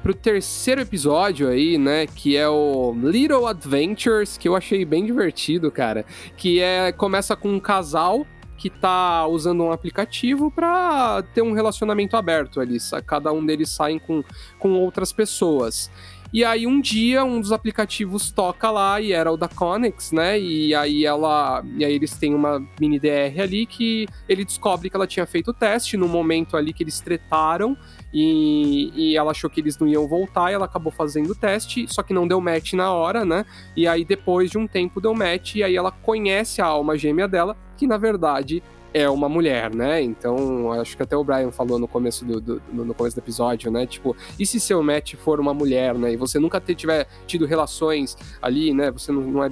pro 0.02 0.14
terceiro 0.14 0.80
episódio 0.80 1.48
aí, 1.48 1.76
né, 1.76 2.06
que 2.06 2.34
é 2.34 2.48
o 2.48 2.94
Little 3.02 3.46
Adventures, 3.46 4.38
que 4.38 4.48
eu 4.48 4.56
achei 4.56 4.82
bem 4.82 5.04
divertido, 5.04 5.70
cara, 5.70 6.06
que 6.38 6.58
é 6.58 6.90
começa 6.90 7.36
com 7.36 7.50
um 7.50 7.60
casal 7.60 8.26
que 8.56 8.70
tá 8.70 9.26
usando 9.26 9.62
um 9.64 9.72
aplicativo 9.72 10.50
para 10.50 11.22
ter 11.34 11.42
um 11.42 11.52
relacionamento 11.52 12.16
aberto 12.16 12.60
ali, 12.60 12.78
cada 13.06 13.30
um 13.30 13.44
deles 13.44 13.68
saem 13.68 13.98
com, 13.98 14.24
com 14.58 14.72
outras 14.72 15.12
pessoas. 15.12 15.90
E 16.32 16.44
aí 16.44 16.66
um 16.66 16.80
dia 16.80 17.24
um 17.24 17.40
dos 17.40 17.50
aplicativos 17.50 18.30
toca 18.30 18.70
lá 18.70 19.00
e 19.00 19.12
era 19.12 19.32
o 19.32 19.36
da 19.36 19.48
Connex, 19.48 20.12
né? 20.12 20.38
E 20.38 20.72
aí 20.74 21.04
ela, 21.04 21.64
e 21.76 21.84
aí 21.84 21.92
eles 21.92 22.16
têm 22.16 22.34
uma 22.34 22.64
mini 22.80 23.00
DR 23.00 23.40
ali 23.42 23.66
que 23.66 24.06
ele 24.28 24.44
descobre 24.44 24.88
que 24.88 24.96
ela 24.96 25.06
tinha 25.06 25.26
feito 25.26 25.50
o 25.50 25.54
teste 25.54 25.96
no 25.96 26.08
momento 26.08 26.56
ali 26.56 26.72
que 26.72 26.84
eles 26.84 27.00
tretaram 27.00 27.76
e, 28.14 28.92
e 28.94 29.16
ela 29.16 29.32
achou 29.32 29.50
que 29.50 29.60
eles 29.60 29.76
não 29.78 29.88
iam 29.88 30.06
voltar 30.06 30.50
e 30.50 30.54
ela 30.54 30.66
acabou 30.66 30.92
fazendo 30.92 31.30
o 31.30 31.34
teste, 31.34 31.86
só 31.88 32.02
que 32.02 32.14
não 32.14 32.26
deu 32.26 32.40
match 32.40 32.74
na 32.74 32.92
hora, 32.92 33.24
né? 33.24 33.44
E 33.76 33.86
aí 33.88 34.04
depois 34.04 34.50
de 34.50 34.58
um 34.58 34.68
tempo 34.68 35.00
deu 35.00 35.14
match 35.14 35.56
e 35.56 35.64
aí 35.64 35.74
ela 35.74 35.90
conhece 35.90 36.62
a 36.62 36.66
alma 36.66 36.96
gêmea 36.96 37.26
dela, 37.26 37.56
que 37.76 37.86
na 37.86 37.96
verdade 37.96 38.62
é 38.92 39.08
uma 39.08 39.28
mulher, 39.28 39.74
né? 39.74 40.02
Então, 40.02 40.72
acho 40.72 40.96
que 40.96 41.02
até 41.02 41.16
o 41.16 41.22
Brian 41.22 41.50
falou 41.50 41.78
no 41.78 41.86
começo 41.86 42.24
do, 42.24 42.40
do, 42.40 42.62
no 42.72 42.94
começo 42.94 43.16
do 43.16 43.20
episódio, 43.20 43.70
né? 43.70 43.86
Tipo, 43.86 44.16
e 44.38 44.44
se 44.44 44.58
seu 44.58 44.82
match 44.82 45.14
for 45.14 45.38
uma 45.40 45.54
mulher, 45.54 45.94
né? 45.94 46.12
E 46.12 46.16
você 46.16 46.38
nunca 46.38 46.60
tiver 46.60 47.06
tido 47.26 47.46
relações 47.46 48.16
ali, 48.42 48.74
né? 48.74 48.90
Você 48.90 49.12
não, 49.12 49.22
não 49.22 49.44
é 49.44 49.48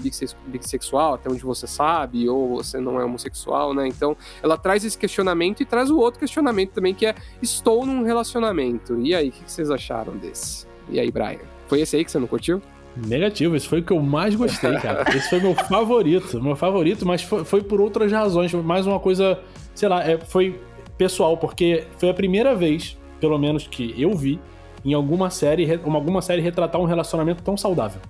bissexual, 0.46 1.14
até 1.14 1.30
onde 1.30 1.42
você 1.42 1.66
sabe, 1.66 2.28
ou 2.28 2.56
você 2.56 2.78
não 2.78 3.00
é 3.00 3.04
homossexual, 3.04 3.72
né? 3.72 3.86
Então, 3.86 4.16
ela 4.42 4.56
traz 4.56 4.84
esse 4.84 4.98
questionamento 4.98 5.62
e 5.62 5.66
traz 5.66 5.90
o 5.90 5.98
outro 5.98 6.20
questionamento 6.20 6.72
também, 6.72 6.94
que 6.94 7.06
é 7.06 7.14
estou 7.40 7.86
num 7.86 8.02
relacionamento. 8.02 9.00
E 9.00 9.14
aí, 9.14 9.28
o 9.28 9.32
que 9.32 9.50
vocês 9.50 9.70
acharam 9.70 10.16
desse? 10.16 10.66
E 10.88 10.98
aí, 10.98 11.10
Brian? 11.10 11.38
Foi 11.66 11.80
esse 11.80 11.96
aí 11.96 12.04
que 12.04 12.10
você 12.10 12.18
não 12.18 12.26
curtiu? 12.26 12.62
Negativo, 13.06 13.54
esse 13.54 13.68
foi 13.68 13.80
o 13.80 13.82
que 13.82 13.92
eu 13.92 14.00
mais 14.00 14.34
gostei, 14.34 14.74
cara. 14.78 15.04
Esse 15.14 15.30
foi 15.30 15.40
meu 15.40 15.54
favorito, 15.54 16.42
meu 16.42 16.56
favorito, 16.56 17.06
mas 17.06 17.22
foi, 17.22 17.44
foi 17.44 17.62
por 17.62 17.80
outras 17.80 18.10
razões. 18.10 18.52
Mais 18.52 18.86
uma 18.86 18.98
coisa, 18.98 19.38
sei 19.74 19.88
lá, 19.88 20.02
é, 20.02 20.18
foi 20.18 20.60
pessoal, 20.96 21.36
porque 21.36 21.84
foi 21.98 22.10
a 22.10 22.14
primeira 22.14 22.54
vez, 22.54 22.98
pelo 23.20 23.38
menos 23.38 23.66
que 23.66 23.94
eu 23.96 24.14
vi, 24.14 24.40
em 24.84 24.94
alguma 24.94 25.30
série, 25.30 25.80
uma, 25.84 25.98
alguma 25.98 26.22
série 26.22 26.42
retratar 26.42 26.80
um 26.80 26.84
relacionamento 26.84 27.42
tão 27.42 27.56
saudável. 27.56 28.00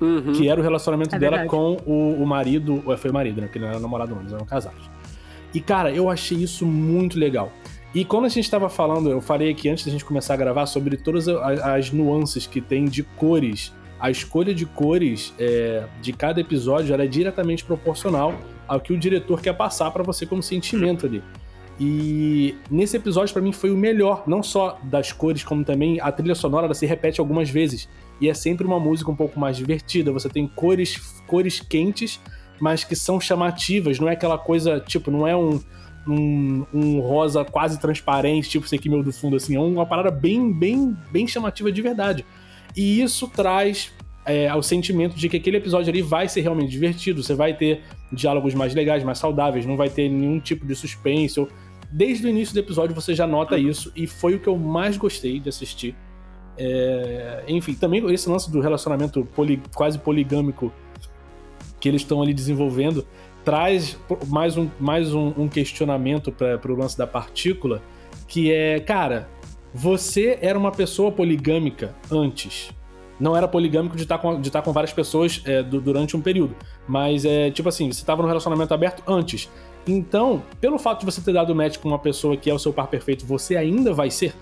Uhum. 0.00 0.32
Que 0.32 0.48
era 0.48 0.60
o 0.60 0.62
relacionamento 0.62 1.14
é 1.14 1.18
dela 1.18 1.38
verdade. 1.38 1.50
com 1.50 1.76
o, 1.86 2.22
o 2.22 2.26
marido, 2.26 2.82
ou 2.84 2.96
foi 2.96 3.10
o 3.10 3.14
marido, 3.14 3.40
né? 3.40 3.46
Porque 3.46 3.58
ele 3.58 3.66
não 3.66 3.72
era 3.72 3.80
namorado, 3.80 4.14
não, 4.14 4.20
eles 4.20 4.32
eram 4.32 4.44
casados. 4.44 4.90
E, 5.54 5.60
cara, 5.60 5.92
eu 5.92 6.10
achei 6.10 6.38
isso 6.38 6.66
muito 6.66 7.18
legal. 7.18 7.52
E 7.94 8.04
quando 8.04 8.24
a 8.24 8.28
gente 8.28 8.44
estava 8.44 8.68
falando, 8.68 9.10
eu 9.10 9.20
falei 9.20 9.50
aqui 9.50 9.68
antes 9.68 9.84
da 9.84 9.92
gente 9.92 10.04
começar 10.04 10.34
a 10.34 10.36
gravar 10.36 10.66
sobre 10.66 10.96
todas 10.96 11.28
as, 11.28 11.60
as 11.60 11.90
nuances 11.92 12.46
que 12.46 12.60
tem 12.60 12.86
de 12.86 13.02
cores 13.02 13.72
a 14.02 14.10
escolha 14.10 14.52
de 14.52 14.66
cores 14.66 15.32
é, 15.38 15.84
de 16.00 16.12
cada 16.12 16.40
episódio 16.40 16.92
é 16.92 17.06
diretamente 17.06 17.64
proporcional 17.64 18.34
ao 18.66 18.80
que 18.80 18.92
o 18.92 18.98
diretor 18.98 19.40
quer 19.40 19.56
passar 19.56 19.92
para 19.92 20.02
você 20.02 20.26
como 20.26 20.42
sentimento 20.42 21.06
ali. 21.06 21.22
E 21.78 22.56
nesse 22.68 22.96
episódio, 22.96 23.32
para 23.32 23.40
mim, 23.40 23.52
foi 23.52 23.70
o 23.70 23.76
melhor, 23.76 24.24
não 24.26 24.42
só 24.42 24.76
das 24.82 25.12
cores, 25.12 25.44
como 25.44 25.64
também 25.64 26.00
a 26.00 26.10
trilha 26.10 26.34
sonora 26.34 26.74
se 26.74 26.84
repete 26.84 27.20
algumas 27.20 27.48
vezes. 27.48 27.88
E 28.20 28.28
é 28.28 28.34
sempre 28.34 28.66
uma 28.66 28.80
música 28.80 29.08
um 29.08 29.14
pouco 29.14 29.38
mais 29.38 29.56
divertida. 29.56 30.10
Você 30.10 30.28
tem 30.28 30.48
cores, 30.48 30.96
cores 31.28 31.60
quentes, 31.60 32.20
mas 32.60 32.82
que 32.82 32.96
são 32.96 33.20
chamativas. 33.20 34.00
Não 34.00 34.08
é 34.08 34.14
aquela 34.14 34.36
coisa, 34.36 34.80
tipo, 34.80 35.12
não 35.12 35.28
é 35.28 35.36
um, 35.36 35.60
um, 36.08 36.66
um 36.74 37.00
rosa 37.00 37.44
quase 37.44 37.78
transparente, 37.78 38.50
tipo 38.50 38.66
esse 38.66 38.74
aqui 38.74 38.88
meu 38.88 39.02
do 39.02 39.12
fundo, 39.12 39.36
assim. 39.36 39.54
É 39.54 39.60
uma 39.60 39.86
parada 39.86 40.10
bem, 40.10 40.52
bem, 40.52 40.96
bem 41.12 41.26
chamativa 41.28 41.70
de 41.70 41.80
verdade. 41.80 42.26
E 42.76 43.00
isso 43.00 43.28
traz 43.28 43.92
é, 44.24 44.48
sentimento 44.62 45.16
de 45.16 45.28
que 45.28 45.36
aquele 45.36 45.56
episódio 45.56 45.90
ali 45.90 46.02
vai 46.02 46.28
ser 46.28 46.40
realmente 46.40 46.70
divertido. 46.70 47.22
Você 47.22 47.34
vai 47.34 47.54
ter 47.54 47.82
diálogos 48.12 48.54
mais 48.54 48.74
legais, 48.74 49.02
mais 49.02 49.18
saudáveis, 49.18 49.66
não 49.66 49.76
vai 49.76 49.88
ter 49.88 50.08
nenhum 50.08 50.38
tipo 50.40 50.66
de 50.66 50.74
suspense 50.74 51.40
ou 51.40 51.48
desde 51.92 52.26
o 52.26 52.28
início 52.28 52.54
do 52.54 52.60
episódio 52.60 52.94
você 52.94 53.14
já 53.14 53.26
nota 53.26 53.58
isso, 53.58 53.92
e 53.94 54.06
foi 54.06 54.34
o 54.34 54.40
que 54.40 54.48
eu 54.48 54.56
mais 54.56 54.96
gostei 54.96 55.38
de 55.38 55.48
assistir. 55.48 55.94
É, 56.56 57.44
enfim, 57.46 57.74
também 57.74 58.04
esse 58.12 58.28
lance 58.28 58.50
do 58.50 58.60
relacionamento 58.60 59.24
poli, 59.24 59.60
quase 59.74 59.98
poligâmico 59.98 60.72
que 61.78 61.88
eles 61.88 62.02
estão 62.02 62.22
ali 62.22 62.32
desenvolvendo 62.32 63.06
traz 63.44 63.98
mais 64.28 64.56
um, 64.56 64.70
mais 64.78 65.12
um, 65.12 65.32
um 65.36 65.48
questionamento 65.48 66.30
para 66.30 66.72
o 66.72 66.76
lance 66.76 66.96
da 66.96 67.06
partícula, 67.06 67.82
que 68.28 68.52
é, 68.52 68.78
cara, 68.80 69.28
você 69.74 70.38
era 70.40 70.58
uma 70.58 70.70
pessoa 70.70 71.10
poligâmica 71.10 71.94
antes. 72.10 72.70
Não 73.18 73.36
era 73.36 73.46
poligâmico 73.46 73.96
de 73.96 74.02
estar 74.02 74.18
tá 74.18 74.22
com, 74.22 74.40
de 74.40 74.48
estar 74.48 74.60
tá 74.60 74.64
com 74.64 74.72
várias 74.72 74.92
pessoas 74.92 75.40
é, 75.44 75.62
do, 75.62 75.80
durante 75.80 76.16
um 76.16 76.20
período. 76.20 76.56
Mas 76.86 77.24
é 77.24 77.50
tipo 77.50 77.68
assim, 77.68 77.90
você 77.90 78.00
estava 78.00 78.22
no 78.22 78.28
relacionamento 78.28 78.74
aberto 78.74 79.02
antes. 79.06 79.48
Então, 79.86 80.42
pelo 80.60 80.78
fato 80.78 81.00
de 81.00 81.06
você 81.06 81.20
ter 81.20 81.32
dado 81.32 81.54
match 81.54 81.78
com 81.78 81.88
uma 81.88 81.98
pessoa 81.98 82.36
que 82.36 82.50
é 82.50 82.54
o 82.54 82.58
seu 82.58 82.72
par 82.72 82.86
perfeito, 82.86 83.26
você 83.26 83.56
ainda 83.56 83.92
vai 83.92 84.10
ser? 84.10 84.34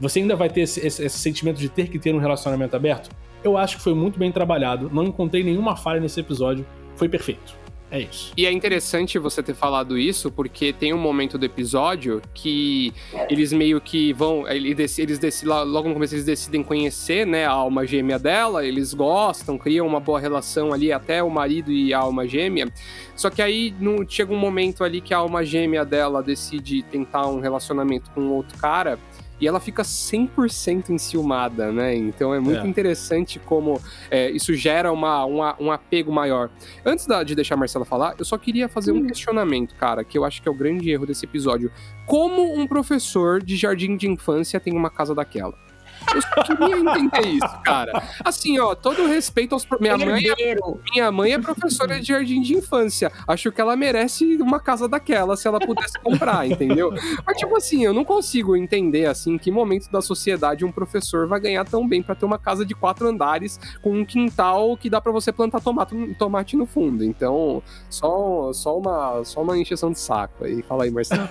Você 0.00 0.20
ainda 0.20 0.36
vai 0.36 0.48
ter 0.48 0.62
esse, 0.62 0.84
esse, 0.84 1.04
esse, 1.04 1.18
sentimento 1.18 1.58
de 1.58 1.68
ter 1.68 1.88
que 1.88 1.98
ter 1.98 2.14
um 2.14 2.18
relacionamento 2.18 2.74
aberto? 2.76 3.10
Eu 3.42 3.56
acho 3.56 3.76
que 3.76 3.82
foi 3.82 3.94
muito 3.94 4.18
bem 4.18 4.30
trabalhado, 4.30 4.90
não 4.92 5.04
encontrei 5.04 5.42
nenhuma 5.42 5.76
falha 5.76 6.00
nesse 6.00 6.20
episódio, 6.20 6.66
foi 6.96 7.08
perfeito. 7.08 7.56
É 7.90 8.00
isso. 8.00 8.32
E 8.36 8.44
é 8.44 8.52
interessante 8.52 9.18
você 9.18 9.42
ter 9.42 9.54
falado 9.54 9.96
isso, 9.96 10.30
porque 10.30 10.72
tem 10.72 10.92
um 10.92 10.98
momento 10.98 11.38
do 11.38 11.46
episódio 11.46 12.20
que 12.34 12.92
eles 13.30 13.52
meio 13.52 13.80
que 13.80 14.12
vão. 14.12 14.46
Eles, 14.46 15.18
decidem, 15.18 15.48
logo 15.64 15.88
no 15.88 15.94
começo 15.94 16.14
eles 16.14 16.24
decidem 16.26 16.62
conhecer 16.62 17.26
né, 17.26 17.46
a 17.46 17.50
alma 17.50 17.86
gêmea 17.86 18.18
dela, 18.18 18.64
eles 18.64 18.92
gostam, 18.92 19.56
criam 19.56 19.86
uma 19.86 20.00
boa 20.00 20.20
relação 20.20 20.72
ali, 20.72 20.92
até 20.92 21.22
o 21.22 21.30
marido 21.30 21.72
e 21.72 21.94
a 21.94 21.98
alma 22.00 22.28
gêmea. 22.28 22.68
Só 23.16 23.30
que 23.30 23.40
aí 23.40 23.74
no, 23.80 24.08
chega 24.08 24.32
um 24.32 24.38
momento 24.38 24.84
ali 24.84 25.00
que 25.00 25.14
a 25.14 25.18
alma 25.18 25.42
gêmea 25.44 25.84
dela 25.84 26.22
decide 26.22 26.82
tentar 26.82 27.26
um 27.26 27.40
relacionamento 27.40 28.10
com 28.10 28.28
outro 28.28 28.58
cara 28.58 28.98
e 29.40 29.46
ela 29.46 29.60
fica 29.60 29.82
100% 29.82 30.90
enciumada, 30.90 31.70
né? 31.72 31.94
Então 31.94 32.34
é 32.34 32.40
muito 32.40 32.64
é. 32.64 32.68
interessante 32.68 33.38
como 33.38 33.80
é, 34.10 34.30
isso 34.30 34.54
gera 34.54 34.92
uma, 34.92 35.24
uma, 35.24 35.56
um 35.60 35.70
apego 35.70 36.12
maior. 36.12 36.50
Antes 36.84 37.06
da, 37.06 37.22
de 37.22 37.34
deixar 37.34 37.54
a 37.54 37.58
Marcela 37.58 37.84
falar, 37.84 38.14
eu 38.18 38.24
só 38.24 38.36
queria 38.36 38.68
fazer 38.68 38.92
um 38.92 39.06
questionamento, 39.06 39.74
cara, 39.74 40.04
que 40.04 40.16
eu 40.16 40.24
acho 40.24 40.42
que 40.42 40.48
é 40.48 40.50
o 40.50 40.54
grande 40.54 40.90
erro 40.90 41.06
desse 41.06 41.24
episódio. 41.24 41.70
Como 42.06 42.54
um 42.58 42.66
professor 42.66 43.42
de 43.42 43.56
jardim 43.56 43.96
de 43.96 44.08
infância 44.08 44.58
tem 44.58 44.74
uma 44.74 44.90
casa 44.90 45.14
daquela? 45.14 45.67
Eu 46.14 46.56
queria 46.56 46.78
entender 46.78 47.28
isso, 47.28 47.62
cara. 47.64 48.02
Assim, 48.24 48.58
ó, 48.58 48.74
todo 48.74 49.06
respeito 49.06 49.54
aos. 49.54 49.66
Minha 49.80 49.98
mãe, 49.98 50.22
é, 50.38 50.56
minha 50.92 51.12
mãe 51.12 51.32
é 51.32 51.38
professora 51.38 52.00
de 52.00 52.06
jardim 52.06 52.40
de 52.40 52.56
infância. 52.56 53.12
Acho 53.26 53.52
que 53.52 53.60
ela 53.60 53.76
merece 53.76 54.36
uma 54.40 54.60
casa 54.60 54.88
daquela 54.88 55.36
se 55.36 55.46
ela 55.46 55.58
pudesse 55.58 55.98
comprar, 56.00 56.46
entendeu? 56.46 56.92
Mas, 57.26 57.36
tipo 57.36 57.56
assim, 57.56 57.84
eu 57.84 57.92
não 57.92 58.04
consigo 58.04 58.56
entender, 58.56 59.06
assim, 59.06 59.34
em 59.34 59.38
que 59.38 59.50
momento 59.50 59.90
da 59.90 60.00
sociedade 60.00 60.64
um 60.64 60.72
professor 60.72 61.26
vai 61.26 61.40
ganhar 61.40 61.64
tão 61.64 61.86
bem 61.86 62.02
para 62.02 62.14
ter 62.14 62.24
uma 62.24 62.38
casa 62.38 62.64
de 62.64 62.74
quatro 62.74 63.08
andares 63.08 63.58
com 63.82 63.92
um 63.92 64.04
quintal 64.04 64.76
que 64.76 64.88
dá 64.88 65.00
para 65.00 65.12
você 65.12 65.32
plantar 65.32 65.60
tomate, 65.60 66.14
tomate 66.18 66.56
no 66.56 66.66
fundo. 66.66 67.04
Então, 67.04 67.62
só, 67.90 68.52
só, 68.52 68.78
uma, 68.78 69.24
só 69.24 69.42
uma 69.42 69.58
encheção 69.58 69.90
de 69.90 70.00
saco 70.00 70.44
aí. 70.44 70.62
Fala 70.62 70.84
aí, 70.84 70.90
Marcelo. 70.90 71.28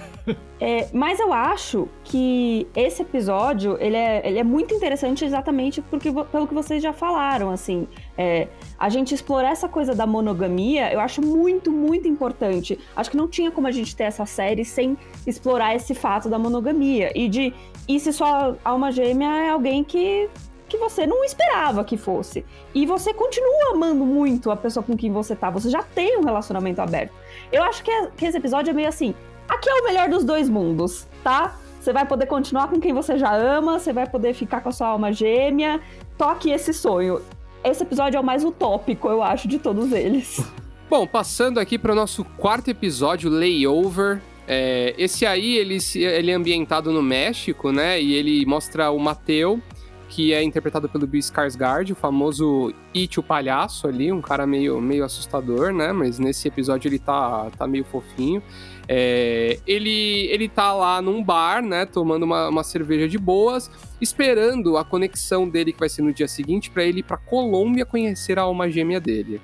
É, 0.60 0.90
mas 0.92 1.20
eu 1.20 1.32
acho 1.32 1.88
que 2.04 2.68
esse 2.76 3.04
episódio, 3.04 3.78
ele 3.80 3.96
é, 3.96 4.28
ele 4.28 4.40
é 4.40 4.44
muito 4.44 4.67
interessante 4.74 5.26
exatamente 5.26 5.82
porque, 5.82 6.12
pelo 6.32 6.48
que 6.48 6.54
vocês 6.54 6.82
já 6.82 6.94
falaram, 6.94 7.50
assim. 7.50 7.88
É, 8.18 8.48
a 8.78 8.90
gente 8.90 9.14
explorar 9.14 9.52
essa 9.52 9.68
coisa 9.68 9.94
da 9.94 10.06
monogamia, 10.06 10.92
eu 10.92 11.00
acho 11.00 11.22
muito, 11.22 11.72
muito 11.72 12.08
importante. 12.08 12.80
Acho 12.96 13.12
que 13.12 13.18
não 13.18 13.28
tinha 13.28 13.52
como 13.52 13.68
a 13.68 13.72
gente 13.72 13.96
ter 13.96 14.04
essa 14.04 14.26
série 14.26 14.64
sem 14.66 14.98
explorar 15.26 15.76
esse 15.76 15.94
fato 15.94 16.30
da 16.30 16.38
monogamia. 16.38 17.12
E 17.16 17.28
de, 17.28 17.54
e 17.88 18.00
se 18.00 18.12
sua 18.14 18.56
alma 18.64 18.92
gêmea 18.92 19.28
é 19.28 19.50
alguém 19.50 19.84
que 19.84 20.30
que 20.68 20.78
você 20.78 21.08
não 21.08 21.24
esperava 21.24 21.82
que 21.86 21.96
fosse. 21.96 22.46
E 22.76 22.86
você 22.86 23.14
continua 23.14 23.72
amando 23.72 24.06
muito 24.06 24.52
a 24.52 24.56
pessoa 24.58 24.84
com 24.84 24.98
quem 24.98 25.10
você 25.10 25.34
tá. 25.34 25.50
Você 25.50 25.70
já 25.70 25.82
tem 25.82 26.18
um 26.18 26.26
relacionamento 26.26 26.82
aberto. 26.82 27.14
Eu 27.54 27.64
acho 27.64 27.82
que, 27.82 27.90
é, 27.90 28.08
que 28.08 28.26
esse 28.26 28.38
episódio 28.38 28.72
é 28.72 28.74
meio 28.74 28.90
assim: 28.90 29.16
Aqui 29.48 29.70
é 29.70 29.74
o 29.76 29.84
melhor 29.86 30.10
dos 30.10 30.26
dois 30.26 30.50
mundos, 30.50 31.08
tá? 31.24 31.58
Você 31.88 31.94
vai 31.94 32.06
poder 32.06 32.26
continuar 32.26 32.68
com 32.68 32.82
quem 32.82 32.94
você 32.94 33.18
já 33.18 33.34
ama, 33.34 33.80
você 33.80 33.94
vai 33.94 34.06
poder 34.06 34.34
ficar 34.34 34.60
com 34.60 34.68
a 34.68 34.74
sua 34.74 34.88
alma 34.88 35.14
gêmea. 35.14 35.80
Toque 36.18 36.52
esse 36.52 36.74
sonho. 36.74 37.22
Esse 37.64 37.84
episódio 37.84 38.18
é 38.18 38.20
o 38.20 38.24
mais 38.26 38.44
utópico, 38.44 39.08
eu 39.08 39.24
acho, 39.24 39.48
de 39.48 39.58
todos 39.58 39.94
eles. 39.94 40.46
Bom, 40.90 41.08
passando 41.08 41.62
aqui 41.62 41.80
para 41.80 41.94
o 41.94 41.96
nosso 41.96 42.26
quarto 42.26 42.70
episódio, 42.70 43.30
Layover. 43.30 44.20
É, 44.46 44.96
esse 44.98 45.26
aí, 45.26 45.56
ele, 45.56 45.78
ele 45.96 46.30
é 46.30 46.34
ambientado 46.34 46.92
no 46.92 47.02
México, 47.02 47.72
né? 47.72 48.02
E 48.02 48.16
ele 48.16 48.46
mostra 48.46 48.92
o 48.92 49.00
Mateu, 49.00 49.62
que 50.10 50.34
é 50.34 50.44
interpretado 50.44 50.90
pelo 50.90 51.08
Bill 51.08 51.22
Skarsgård, 51.22 51.94
o 51.94 51.96
famoso 51.96 52.74
It, 52.94 53.18
o 53.18 53.24
palhaço 53.24 53.88
ali, 53.88 54.12
um 54.12 54.22
cara 54.22 54.46
meio, 54.46 54.82
meio 54.82 55.06
assustador, 55.06 55.72
né? 55.72 55.94
Mas 55.94 56.20
nesse 56.20 56.50
episódio 56.50 56.90
ele 56.90 57.00
tá, 57.00 57.50
tá 57.58 57.66
meio 57.66 57.86
fofinho. 57.86 58.44
É, 58.90 59.60
ele, 59.68 60.28
ele 60.32 60.48
tá 60.48 60.74
lá 60.74 61.02
num 61.02 61.22
bar, 61.22 61.62
né, 61.62 61.86
tomando 61.86 62.24
uma, 62.24 62.48
uma, 62.48 62.64
cerveja 62.64 63.08
de 63.08 63.18
boas, 63.18 63.70
esperando 64.00 64.78
a 64.78 64.86
conexão 64.86 65.48
dele, 65.48 65.74
que 65.74 65.80
vai 65.80 65.90
ser 65.90 66.02
no 66.02 66.14
dia 66.14 66.28
seguinte, 66.28 66.72
para 66.72 66.86
ele 66.86 67.00
ir 67.00 67.04
pra 67.04 67.18
Colômbia 67.18 67.86
conhecer 67.86 68.40
a 68.40 68.44
alma 68.44 68.70
gêmea 68.70 69.00
dele. 69.00 69.42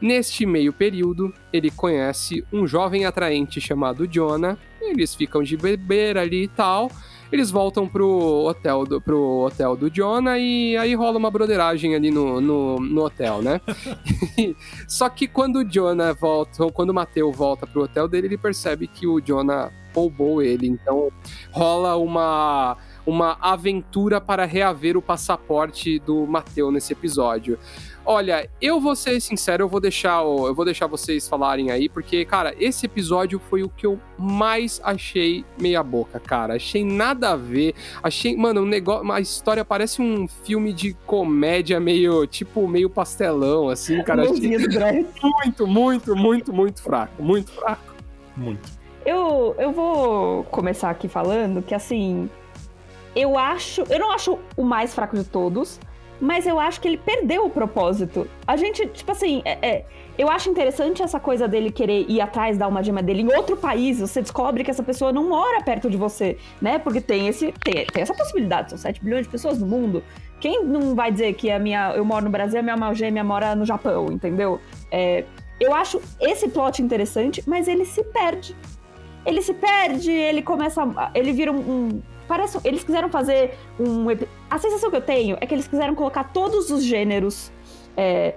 Neste 0.00 0.44
meio 0.46 0.72
período, 0.72 1.32
ele 1.52 1.70
conhece 1.70 2.44
um 2.52 2.66
jovem 2.66 3.04
atraente 3.04 3.60
chamado 3.60 4.08
Jonah, 4.08 4.58
eles 4.80 5.14
ficam 5.14 5.42
de 5.42 5.56
beber 5.56 6.16
ali 6.16 6.44
e 6.44 6.48
tal, 6.48 6.90
eles 7.32 7.50
voltam 7.50 7.88
pro 7.88 8.44
hotel 8.46 8.84
do, 8.84 9.00
pro 9.00 9.44
hotel 9.44 9.76
do 9.76 9.90
Jonah 9.90 10.38
e 10.38 10.76
aí 10.76 10.94
rola 10.94 11.18
uma 11.18 11.30
broderagem 11.30 11.94
ali 11.94 12.10
no, 12.10 12.40
no, 12.40 12.76
no 12.78 13.04
hotel, 13.04 13.42
né? 13.42 13.60
Só 14.88 15.08
que 15.08 15.28
quando 15.28 15.56
o 15.56 15.64
Jonah 15.64 16.12
volta, 16.12 16.64
ou 16.64 16.72
quando 16.72 16.90
o 16.90 16.94
Mateu 16.94 17.30
volta 17.32 17.66
pro 17.66 17.82
hotel 17.82 18.08
dele, 18.08 18.28
ele 18.28 18.38
percebe 18.38 18.86
que 18.86 19.06
o 19.06 19.20
Jonah 19.20 19.70
roubou 19.94 20.42
ele. 20.42 20.66
Então 20.66 21.10
rola 21.52 21.96
uma 21.96 22.76
uma 23.06 23.36
aventura 23.40 24.20
para 24.20 24.44
reaver 24.44 24.96
o 24.96 25.02
passaporte 25.02 25.98
do 25.98 26.26
Mateu 26.26 26.70
nesse 26.70 26.92
episódio. 26.92 27.58
Olha, 28.04 28.48
eu 28.60 28.80
vou 28.80 28.96
ser 28.96 29.20
sincero, 29.20 29.64
eu 29.64 29.68
vou 29.68 29.78
deixar, 29.80 30.22
eu 30.22 30.54
vou 30.54 30.64
deixar 30.64 30.86
vocês 30.86 31.28
falarem 31.28 31.70
aí, 31.70 31.88
porque, 31.88 32.24
cara, 32.24 32.54
esse 32.58 32.86
episódio 32.86 33.38
foi 33.38 33.62
o 33.62 33.68
que 33.68 33.86
eu 33.86 34.00
mais 34.18 34.80
achei 34.82 35.44
meia 35.60 35.82
boca, 35.82 36.18
cara. 36.18 36.54
Achei 36.54 36.82
nada 36.82 37.30
a 37.30 37.36
ver. 37.36 37.74
Achei, 38.02 38.36
mano, 38.36 38.62
um 38.62 38.66
negócio, 38.66 39.10
a 39.12 39.20
história 39.20 39.64
parece 39.64 40.00
um 40.00 40.26
filme 40.26 40.72
de 40.72 40.94
comédia 41.06 41.78
meio, 41.78 42.26
tipo, 42.26 42.66
meio 42.66 42.88
pastelão, 42.88 43.68
assim, 43.68 44.02
cara. 44.02 44.22
Achei 44.22 44.58
muito, 45.22 45.66
muito, 45.66 46.16
muito, 46.16 46.52
muito 46.52 46.82
fraco, 46.82 47.22
muito 47.22 47.52
fraco. 47.52 47.94
Muito. 48.36 48.80
Eu, 49.04 49.54
eu 49.58 49.72
vou 49.72 50.44
começar 50.44 50.90
aqui 50.90 51.06
falando 51.06 51.62
que, 51.62 51.74
assim, 51.74 52.28
eu 53.14 53.38
acho. 53.38 53.82
Eu 53.88 53.98
não 53.98 54.12
acho 54.12 54.38
o 54.56 54.64
mais 54.64 54.94
fraco 54.94 55.16
de 55.16 55.24
todos 55.24 55.80
mas 56.20 56.46
eu 56.46 56.60
acho 56.60 56.80
que 56.80 56.86
ele 56.86 56.98
perdeu 56.98 57.46
o 57.46 57.50
propósito. 57.50 58.28
A 58.46 58.56
gente, 58.56 58.86
tipo 58.88 59.10
assim, 59.10 59.40
é, 59.44 59.58
é, 59.66 59.86
eu 60.18 60.28
acho 60.28 60.50
interessante 60.50 61.02
essa 61.02 61.18
coisa 61.18 61.48
dele 61.48 61.72
querer 61.72 62.04
ir 62.08 62.20
atrás 62.20 62.58
da 62.58 62.66
alma 62.66 62.82
gêmea 62.82 63.02
dele 63.02 63.22
em 63.22 63.34
outro 63.34 63.56
país. 63.56 64.00
Você 64.00 64.20
descobre 64.20 64.62
que 64.62 64.70
essa 64.70 64.82
pessoa 64.82 65.12
não 65.12 65.30
mora 65.30 65.62
perto 65.62 65.88
de 65.88 65.96
você, 65.96 66.36
né? 66.60 66.78
Porque 66.78 67.00
tem, 67.00 67.26
esse, 67.26 67.52
tem, 67.52 67.86
tem 67.86 68.02
essa 68.02 68.12
possibilidade. 68.12 68.70
São 68.70 68.78
7 68.78 69.02
bilhões 69.02 69.24
de 69.24 69.30
pessoas 69.30 69.58
no 69.58 69.66
mundo. 69.66 70.02
Quem 70.38 70.62
não 70.62 70.94
vai 70.94 71.10
dizer 71.10 71.32
que 71.34 71.50
a 71.50 71.58
minha, 71.58 71.94
eu 71.94 72.04
moro 72.04 72.26
no 72.26 72.30
Brasil, 72.30 72.60
a 72.60 72.62
minha 72.62 72.74
alma 72.74 72.94
gêmea 72.94 73.24
mora 73.24 73.54
no 73.54 73.64
Japão, 73.64 74.12
entendeu? 74.12 74.60
É, 74.90 75.24
eu 75.58 75.74
acho 75.74 76.00
esse 76.20 76.48
plot 76.48 76.82
interessante, 76.82 77.42
mas 77.46 77.66
ele 77.66 77.86
se 77.86 78.04
perde. 78.04 78.54
Ele 79.24 79.40
se 79.40 79.54
perde, 79.54 80.10
ele 80.10 80.42
começa. 80.42 80.82
Ele 81.14 81.32
vira 81.32 81.52
um, 81.52 81.58
um 81.58 82.02
parece. 82.30 82.58
Eles 82.64 82.84
quiseram 82.84 83.10
fazer 83.10 83.58
um. 83.78 84.06
A 84.48 84.58
sensação 84.58 84.88
que 84.88 84.96
eu 84.96 85.02
tenho 85.02 85.36
é 85.40 85.46
que 85.46 85.52
eles 85.52 85.66
quiseram 85.66 85.94
colocar 85.96 86.24
todos 86.24 86.70
os 86.70 86.84
gêneros. 86.84 87.52
É, 87.96 88.36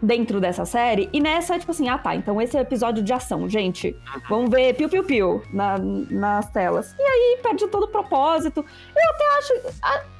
dentro 0.00 0.40
dessa 0.40 0.64
série. 0.64 1.08
E 1.12 1.20
nessa, 1.20 1.58
tipo 1.58 1.72
assim, 1.72 1.88
ah 1.88 1.98
tá, 1.98 2.14
então 2.14 2.40
esse 2.40 2.56
é 2.56 2.60
o 2.60 2.62
episódio 2.62 3.02
de 3.02 3.12
ação, 3.12 3.48
gente. 3.48 3.96
Vamos 4.28 4.48
ver 4.48 4.74
piu-piu-piu 4.74 5.42
na, 5.52 5.76
nas 5.76 6.48
telas. 6.50 6.94
E 6.96 7.02
aí 7.02 7.38
perde 7.42 7.66
todo 7.66 7.82
o 7.82 7.88
propósito. 7.88 8.60
Eu 8.60 9.10
até 9.10 9.38
acho. 9.38 9.52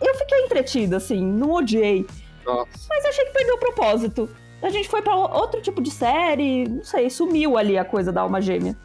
Eu 0.00 0.14
fiquei 0.16 0.44
entretida, 0.44 0.96
assim, 0.96 1.24
não 1.24 1.52
odiei. 1.52 2.04
Nossa. 2.44 2.68
Mas 2.88 3.04
achei 3.04 3.24
que 3.26 3.32
perdeu 3.32 3.54
o 3.54 3.58
propósito. 3.58 4.28
A 4.60 4.70
gente 4.70 4.88
foi 4.88 5.00
para 5.00 5.14
outro 5.14 5.62
tipo 5.62 5.80
de 5.80 5.90
série, 5.90 6.68
não 6.68 6.82
sei, 6.82 7.08
sumiu 7.08 7.56
ali 7.56 7.78
a 7.78 7.84
coisa 7.84 8.12
da 8.12 8.22
alma 8.22 8.40
gêmea. 8.40 8.76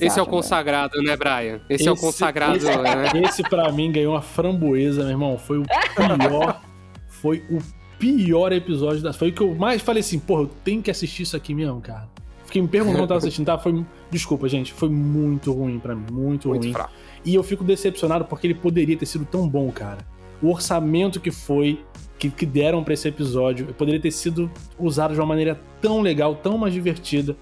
Esse 0.00 0.18
é 0.18 0.22
o 0.22 0.26
consagrado, 0.26 1.00
né, 1.02 1.16
Brian? 1.16 1.60
Esse, 1.68 1.82
esse, 1.82 1.88
é 1.88 1.92
o 1.92 1.96
consagrado, 1.96 2.56
esse, 2.56 2.66
né? 2.66 3.12
Esse, 3.24 3.42
pra 3.42 3.70
mim, 3.72 3.90
ganhou 3.92 4.14
uma 4.14 4.22
framboesa, 4.22 5.02
meu 5.02 5.10
irmão. 5.10 5.38
Foi 5.38 5.58
o 5.58 5.64
pior. 5.64 6.60
foi 7.08 7.42
o 7.50 7.58
pior 7.98 8.52
episódio 8.52 9.00
da. 9.02 9.12
Foi 9.12 9.30
o 9.30 9.32
que 9.32 9.40
eu 9.40 9.54
mais 9.54 9.82
falei 9.82 10.00
assim, 10.00 10.18
porra, 10.18 10.42
eu 10.42 10.50
tenho 10.62 10.82
que 10.82 10.90
assistir 10.90 11.22
isso 11.22 11.36
aqui 11.36 11.54
mesmo, 11.54 11.80
cara. 11.80 12.08
Fiquei 12.44 12.60
me 12.62 12.68
perguntando 12.68 12.98
quando 12.98 13.08
tava 13.08 13.18
assistindo, 13.18 13.46
tá? 13.46 13.58
Foi. 13.58 13.84
Desculpa, 14.10 14.48
gente, 14.48 14.72
foi 14.72 14.88
muito 14.88 15.52
ruim 15.52 15.78
para 15.78 15.94
mim, 15.94 16.06
muito, 16.10 16.48
muito 16.48 16.60
ruim. 16.60 16.72
Fraco. 16.72 16.92
E 17.24 17.34
eu 17.34 17.42
fico 17.42 17.64
decepcionado 17.64 18.24
porque 18.26 18.46
ele 18.46 18.54
poderia 18.54 18.96
ter 18.96 19.06
sido 19.06 19.24
tão 19.24 19.48
bom, 19.48 19.70
cara. 19.70 19.98
O 20.42 20.50
orçamento 20.50 21.18
que 21.20 21.30
foi, 21.30 21.82
que, 22.18 22.30
que 22.30 22.44
deram 22.44 22.84
para 22.84 22.94
esse 22.94 23.08
episódio, 23.08 23.72
poderia 23.74 24.00
ter 24.00 24.10
sido 24.10 24.50
usado 24.78 25.14
de 25.14 25.20
uma 25.20 25.26
maneira 25.26 25.58
tão 25.80 26.02
legal, 26.02 26.34
tão 26.36 26.58
mais 26.58 26.74
divertida. 26.74 27.34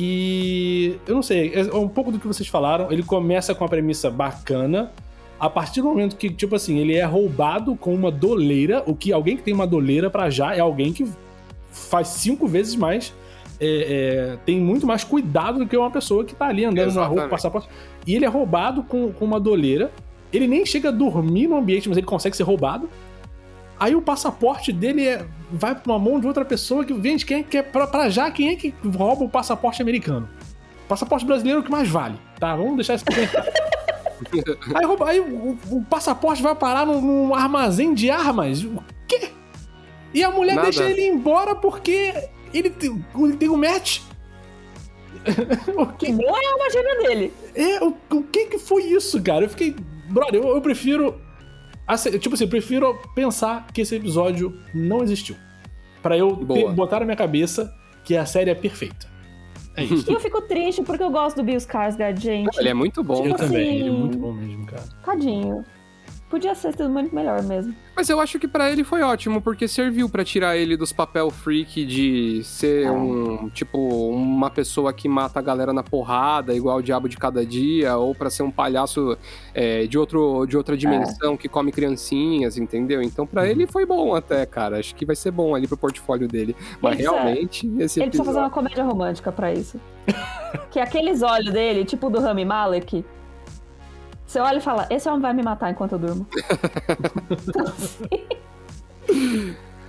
E 0.00 0.96
eu 1.08 1.16
não 1.16 1.24
sei, 1.24 1.52
é 1.52 1.74
um 1.74 1.88
pouco 1.88 2.12
do 2.12 2.20
que 2.20 2.26
vocês 2.28 2.48
falaram. 2.48 2.92
Ele 2.92 3.02
começa 3.02 3.52
com 3.52 3.64
uma 3.64 3.68
premissa 3.68 4.08
bacana, 4.08 4.92
a 5.40 5.50
partir 5.50 5.82
do 5.82 5.88
momento 5.88 6.14
que, 6.14 6.30
tipo 6.30 6.54
assim, 6.54 6.78
ele 6.78 6.94
é 6.94 7.04
roubado 7.04 7.74
com 7.74 7.92
uma 7.92 8.08
doleira, 8.08 8.80
o 8.86 8.94
que 8.94 9.12
alguém 9.12 9.36
que 9.36 9.42
tem 9.42 9.52
uma 9.52 9.66
doleira 9.66 10.08
para 10.08 10.30
já 10.30 10.54
é 10.54 10.60
alguém 10.60 10.92
que 10.92 11.04
faz 11.72 12.06
cinco 12.08 12.46
vezes 12.46 12.76
mais. 12.76 13.12
É, 13.60 14.34
é, 14.34 14.38
tem 14.46 14.60
muito 14.60 14.86
mais 14.86 15.02
cuidado 15.02 15.58
do 15.58 15.66
que 15.66 15.76
uma 15.76 15.90
pessoa 15.90 16.24
que 16.24 16.32
tá 16.32 16.46
ali 16.46 16.64
andando 16.64 16.90
Exatamente. 16.90 17.16
na 17.16 17.22
rua 17.22 17.28
passaporte. 17.28 17.68
E 18.06 18.14
ele 18.14 18.24
é 18.24 18.28
roubado 18.28 18.84
com, 18.84 19.12
com 19.12 19.24
uma 19.24 19.40
doleira. 19.40 19.90
Ele 20.32 20.46
nem 20.46 20.64
chega 20.64 20.90
a 20.90 20.92
dormir 20.92 21.48
no 21.48 21.56
ambiente, 21.56 21.88
mas 21.88 21.98
ele 21.98 22.06
consegue 22.06 22.36
ser 22.36 22.44
roubado. 22.44 22.88
Aí 23.80 23.94
o 23.94 24.02
passaporte 24.02 24.72
dele 24.72 25.06
é, 25.06 25.24
vai 25.52 25.74
pra 25.74 25.92
uma 25.92 25.98
mão 25.98 26.18
de 26.18 26.26
outra 26.26 26.44
pessoa 26.44 26.84
que 26.84 26.92
vende. 26.92 27.24
Quem 27.24 27.40
é 27.40 27.42
que 27.42 27.58
é 27.58 27.62
pra, 27.62 27.86
pra 27.86 28.08
já, 28.08 28.30
quem 28.30 28.50
é 28.50 28.56
que 28.56 28.74
rouba 28.84 29.24
o 29.24 29.28
passaporte 29.28 29.80
americano? 29.80 30.28
O 30.84 30.88
passaporte 30.88 31.24
brasileiro 31.24 31.60
é 31.60 31.62
o 31.62 31.64
que 31.64 31.70
mais 31.70 31.88
vale, 31.88 32.18
tá? 32.40 32.56
Vamos 32.56 32.76
deixar 32.76 32.94
isso 32.94 33.04
aí, 34.74 34.84
aí 35.06 35.20
o, 35.20 35.56
o, 35.70 35.84
passaporte 35.88 36.42
vai 36.42 36.54
parar 36.54 36.84
num, 36.84 37.00
num, 37.00 37.34
armazém 37.34 37.94
de 37.94 38.10
armas. 38.10 38.64
O 38.64 38.82
quê? 39.06 39.30
E 40.12 40.24
a 40.24 40.30
mulher 40.30 40.56
Nada. 40.56 40.70
deixa 40.70 40.84
ele 40.84 41.06
embora 41.06 41.54
porque 41.54 42.14
ele 42.52 42.70
tem, 42.70 43.04
ele 43.16 43.36
tem 43.36 43.48
um 43.48 43.56
match. 43.56 44.00
o 45.76 45.86
que 45.86 46.10
não 46.10 46.36
é 46.36 46.54
uma 46.54 46.70
gêmea 46.70 46.96
dele. 46.96 47.32
É, 47.54 47.84
o, 47.84 47.94
o 48.10 48.22
que 48.24 48.46
que 48.46 48.58
foi 48.58 48.84
isso, 48.84 49.22
cara? 49.22 49.44
Eu 49.44 49.50
fiquei. 49.50 49.76
Brother, 50.08 50.40
eu, 50.42 50.48
eu 50.48 50.60
prefiro. 50.60 51.20
Tipo 51.96 52.34
assim, 52.34 52.44
eu 52.44 52.50
prefiro 52.50 52.94
pensar 53.14 53.66
que 53.72 53.80
esse 53.80 53.94
episódio 53.96 54.60
não 54.74 55.02
existiu. 55.02 55.36
para 56.02 56.16
eu 56.16 56.36
ter, 56.36 56.70
botar 56.72 57.00
na 57.00 57.06
minha 57.06 57.16
cabeça 57.16 57.74
que 58.04 58.16
a 58.16 58.26
série 58.26 58.50
é 58.50 58.54
perfeita. 58.54 59.06
É 59.76 59.84
isso. 59.84 60.10
E 60.10 60.14
eu 60.14 60.20
fico 60.20 60.42
triste 60.42 60.82
porque 60.82 61.02
eu 61.02 61.10
gosto 61.10 61.36
do 61.36 61.42
Bill 61.44 61.56
Skarsgård, 61.56 62.18
gente. 62.20 62.58
Ele 62.58 62.68
é 62.68 62.74
muito 62.74 63.02
bom. 63.02 63.16
Tipo 63.16 63.28
eu 63.28 63.34
assim, 63.34 63.46
também, 63.46 63.78
ele 63.78 63.88
é 63.88 63.92
muito 63.92 64.18
bom 64.18 64.32
mesmo, 64.32 64.66
cara. 64.66 64.82
Tadinho. 65.04 65.64
Podia 66.28 66.54
ser 66.54 66.72
sido 66.72 66.90
muito 66.90 67.14
melhor 67.14 67.42
mesmo. 67.42 67.74
Mas 67.96 68.10
eu 68.10 68.20
acho 68.20 68.38
que 68.38 68.46
para 68.46 68.70
ele 68.70 68.84
foi 68.84 69.02
ótimo, 69.02 69.40
porque 69.40 69.66
serviu 69.66 70.08
para 70.10 70.22
tirar 70.22 70.56
ele 70.56 70.76
dos 70.76 70.92
papel 70.92 71.30
freak 71.30 71.86
de 71.86 72.44
ser 72.44 72.84
é. 72.84 72.90
um, 72.90 73.48
tipo, 73.48 73.78
uma 73.78 74.50
pessoa 74.50 74.92
que 74.92 75.08
mata 75.08 75.38
a 75.38 75.42
galera 75.42 75.72
na 75.72 75.82
porrada, 75.82 76.54
igual 76.54 76.78
o 76.78 76.82
diabo 76.82 77.08
de 77.08 77.16
cada 77.16 77.46
dia, 77.46 77.96
ou 77.96 78.14
para 78.14 78.28
ser 78.28 78.42
um 78.42 78.50
palhaço 78.50 79.16
é, 79.54 79.86
de, 79.86 79.98
outro, 79.98 80.44
de 80.44 80.56
outra 80.56 80.76
dimensão 80.76 81.34
é. 81.34 81.36
que 81.38 81.48
come 81.48 81.72
criancinhas, 81.72 82.58
entendeu? 82.58 83.00
Então 83.02 83.26
para 83.26 83.42
uhum. 83.42 83.48
ele 83.48 83.66
foi 83.66 83.86
bom 83.86 84.14
até, 84.14 84.44
cara. 84.44 84.78
Acho 84.78 84.94
que 84.94 85.06
vai 85.06 85.16
ser 85.16 85.30
bom 85.30 85.54
ali 85.54 85.66
pro 85.66 85.78
portfólio 85.78 86.28
dele. 86.28 86.54
Mas 86.80 86.94
ele 86.94 87.02
realmente, 87.02 87.66
precisa, 87.66 87.84
esse 87.84 88.00
Ele 88.00 88.08
episódio... 88.08 88.10
precisa 88.10 88.24
fazer 88.24 88.38
uma 88.38 88.50
comédia 88.50 88.84
romântica 88.84 89.32
para 89.32 89.52
isso. 89.52 89.80
que 90.70 90.78
é 90.78 90.82
aqueles 90.82 91.22
olhos 91.22 91.52
dele, 91.52 91.84
tipo 91.84 92.10
do 92.10 92.20
Rami 92.20 92.44
Malek, 92.44 93.04
você 94.28 94.40
olha 94.40 94.58
e 94.58 94.60
fala, 94.60 94.86
esse 94.90 95.08
homem 95.08 95.22
vai 95.22 95.32
me 95.32 95.42
matar 95.42 95.70
enquanto 95.70 95.92
eu 95.92 95.98
durmo. 95.98 96.26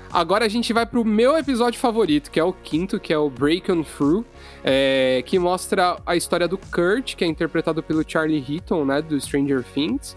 Agora 0.09 0.45
a 0.45 0.47
gente 0.47 0.71
vai 0.71 0.85
pro 0.85 1.03
meu 1.03 1.37
episódio 1.37 1.77
favorito, 1.77 2.31
que 2.31 2.39
é 2.39 2.43
o 2.43 2.53
quinto, 2.53 2.99
que 3.01 3.11
é 3.11 3.17
o 3.17 3.29
Break 3.29 3.69
On 3.69 3.83
Through, 3.83 4.25
é, 4.63 5.21
que 5.25 5.37
mostra 5.37 5.97
a 6.05 6.15
história 6.15 6.47
do 6.47 6.57
Kurt, 6.57 7.15
que 7.15 7.23
é 7.25 7.27
interpretado 7.27 7.83
pelo 7.83 8.01
Charlie 8.07 8.43
Heaton, 8.49 8.85
né, 8.85 9.01
do 9.01 9.19
Stranger 9.19 9.61
Things. 9.73 10.15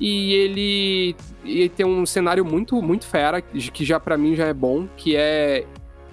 E 0.00 0.32
ele, 0.34 1.16
ele 1.44 1.68
tem 1.68 1.84
um 1.84 2.06
cenário 2.06 2.44
muito, 2.44 2.80
muito 2.80 3.06
fera, 3.06 3.42
que 3.42 3.84
já 3.84 3.98
para 3.98 4.16
mim 4.16 4.36
já 4.36 4.46
é 4.46 4.54
bom, 4.54 4.86
que 4.96 5.16
é 5.16 5.66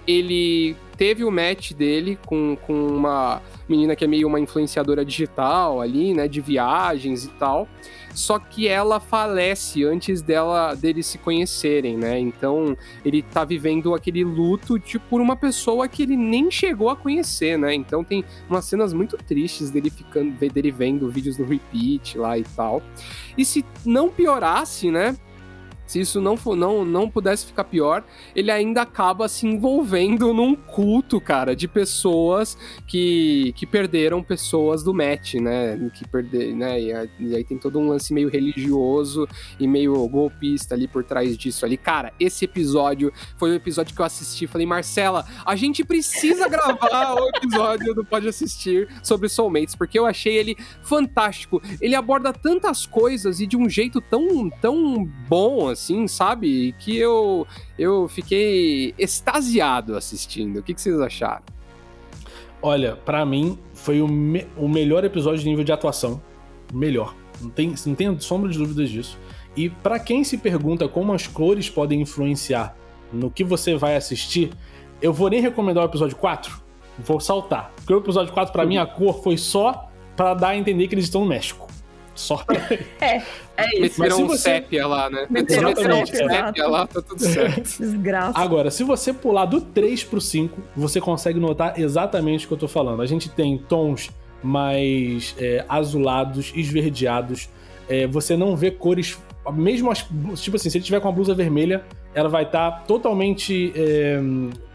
ele 0.07 0.75
teve 1.01 1.23
o 1.23 1.31
match 1.31 1.71
dele 1.73 2.15
com, 2.27 2.55
com 2.55 2.73
uma 2.73 3.41
menina 3.67 3.95
que 3.95 4.05
é 4.05 4.07
meio 4.07 4.27
uma 4.27 4.39
influenciadora 4.39 5.03
digital 5.03 5.81
ali, 5.81 6.13
né, 6.13 6.27
de 6.27 6.39
viagens 6.39 7.25
e 7.25 7.29
tal. 7.29 7.67
Só 8.13 8.37
que 8.37 8.67
ela 8.67 8.99
falece 8.99 9.83
antes 9.83 10.21
dela 10.21 10.75
deles 10.75 11.07
se 11.07 11.17
conhecerem, 11.17 11.97
né? 11.97 12.19
Então 12.19 12.77
ele 13.03 13.23
tá 13.23 13.43
vivendo 13.43 13.95
aquele 13.95 14.23
luto 14.23 14.77
tipo, 14.77 15.03
por 15.09 15.19
uma 15.19 15.35
pessoa 15.35 15.87
que 15.87 16.03
ele 16.03 16.15
nem 16.15 16.51
chegou 16.51 16.87
a 16.87 16.95
conhecer, 16.95 17.57
né? 17.57 17.73
Então 17.73 18.03
tem 18.03 18.23
umas 18.47 18.65
cenas 18.65 18.93
muito 18.93 19.17
tristes 19.17 19.71
dele 19.71 19.89
ficando, 19.89 20.33
dele 20.33 20.69
vendo 20.69 21.09
vídeos 21.09 21.35
no 21.35 21.45
repeat 21.45 22.15
lá 22.15 22.37
e 22.37 22.43
tal. 22.55 22.79
E 23.35 23.43
se 23.43 23.65
não 23.83 24.07
piorasse, 24.07 24.91
né? 24.91 25.17
Se 25.91 25.99
isso 25.99 26.21
não, 26.21 26.37
for, 26.37 26.55
não, 26.55 26.85
não 26.85 27.09
pudesse 27.09 27.45
ficar 27.45 27.65
pior, 27.65 28.01
ele 28.33 28.49
ainda 28.49 28.83
acaba 28.83 29.27
se 29.27 29.45
envolvendo 29.45 30.33
num 30.33 30.55
culto, 30.55 31.19
cara, 31.19 31.53
de 31.53 31.67
pessoas 31.67 32.57
que, 32.87 33.51
que 33.57 33.67
perderam 33.67 34.23
pessoas 34.23 34.83
do 34.83 34.93
match, 34.93 35.33
né? 35.33 35.77
Que 35.93 36.07
perder, 36.07 36.55
né? 36.55 36.79
E, 36.79 37.35
aí 37.35 37.43
tem 37.43 37.57
todo 37.57 37.77
um 37.77 37.89
lance 37.89 38.13
meio 38.13 38.29
religioso 38.29 39.27
e 39.59 39.67
meio 39.67 40.07
golpista 40.07 40.75
ali 40.75 40.87
por 40.87 41.03
trás 41.03 41.37
disso 41.37 41.65
ali. 41.65 41.75
Cara, 41.75 42.13
esse 42.17 42.45
episódio 42.45 43.11
foi 43.35 43.51
o 43.51 43.55
episódio 43.55 43.93
que 43.93 43.99
eu 43.99 44.05
assisti. 44.05 44.47
Falei, 44.47 44.65
Marcela, 44.65 45.25
a 45.45 45.57
gente 45.57 45.83
precisa 45.83 46.47
gravar 46.47 47.15
o 47.15 47.27
episódio 47.35 47.93
do 47.93 48.05
Pode 48.05 48.29
Assistir 48.29 48.87
sobre 49.03 49.27
Soulmates, 49.27 49.75
porque 49.75 49.99
eu 49.99 50.05
achei 50.05 50.37
ele 50.37 50.55
fantástico. 50.83 51.61
Ele 51.81 51.95
aborda 51.95 52.31
tantas 52.31 52.85
coisas 52.85 53.41
e 53.41 53.45
de 53.45 53.57
um 53.57 53.67
jeito 53.67 53.99
tão, 53.99 54.49
tão 54.49 55.03
bom, 55.27 55.67
assim 55.67 55.80
assim, 55.81 56.07
sabe? 56.07 56.75
Que 56.77 56.95
eu, 56.95 57.47
eu 57.77 58.07
fiquei 58.07 58.93
extasiado 58.97 59.95
assistindo. 59.97 60.59
O 60.59 60.63
que, 60.63 60.73
que 60.73 60.81
vocês 60.81 60.99
acharam? 60.99 61.43
Olha, 62.61 62.95
para 62.95 63.25
mim 63.25 63.57
foi 63.73 64.01
o, 64.01 64.07
me 64.07 64.45
o 64.55 64.67
melhor 64.67 65.03
episódio 65.03 65.39
de 65.39 65.49
nível 65.49 65.63
de 65.63 65.71
atuação. 65.71 66.21
Melhor. 66.71 67.15
Não 67.41 67.49
tem, 67.49 67.73
não 67.85 67.95
tem 67.95 68.19
sombra 68.19 68.49
de 68.49 68.57
dúvidas 68.57 68.89
disso. 68.89 69.17
E 69.57 69.69
para 69.69 69.99
quem 69.99 70.23
se 70.23 70.37
pergunta 70.37 70.87
como 70.87 71.11
as 71.11 71.25
cores 71.25 71.69
podem 71.69 72.01
influenciar 72.01 72.75
no 73.11 73.31
que 73.31 73.43
você 73.43 73.75
vai 73.75 73.95
assistir, 73.95 74.51
eu 75.01 75.11
vou 75.11 75.29
nem 75.29 75.41
recomendar 75.41 75.83
o 75.83 75.87
episódio 75.87 76.15
4. 76.15 76.61
Vou 76.99 77.19
saltar. 77.19 77.71
Porque 77.77 77.93
o 77.93 77.97
episódio 77.97 78.31
4, 78.31 78.53
para 78.53 78.65
mim, 78.65 78.77
a 78.77 78.85
cor 78.85 79.21
foi 79.23 79.37
só 79.37 79.89
para 80.15 80.35
dar 80.35 80.49
a 80.49 80.57
entender 80.57 80.87
que 80.87 80.93
eles 80.93 81.05
estão 81.05 81.21
no 81.21 81.27
México. 81.27 81.70
Só. 82.15 82.43
É, 83.01 83.21
é 83.57 83.79
isso. 83.79 83.99
Meteram 83.99 84.23
um 84.23 84.27
você... 84.27 84.37
sépia 84.37 84.87
lá, 84.87 85.09
né? 85.09 85.25
Meteram 85.29 85.71
um 85.71 86.05
sépia 86.05 86.67
lá, 86.67 86.87
tá 86.87 87.01
tudo 87.01 87.19
certo. 87.19 87.77
Desgraça. 87.79 88.39
Agora, 88.39 88.69
se 88.69 88.83
você 88.83 89.11
pular 89.11 89.45
do 89.45 89.59
3 89.59 90.03
pro 90.03 90.21
5, 90.21 90.61
você 90.75 91.01
consegue 91.01 91.39
notar 91.39 91.79
exatamente 91.79 92.45
o 92.45 92.47
que 92.47 92.53
eu 92.53 92.57
tô 92.57 92.67
falando. 92.67 93.01
A 93.01 93.05
gente 93.05 93.29
tem 93.29 93.57
tons 93.57 94.09
mais 94.43 95.35
é, 95.37 95.65
azulados, 95.67 96.51
esverdeados. 96.55 97.49
É, 97.89 98.07
você 98.07 98.37
não 98.37 98.55
vê 98.55 98.71
cores. 98.71 99.17
Mesmo 99.53 99.91
as. 99.91 100.05
Tipo 100.35 100.57
assim, 100.57 100.69
se 100.69 100.77
ele 100.77 100.85
tiver 100.85 100.99
com 100.99 101.09
a 101.09 101.11
blusa 101.11 101.33
vermelha, 101.33 101.83
ela 102.13 102.29
vai 102.29 102.43
estar 102.43 102.71
tá 102.71 102.77
totalmente. 102.81 103.73
É, 103.75 104.19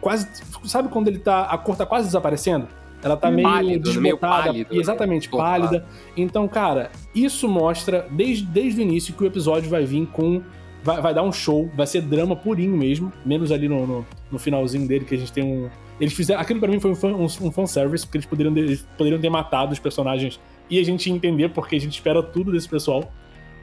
quase. 0.00 0.28
Sabe 0.64 0.88
quando 0.88 1.08
ele 1.08 1.18
tá. 1.18 1.44
A 1.44 1.56
cor 1.56 1.76
tá 1.76 1.86
quase 1.86 2.06
desaparecendo? 2.06 2.66
Ela 3.02 3.16
tá 3.16 3.30
meio 3.30 3.48
pálido, 3.48 3.82
desbotada, 3.84 4.02
meio 4.02 4.18
pálido, 4.18 4.74
né? 4.74 4.80
exatamente, 4.80 5.30
né? 5.30 5.38
pálida. 5.38 5.86
Então, 6.16 6.48
cara, 6.48 6.90
isso 7.14 7.48
mostra 7.48 8.06
desde, 8.10 8.44
desde 8.44 8.80
o 8.80 8.82
início 8.82 9.14
que 9.14 9.22
o 9.22 9.26
episódio 9.26 9.68
vai 9.68 9.84
vir 9.84 10.06
com 10.06 10.42
vai, 10.82 11.00
vai 11.00 11.14
dar 11.14 11.22
um 11.22 11.32
show, 11.32 11.70
vai 11.76 11.86
ser 11.86 12.00
drama 12.02 12.34
purinho 12.34 12.76
mesmo, 12.76 13.12
menos 13.24 13.52
ali 13.52 13.68
no, 13.68 13.86
no, 13.86 14.06
no 14.30 14.38
finalzinho 14.38 14.88
dele 14.88 15.04
que 15.04 15.14
a 15.14 15.18
gente 15.18 15.32
tem 15.32 15.44
um 15.44 15.68
eles 15.98 16.12
fizeram, 16.12 16.40
aquilo 16.40 16.60
para 16.60 16.70
mim 16.70 16.78
foi 16.78 16.92
um, 16.92 17.22
um, 17.22 17.24
um 17.24 17.50
fanservice, 17.50 18.04
porque 18.04 18.18
eles 18.18 18.26
poderiam, 18.26 18.56
eles 18.56 18.86
poderiam 18.96 19.20
ter 19.20 19.30
matado 19.30 19.72
os 19.72 19.78
personagens 19.78 20.38
e 20.68 20.78
a 20.78 20.84
gente 20.84 21.10
entender 21.10 21.48
porque 21.50 21.76
a 21.76 21.80
gente 21.80 21.94
espera 21.94 22.22
tudo 22.22 22.52
desse 22.52 22.68
pessoal. 22.68 23.10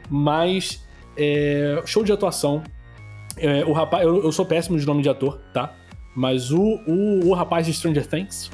Mas 0.10 0.84
é, 1.16 1.82
show 1.86 2.04
de 2.04 2.12
atuação. 2.12 2.64
É, 3.38 3.64
o 3.66 3.72
rapaz, 3.72 4.04
eu, 4.04 4.24
eu, 4.24 4.32
sou 4.32 4.46
péssimo 4.46 4.78
de 4.78 4.86
nome 4.86 5.02
de 5.02 5.10
ator, 5.10 5.40
tá? 5.54 5.74
Mas 6.16 6.52
o, 6.52 6.80
o, 6.88 7.28
o 7.30 7.34
rapaz 7.34 7.66
de 7.66 7.74
Stranger 7.74 8.08
Things. 8.08 8.50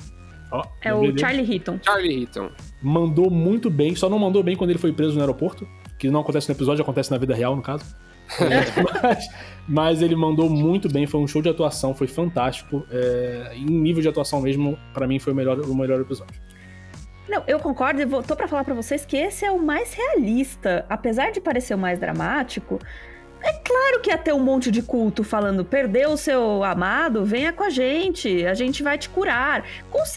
Ó, 0.51 0.63
é 0.81 0.93
o 0.93 1.01
dele, 1.01 1.19
Charlie 1.19 1.55
Heaton. 1.55 1.79
Charlie 1.83 2.23
Heaton. 2.23 2.49
Mandou 2.81 3.29
muito 3.29 3.69
bem, 3.69 3.95
só 3.95 4.09
não 4.09 4.19
mandou 4.19 4.41
bem 4.41 4.55
quando 4.55 4.71
ele 4.71 4.79
foi 4.79 4.91
preso 4.91 5.15
no 5.15 5.21
aeroporto. 5.21 5.67
Que 5.97 6.09
não 6.09 6.21
acontece 6.21 6.47
no 6.49 6.55
episódio, 6.55 6.81
acontece 6.81 7.11
na 7.11 7.17
vida 7.17 7.35
real, 7.35 7.55
no 7.55 7.61
caso. 7.61 7.83
mas, 9.03 9.27
mas, 9.67 10.01
ele 10.01 10.15
mandou 10.15 10.49
muito 10.49 10.87
bem, 10.91 11.07
foi 11.07 11.19
um 11.19 11.27
show 11.27 11.41
de 11.41 11.49
atuação, 11.49 11.93
foi 11.93 12.07
fantástico. 12.07 12.85
É, 12.91 13.53
em 13.55 13.65
nível 13.65 14.01
de 14.01 14.07
atuação 14.07 14.41
mesmo, 14.41 14.77
para 14.93 15.07
mim 15.07 15.19
foi 15.19 15.33
o 15.33 15.35
melhor, 15.35 15.59
o 15.59 15.75
melhor 15.75 15.99
episódio. 15.99 16.39
Não, 17.27 17.43
eu 17.47 17.59
concordo 17.59 18.01
e 18.01 18.05
vou, 18.05 18.23
tô 18.23 18.35
pra 18.35 18.47
falar 18.47 18.63
para 18.63 18.73
vocês 18.73 19.05
que 19.05 19.15
esse 19.15 19.45
é 19.45 19.51
o 19.51 19.61
mais 19.61 19.93
realista. 19.93 20.83
Apesar 20.89 21.31
de 21.31 21.39
parecer 21.39 21.75
o 21.75 21.77
mais 21.77 21.99
dramático, 21.99 22.79
é 23.41 23.53
claro 23.53 24.01
que 24.01 24.09
ia 24.09 24.17
ter 24.17 24.33
um 24.33 24.39
monte 24.39 24.69
de 24.69 24.81
culto 24.81 25.23
falando: 25.23 25.63
perdeu 25.63 26.11
o 26.11 26.17
seu 26.17 26.63
amado, 26.63 27.23
venha 27.23 27.53
com 27.53 27.63
a 27.63 27.69
gente, 27.69 28.45
a 28.45 28.53
gente 28.53 28.83
vai 28.83 28.97
te 28.97 29.09
curar. 29.09 29.63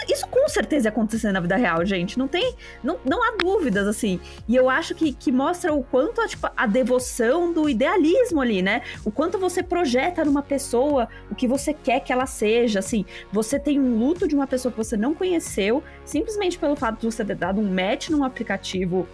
Isso 0.09 0.27
com 0.29 0.49
certeza 0.49 0.89
ia 0.89 0.91
acontecer 0.91 1.31
na 1.33 1.41
vida 1.41 1.57
real, 1.57 1.85
gente. 1.85 2.19
Não 2.19 2.27
tem. 2.27 2.55
Não, 2.83 2.99
não 3.05 3.23
há 3.23 3.37
dúvidas, 3.39 3.87
assim. 3.87 4.21
E 4.49 4.57
eu 4.57 4.69
acho 4.69 4.95
que, 4.95 5.13
que 5.13 5.31
mostra 5.31 5.73
o 5.73 5.85
quanto 5.85 6.21
a, 6.21 6.27
tipo, 6.27 6.49
a 6.57 6.67
devoção 6.67 7.53
do 7.53 7.69
idealismo 7.69 8.41
ali, 8.41 8.61
né? 8.61 8.83
O 9.05 9.11
quanto 9.11 9.39
você 9.39 9.63
projeta 9.63 10.25
numa 10.25 10.43
pessoa 10.43 11.09
o 11.31 11.35
que 11.35 11.47
você 11.47 11.73
quer 11.73 12.01
que 12.01 12.13
ela 12.13 12.27
seja. 12.27 12.81
Assim, 12.81 13.05
você 13.33 13.59
tem 13.59 13.79
um 13.79 13.99
luto 13.99 14.27
de 14.27 14.35
uma 14.35 14.47
pessoa 14.47 14.73
que 14.73 14.79
você 14.79 14.97
não 14.97 15.15
conheceu, 15.15 15.83
simplesmente 16.05 16.59
pelo 16.59 16.75
fato 16.75 17.01
de 17.01 17.07
você 17.07 17.25
ter 17.25 17.37
dado 17.37 17.61
um 17.61 17.73
match 17.73 18.11
num 18.11 18.25
aplicativo 18.25 19.07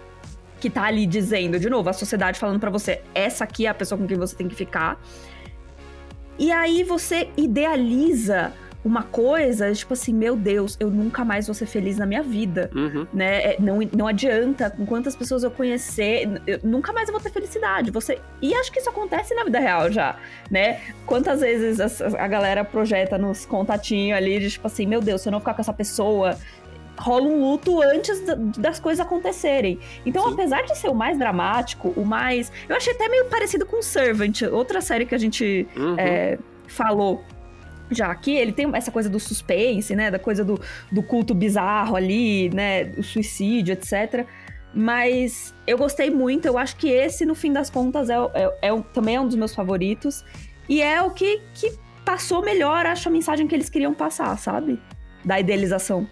que 0.61 0.69
tá 0.69 0.85
ali 0.85 1.07
dizendo, 1.07 1.59
de 1.59 1.71
novo, 1.71 1.89
a 1.89 1.93
sociedade 1.93 2.39
falando 2.39 2.61
para 2.61 2.71
você, 2.71 3.01
essa 3.15 3.45
aqui 3.45 3.67
é 3.67 3.69
a 3.69 3.75
pessoa 3.75 3.99
com 3.99 4.07
quem 4.07 4.17
você 4.17 4.35
tem 4.35 4.49
que 4.49 4.55
ficar. 4.55 5.01
E 6.39 6.53
aí 6.53 6.85
você 6.85 7.29
idealiza 7.37 8.53
uma 8.85 9.03
coisa, 9.03 9.73
tipo 9.73 9.93
assim, 9.93 10.15
meu 10.15 10.37
Deus, 10.37 10.77
eu 10.79 10.89
nunca 10.89 11.25
mais 11.25 11.47
vou 11.47 11.55
ser 11.55 11.67
feliz 11.67 11.99
na 11.99 12.07
minha 12.07 12.23
vida, 12.23 12.71
uhum. 12.75 13.07
né? 13.13 13.43
É, 13.43 13.57
não, 13.61 13.81
não 13.95 14.07
adianta, 14.07 14.71
com 14.71 14.87
quantas 14.87 15.17
pessoas 15.17 15.43
eu 15.43 15.51
conhecer, 15.51 16.41
eu, 16.47 16.61
nunca 16.63 16.93
mais 16.93 17.09
eu 17.09 17.13
vou 17.13 17.21
ter 17.21 17.31
felicidade. 17.31 17.91
Você 17.91 18.21
E 18.41 18.55
acho 18.55 18.71
que 18.71 18.79
isso 18.79 18.89
acontece 18.89 19.35
na 19.35 19.45
vida 19.45 19.59
real 19.59 19.91
já, 19.91 20.17
né? 20.51 20.81
Quantas 21.05 21.41
vezes 21.41 21.81
a, 21.81 22.07
a 22.25 22.29
galera 22.29 22.65
projeta 22.65 23.19
nos 23.19 23.45
contatinhos 23.45 24.17
ali, 24.17 24.39
de 24.39 24.51
tipo 24.51 24.67
assim, 24.67 24.87
meu 24.87 25.01
Deus, 25.01 25.23
se 25.23 25.29
eu 25.29 25.33
não 25.33 25.41
ficar 25.41 25.55
com 25.55 25.61
essa 25.61 25.73
pessoa, 25.73 26.39
rola 26.99 27.27
um 27.27 27.41
luto 27.41 27.81
antes 27.81 28.23
das 28.57 28.79
coisas 28.79 29.05
acontecerem. 29.05 29.79
Então, 30.05 30.27
Sim. 30.27 30.35
apesar 30.35 30.63
de 30.63 30.77
ser 30.77 30.89
o 30.89 30.95
mais 30.95 31.19
dramático, 31.19 31.93
o 31.97 32.05
mais. 32.05 32.53
Eu 32.69 32.77
achei 32.77 32.93
até 32.93 33.09
meio 33.09 33.27
parecido 33.27 33.65
com 33.65 33.81
Servant, 33.81 34.43
outra 34.53 34.81
série 34.81 35.07
que 35.07 35.15
a 35.15 35.19
gente 35.19 35.67
uhum. 35.77 35.95
é, 35.99 36.39
falou 36.67 37.23
já 37.91 38.09
aqui, 38.09 38.33
ele 38.33 38.53
tem 38.53 38.69
essa 38.75 38.91
coisa 38.91 39.09
do 39.09 39.19
suspense, 39.19 39.95
né? 39.97 40.11
Da 40.11 40.19
coisa 40.19 40.45
do, 40.45 40.61
do 40.93 41.03
culto 41.03 41.35
bizarro 41.35 41.97
ali, 41.97 42.51
né? 42.51 42.93
O 42.97 43.03
suicídio, 43.03 43.73
etc. 43.73 44.27
Mas 44.75 45.55
eu 45.67 45.79
gostei 45.79 46.11
muito, 46.11 46.47
eu 46.47 46.59
acho 46.59 46.77
que 46.77 46.91
esse, 46.91 47.25
no 47.25 47.35
fim 47.35 47.53
das 47.53 47.71
contas, 47.71 48.11
é, 48.11 48.17
é, 48.35 48.69
é 48.69 48.83
também 48.93 49.17
é 49.17 49.21
um 49.21 49.27
dos 49.27 49.37
meus 49.37 49.55
favoritos. 49.55 50.25
E 50.69 50.83
é 50.83 51.01
o 51.03 51.11
que, 51.11 51.41
que 51.55 51.73
passou 52.05 52.43
melhor, 52.43 52.85
acho, 52.85 53.09
a 53.09 53.13
mensagem 53.13 53.47
que 53.47 53.55
eles 53.55 53.71
queriam 53.71 53.95
passar, 53.95 54.37
sabe? 54.39 54.79
Da 55.25 55.41
idealização. 55.41 56.07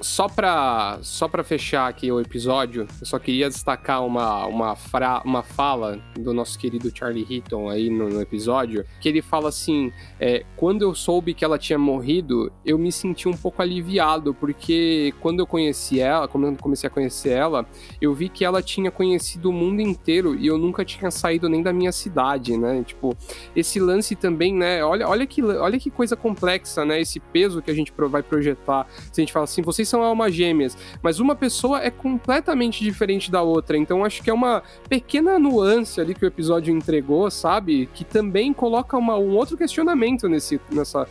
Só 0.00 0.28
pra, 0.28 0.98
só 1.02 1.28
pra 1.28 1.44
fechar 1.44 1.86
aqui 1.86 2.10
o 2.10 2.18
episódio, 2.18 2.86
eu 3.00 3.06
só 3.06 3.18
queria 3.18 3.48
destacar 3.48 4.04
uma, 4.04 4.46
uma, 4.46 4.74
fra, 4.74 5.20
uma 5.26 5.42
fala 5.42 6.00
do 6.18 6.32
nosso 6.32 6.58
querido 6.58 6.90
Charlie 6.94 7.26
Heaton 7.28 7.68
aí 7.68 7.90
no, 7.90 8.08
no 8.08 8.20
episódio, 8.20 8.84
que 8.98 9.08
ele 9.10 9.20
fala 9.20 9.50
assim: 9.50 9.92
é, 10.18 10.44
quando 10.56 10.82
eu 10.82 10.94
soube 10.94 11.34
que 11.34 11.44
ela 11.44 11.58
tinha 11.58 11.78
morrido, 11.78 12.50
eu 12.64 12.78
me 12.78 12.90
senti 12.90 13.28
um 13.28 13.36
pouco 13.36 13.60
aliviado, 13.60 14.32
porque 14.32 15.12
quando 15.20 15.40
eu 15.40 15.46
conheci 15.46 16.00
ela, 16.00 16.26
quando 16.26 16.46
eu 16.46 16.56
comecei 16.56 16.86
a 16.86 16.90
conhecer 16.90 17.32
ela, 17.32 17.66
eu 18.00 18.14
vi 18.14 18.30
que 18.30 18.42
ela 18.42 18.62
tinha 18.62 18.90
conhecido 18.90 19.50
o 19.50 19.52
mundo 19.52 19.82
inteiro 19.82 20.34
e 20.34 20.46
eu 20.46 20.56
nunca 20.56 20.82
tinha 20.82 21.10
saído 21.10 21.46
nem 21.46 21.62
da 21.62 21.74
minha 21.74 21.92
cidade, 21.92 22.56
né? 22.56 22.82
Tipo, 22.84 23.14
esse 23.54 23.78
lance 23.78 24.16
também, 24.16 24.54
né? 24.54 24.82
Olha, 24.82 25.06
olha, 25.06 25.26
que, 25.26 25.42
olha 25.42 25.78
que 25.78 25.90
coisa 25.90 26.16
complexa, 26.16 26.86
né? 26.86 27.00
Esse 27.00 27.20
peso 27.20 27.60
que 27.60 27.70
a 27.70 27.74
gente 27.74 27.92
vai 28.08 28.22
projetar. 28.22 28.86
Se 29.12 29.20
a 29.20 29.22
gente 29.22 29.32
fala 29.32 29.44
assim, 29.44 29.60
vocês 29.60 29.89
são 29.90 30.02
almas 30.02 30.34
gêmeas, 30.34 30.76
mas 31.02 31.20
uma 31.20 31.34
pessoa 31.34 31.82
é 31.82 31.90
completamente 31.90 32.82
diferente 32.82 33.30
da 33.30 33.42
outra. 33.42 33.76
Então 33.76 34.04
acho 34.04 34.22
que 34.22 34.30
é 34.30 34.34
uma 34.34 34.62
pequena 34.88 35.38
nuance 35.38 36.00
ali 36.00 36.14
que 36.14 36.24
o 36.24 36.28
episódio 36.28 36.74
entregou, 36.74 37.30
sabe? 37.30 37.88
Que 37.92 38.04
também 38.04 38.52
coloca 38.52 38.96
uma, 38.96 39.16
um 39.18 39.36
outro 39.36 39.56
questionamento 39.56 40.28
nesse, 40.28 40.60
nessa 40.70 41.06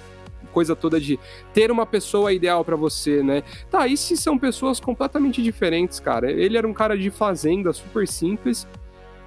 coisa 0.51 0.75
toda 0.75 0.99
de 0.99 1.19
ter 1.53 1.71
uma 1.71 1.85
pessoa 1.85 2.33
ideal 2.33 2.65
para 2.65 2.75
você, 2.75 3.21
né? 3.21 3.43
Tá, 3.69 3.87
e 3.87 3.95
se 3.95 4.17
são 4.17 4.37
pessoas 4.37 4.79
completamente 4.79 5.41
diferentes, 5.41 5.99
cara? 5.99 6.31
Ele 6.31 6.57
era 6.57 6.67
um 6.67 6.73
cara 6.73 6.97
de 6.97 7.09
fazenda 7.09 7.71
super 7.71 8.07
simples 8.07 8.67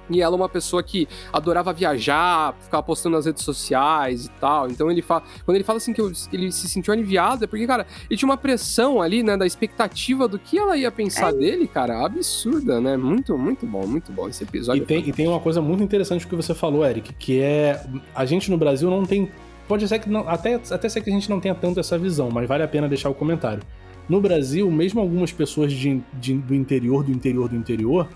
e 0.09 0.21
ela 0.21 0.35
é 0.35 0.37
uma 0.37 0.49
pessoa 0.49 0.83
que 0.83 1.07
adorava 1.31 1.71
viajar, 1.71 2.55
ficava 2.59 2.83
postando 2.83 3.15
nas 3.15 3.25
redes 3.25 3.43
sociais 3.43 4.25
e 4.25 4.29
tal. 4.31 4.69
Então 4.69 4.89
ele 4.91 5.01
fala. 5.01 5.23
Quando 5.45 5.55
ele 5.55 5.63
fala 5.63 5.77
assim 5.77 5.93
que 5.93 6.01
ele 6.31 6.51
se 6.51 6.67
sentiu 6.67 6.93
aliviado, 6.93 7.43
é 7.43 7.47
porque, 7.47 7.65
cara, 7.65 7.85
ele 8.09 8.17
tinha 8.17 8.29
uma 8.29 8.37
pressão 8.37 9.01
ali, 9.01 9.23
né? 9.23 9.37
Da 9.37 9.45
expectativa 9.45 10.27
do 10.27 10.37
que 10.37 10.57
ela 10.57 10.77
ia 10.77 10.91
pensar 10.91 11.29
é. 11.29 11.37
dele, 11.37 11.67
cara. 11.67 12.05
Absurda, 12.05 12.81
né? 12.81 12.97
Muito, 12.97 13.37
muito 13.37 13.65
bom, 13.65 13.85
muito 13.87 14.11
bom 14.11 14.27
esse 14.27 14.43
episódio. 14.43 14.83
E 14.83 14.85
tem, 14.85 15.07
e 15.07 15.11
tem 15.13 15.27
uma 15.27 15.39
coisa 15.39 15.61
muito 15.61 15.83
interessante 15.83 16.27
que 16.27 16.35
você 16.35 16.53
falou, 16.53 16.85
Eric, 16.85 17.13
que 17.13 17.39
é. 17.39 17.83
A 18.13 18.25
gente 18.25 18.51
no 18.51 18.57
Brasil 18.57 18.89
não 18.89 19.05
tem. 19.05 19.31
Pode 19.67 19.87
ser 19.87 19.99
que 19.99 20.09
não. 20.09 20.27
Até, 20.27 20.55
até 20.55 20.89
ser 20.89 21.01
que 21.01 21.09
a 21.09 21.13
gente 21.13 21.29
não 21.29 21.39
tenha 21.39 21.55
tanto 21.55 21.79
essa 21.79 21.97
visão, 21.97 22.29
mas 22.29 22.47
vale 22.47 22.63
a 22.63 22.67
pena 22.67 22.87
deixar 22.87 23.09
o 23.09 23.13
comentário. 23.13 23.63
No 24.07 24.19
Brasil, 24.19 24.69
mesmo 24.69 24.99
algumas 24.99 25.31
pessoas 25.31 25.71
de, 25.71 26.01
de, 26.13 26.33
do 26.33 26.53
interior, 26.53 27.03
do 27.03 27.11
interior, 27.11 27.47
do 27.47 27.55
interior, 27.55 28.09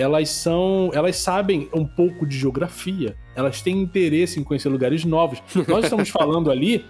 elas 0.00 0.30
são. 0.30 0.90
Elas 0.94 1.16
sabem 1.16 1.68
um 1.74 1.84
pouco 1.84 2.26
de 2.26 2.38
geografia. 2.38 3.14
Elas 3.36 3.60
têm 3.60 3.82
interesse 3.82 4.40
em 4.40 4.42
conhecer 4.42 4.70
lugares 4.70 5.04
novos. 5.04 5.42
Nós 5.68 5.84
estamos 5.84 6.08
falando 6.10 6.50
ali 6.50 6.84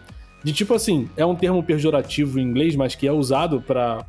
de 0.44 0.52
tipo 0.52 0.72
assim, 0.72 1.08
é 1.16 1.26
um 1.26 1.34
termo 1.34 1.62
pejorativo 1.62 2.38
em 2.38 2.42
inglês, 2.42 2.74
mas 2.74 2.94
que 2.94 3.06
é 3.06 3.12
usado 3.12 3.60
para 3.60 4.06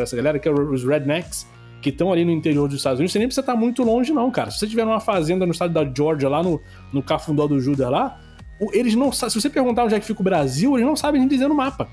essa 0.00 0.14
galera, 0.14 0.38
que 0.38 0.46
é 0.46 0.52
os 0.52 0.84
rednecks, 0.84 1.46
que 1.82 1.88
estão 1.88 2.12
ali 2.12 2.24
no 2.24 2.30
interior 2.30 2.68
dos 2.68 2.76
Estados 2.76 3.00
Unidos. 3.00 3.12
Você 3.12 3.18
nem 3.18 3.26
precisa 3.26 3.40
estar 3.40 3.56
muito 3.56 3.82
longe, 3.82 4.12
não, 4.12 4.30
cara. 4.30 4.50
Se 4.50 4.58
você 4.58 4.66
tiver 4.68 4.84
numa 4.84 5.00
fazenda 5.00 5.44
no 5.44 5.52
estado 5.52 5.72
da 5.72 5.84
Georgia, 5.84 6.28
lá 6.28 6.42
no, 6.42 6.60
no 6.92 7.02
Cafundó 7.02 7.48
do 7.48 7.58
Judas 7.58 7.90
lá, 7.90 8.20
eles 8.72 8.94
não 8.94 9.10
Se 9.10 9.28
você 9.28 9.50
perguntar 9.50 9.84
onde 9.84 9.94
é 9.94 10.00
que 10.00 10.06
fica 10.06 10.20
o 10.20 10.24
Brasil, 10.24 10.76
eles 10.76 10.86
não 10.86 10.94
sabem 10.94 11.20
nem 11.20 11.28
dizer 11.28 11.48
no 11.48 11.54
mapa. 11.54 11.88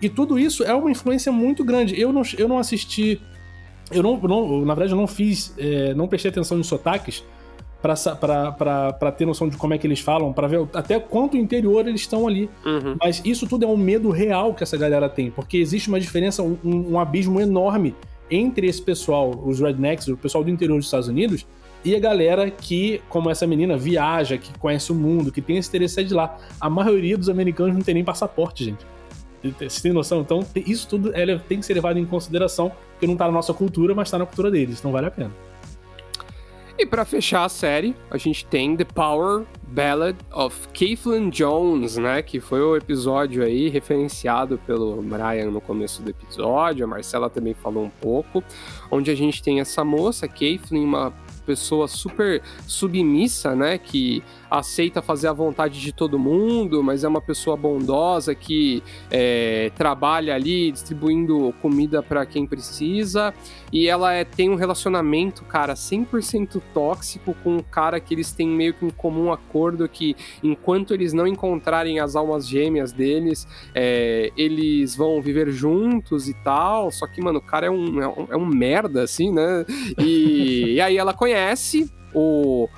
E 0.00 0.08
tudo 0.08 0.38
isso 0.38 0.64
é 0.64 0.74
uma 0.74 0.90
influência 0.90 1.30
muito 1.30 1.64
grande. 1.64 2.00
Eu 2.00 2.12
não, 2.12 2.22
eu 2.38 2.48
não 2.48 2.58
assisti 2.58 3.20
eu 3.92 4.02
não, 4.02 4.16
não, 4.16 4.64
na 4.64 4.74
verdade, 4.74 4.92
eu 4.92 4.98
não 4.98 5.06
fiz, 5.06 5.54
é, 5.58 5.94
não 5.94 6.08
prestei 6.08 6.30
atenção 6.30 6.56
nos 6.56 6.66
sotaques 6.66 7.24
para 7.82 9.12
ter 9.16 9.26
noção 9.26 9.48
de 9.48 9.56
como 9.56 9.74
é 9.74 9.78
que 9.78 9.86
eles 9.86 9.98
falam, 9.98 10.32
para 10.32 10.46
ver 10.46 10.66
até 10.72 11.00
quanto 11.00 11.36
interior 11.36 11.86
eles 11.86 12.02
estão 12.02 12.28
ali. 12.28 12.48
Uhum. 12.64 12.96
Mas 13.00 13.20
isso 13.24 13.46
tudo 13.46 13.64
é 13.64 13.68
um 13.68 13.76
medo 13.76 14.10
real 14.10 14.54
que 14.54 14.62
essa 14.62 14.76
galera 14.76 15.08
tem, 15.08 15.30
porque 15.30 15.56
existe 15.56 15.88
uma 15.88 15.98
diferença, 15.98 16.42
um, 16.42 16.56
um 16.64 16.98
abismo 16.98 17.40
enorme 17.40 17.94
entre 18.30 18.66
esse 18.66 18.80
pessoal, 18.80 19.30
os 19.44 19.60
rednecks, 19.60 20.08
o 20.08 20.16
pessoal 20.16 20.44
do 20.44 20.50
interior 20.50 20.76
dos 20.76 20.86
Estados 20.86 21.08
Unidos, 21.08 21.44
e 21.84 21.96
a 21.96 21.98
galera 21.98 22.48
que, 22.48 23.02
como 23.08 23.28
essa 23.28 23.46
menina, 23.46 23.76
viaja, 23.76 24.38
que 24.38 24.56
conhece 24.58 24.92
o 24.92 24.94
mundo, 24.94 25.32
que 25.32 25.42
tem 25.42 25.56
esse 25.56 25.68
interesse 25.68 26.04
de 26.04 26.14
lá. 26.14 26.38
A 26.60 26.70
maioria 26.70 27.18
dos 27.18 27.28
americanos 27.28 27.74
não 27.74 27.82
tem 27.82 27.94
nem 27.94 28.04
passaporte, 28.04 28.64
gente. 28.64 28.86
Você 29.58 29.82
tem 29.82 29.92
noção? 29.92 30.20
Então, 30.20 30.46
isso 30.54 30.86
tudo 30.88 31.10
tem 31.48 31.58
que 31.58 31.66
ser 31.66 31.74
levado 31.74 31.98
em 31.98 32.06
consideração, 32.06 32.70
porque 33.02 33.06
não 33.08 33.16
tá 33.16 33.26
na 33.26 33.32
nossa 33.32 33.52
cultura, 33.52 33.96
mas 33.96 34.08
tá 34.08 34.16
na 34.16 34.24
cultura 34.24 34.48
deles, 34.48 34.78
então 34.78 34.92
vale 34.92 35.08
a 35.08 35.10
pena. 35.10 35.32
E 36.78 36.86
para 36.86 37.04
fechar 37.04 37.44
a 37.44 37.48
série, 37.48 37.96
a 38.08 38.16
gente 38.16 38.46
tem 38.46 38.76
The 38.76 38.84
Power 38.84 39.44
Ballad 39.64 40.16
of 40.32 40.68
Caitlin 40.68 41.28
Jones, 41.28 41.96
né? 41.96 42.22
Que 42.22 42.38
foi 42.38 42.60
o 42.60 42.76
episódio 42.76 43.42
aí 43.42 43.68
referenciado 43.68 44.56
pelo 44.66 45.02
Brian 45.02 45.50
no 45.50 45.60
começo 45.60 46.00
do 46.00 46.10
episódio. 46.10 46.84
A 46.84 46.88
Marcela 46.88 47.28
também 47.28 47.54
falou 47.54 47.84
um 47.84 47.90
pouco. 47.90 48.42
Onde 48.90 49.10
a 49.10 49.16
gente 49.16 49.42
tem 49.42 49.60
essa 49.60 49.84
moça, 49.84 50.28
Caitlin, 50.28 50.84
uma 50.84 51.12
pessoa 51.44 51.88
super 51.88 52.40
submissa, 52.66 53.54
né? 53.56 53.78
Que 53.78 54.22
aceita 54.58 55.00
fazer 55.00 55.28
a 55.28 55.32
vontade 55.32 55.80
de 55.80 55.92
todo 55.92 56.18
mundo, 56.18 56.82
mas 56.82 57.04
é 57.04 57.08
uma 57.08 57.22
pessoa 57.22 57.56
bondosa 57.56 58.34
que 58.34 58.82
é, 59.10 59.72
trabalha 59.74 60.34
ali 60.34 60.70
distribuindo 60.70 61.54
comida 61.62 62.02
para 62.02 62.26
quem 62.26 62.46
precisa. 62.46 63.32
E 63.72 63.88
ela 63.88 64.12
é, 64.12 64.24
tem 64.24 64.50
um 64.50 64.54
relacionamento, 64.54 65.42
cara, 65.44 65.72
100% 65.72 66.60
tóxico 66.74 67.34
com 67.42 67.56
um 67.56 67.62
cara 67.62 67.98
que 67.98 68.12
eles 68.12 68.32
têm 68.32 68.46
meio 68.46 68.74
que 68.74 68.84
um 68.84 68.90
comum 68.90 69.32
acordo 69.32 69.88
que 69.88 70.14
enquanto 70.42 70.92
eles 70.92 71.14
não 71.14 71.26
encontrarem 71.26 71.98
as 71.98 72.14
almas 72.14 72.46
gêmeas 72.46 72.92
deles, 72.92 73.48
é, 73.74 74.30
eles 74.36 74.94
vão 74.94 75.22
viver 75.22 75.50
juntos 75.50 76.28
e 76.28 76.34
tal. 76.34 76.90
Só 76.90 77.06
que, 77.06 77.22
mano, 77.22 77.38
o 77.38 77.42
cara 77.42 77.66
é 77.66 77.70
um, 77.70 78.02
é 78.02 78.08
um, 78.08 78.26
é 78.32 78.36
um 78.36 78.44
merda, 78.44 79.02
assim, 79.02 79.32
né? 79.32 79.64
E, 79.98 80.74
e 80.76 80.80
aí 80.80 80.98
ela 80.98 81.14
conhece 81.14 81.90
o 82.14 82.68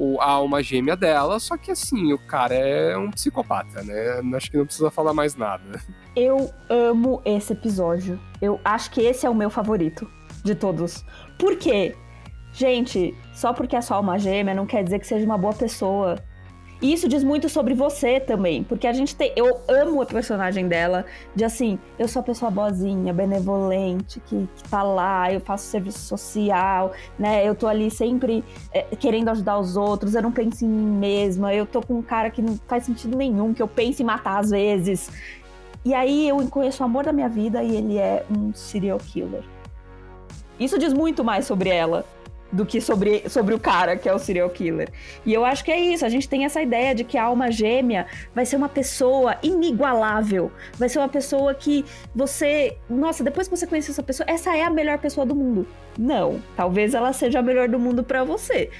o, 0.00 0.18
a 0.18 0.30
alma 0.30 0.62
gêmea 0.62 0.96
dela, 0.96 1.38
só 1.38 1.58
que 1.58 1.70
assim, 1.70 2.10
o 2.14 2.18
cara 2.18 2.54
é 2.54 2.96
um 2.96 3.10
psicopata, 3.10 3.82
né? 3.82 4.22
Acho 4.34 4.50
que 4.50 4.56
não 4.56 4.64
precisa 4.64 4.90
falar 4.90 5.12
mais 5.12 5.36
nada. 5.36 5.78
Eu 6.16 6.50
amo 6.70 7.20
esse 7.22 7.52
episódio. 7.52 8.18
Eu 8.40 8.58
acho 8.64 8.90
que 8.92 9.02
esse 9.02 9.26
é 9.26 9.30
o 9.30 9.34
meu 9.34 9.50
favorito 9.50 10.10
de 10.42 10.54
todos. 10.54 11.04
Por 11.38 11.54
quê? 11.56 11.94
Gente, 12.50 13.14
só 13.34 13.52
porque 13.52 13.76
é 13.76 13.82
só 13.82 13.96
alma 13.96 14.18
gêmea 14.18 14.54
não 14.54 14.64
quer 14.64 14.82
dizer 14.82 15.00
que 15.00 15.06
seja 15.06 15.26
uma 15.26 15.36
boa 15.36 15.52
pessoa. 15.52 16.16
E 16.82 16.94
isso 16.94 17.06
diz 17.06 17.22
muito 17.22 17.46
sobre 17.48 17.74
você 17.74 18.18
também, 18.18 18.64
porque 18.64 18.86
a 18.86 18.92
gente 18.92 19.14
tem. 19.14 19.32
Eu 19.36 19.60
amo 19.68 20.00
a 20.00 20.06
personagem 20.06 20.66
dela, 20.66 21.04
de 21.34 21.44
assim, 21.44 21.78
eu 21.98 22.08
sou 22.08 22.20
a 22.20 22.22
pessoa 22.22 22.50
boazinha, 22.50 23.12
benevolente, 23.12 24.18
que, 24.20 24.48
que 24.56 24.68
tá 24.68 24.82
lá, 24.82 25.30
eu 25.30 25.40
faço 25.40 25.66
serviço 25.66 25.98
social, 25.98 26.92
né? 27.18 27.46
Eu 27.46 27.54
tô 27.54 27.66
ali 27.66 27.90
sempre 27.90 28.42
é, 28.72 28.82
querendo 28.96 29.28
ajudar 29.28 29.58
os 29.58 29.76
outros, 29.76 30.14
eu 30.14 30.22
não 30.22 30.32
penso 30.32 30.64
em 30.64 30.68
mim 30.68 30.98
mesma, 30.98 31.54
eu 31.54 31.66
tô 31.66 31.82
com 31.82 31.98
um 31.98 32.02
cara 32.02 32.30
que 32.30 32.40
não 32.40 32.58
faz 32.66 32.84
sentido 32.84 33.14
nenhum, 33.14 33.52
que 33.52 33.62
eu 33.62 33.68
penso 33.68 34.00
em 34.00 34.04
matar 34.06 34.38
às 34.38 34.48
vezes. 34.48 35.10
E 35.84 35.92
aí 35.92 36.28
eu 36.28 36.36
conheço 36.48 36.82
o 36.82 36.86
amor 36.86 37.04
da 37.04 37.12
minha 37.12 37.28
vida 37.28 37.62
e 37.62 37.76
ele 37.76 37.98
é 37.98 38.24
um 38.30 38.54
serial 38.54 38.98
killer. 38.98 39.42
Isso 40.58 40.78
diz 40.78 40.92
muito 40.92 41.22
mais 41.24 41.46
sobre 41.46 41.70
ela 41.70 42.04
do 42.52 42.66
que 42.66 42.80
sobre, 42.80 43.28
sobre 43.28 43.54
o 43.54 43.60
cara 43.60 43.96
que 43.96 44.08
é 44.08 44.14
o 44.14 44.18
serial 44.18 44.50
killer. 44.50 44.88
E 45.24 45.32
eu 45.32 45.44
acho 45.44 45.64
que 45.64 45.70
é 45.70 45.78
isso, 45.78 46.04
a 46.04 46.08
gente 46.08 46.28
tem 46.28 46.44
essa 46.44 46.60
ideia 46.60 46.94
de 46.94 47.04
que 47.04 47.16
a 47.16 47.24
alma 47.24 47.50
gêmea 47.50 48.06
vai 48.34 48.44
ser 48.44 48.56
uma 48.56 48.68
pessoa 48.68 49.36
inigualável, 49.42 50.50
vai 50.76 50.88
ser 50.88 50.98
uma 50.98 51.08
pessoa 51.08 51.54
que 51.54 51.84
você, 52.14 52.76
nossa, 52.88 53.22
depois 53.22 53.48
que 53.48 53.56
você 53.56 53.66
conhece 53.66 53.90
essa 53.90 54.02
pessoa, 54.02 54.26
essa 54.28 54.56
é 54.56 54.62
a 54.62 54.70
melhor 54.70 54.98
pessoa 54.98 55.24
do 55.24 55.34
mundo. 55.34 55.66
Não, 55.98 56.40
talvez 56.56 56.94
ela 56.94 57.12
seja 57.12 57.38
a 57.38 57.42
melhor 57.42 57.68
do 57.68 57.78
mundo 57.78 58.02
para 58.02 58.24
você. 58.24 58.70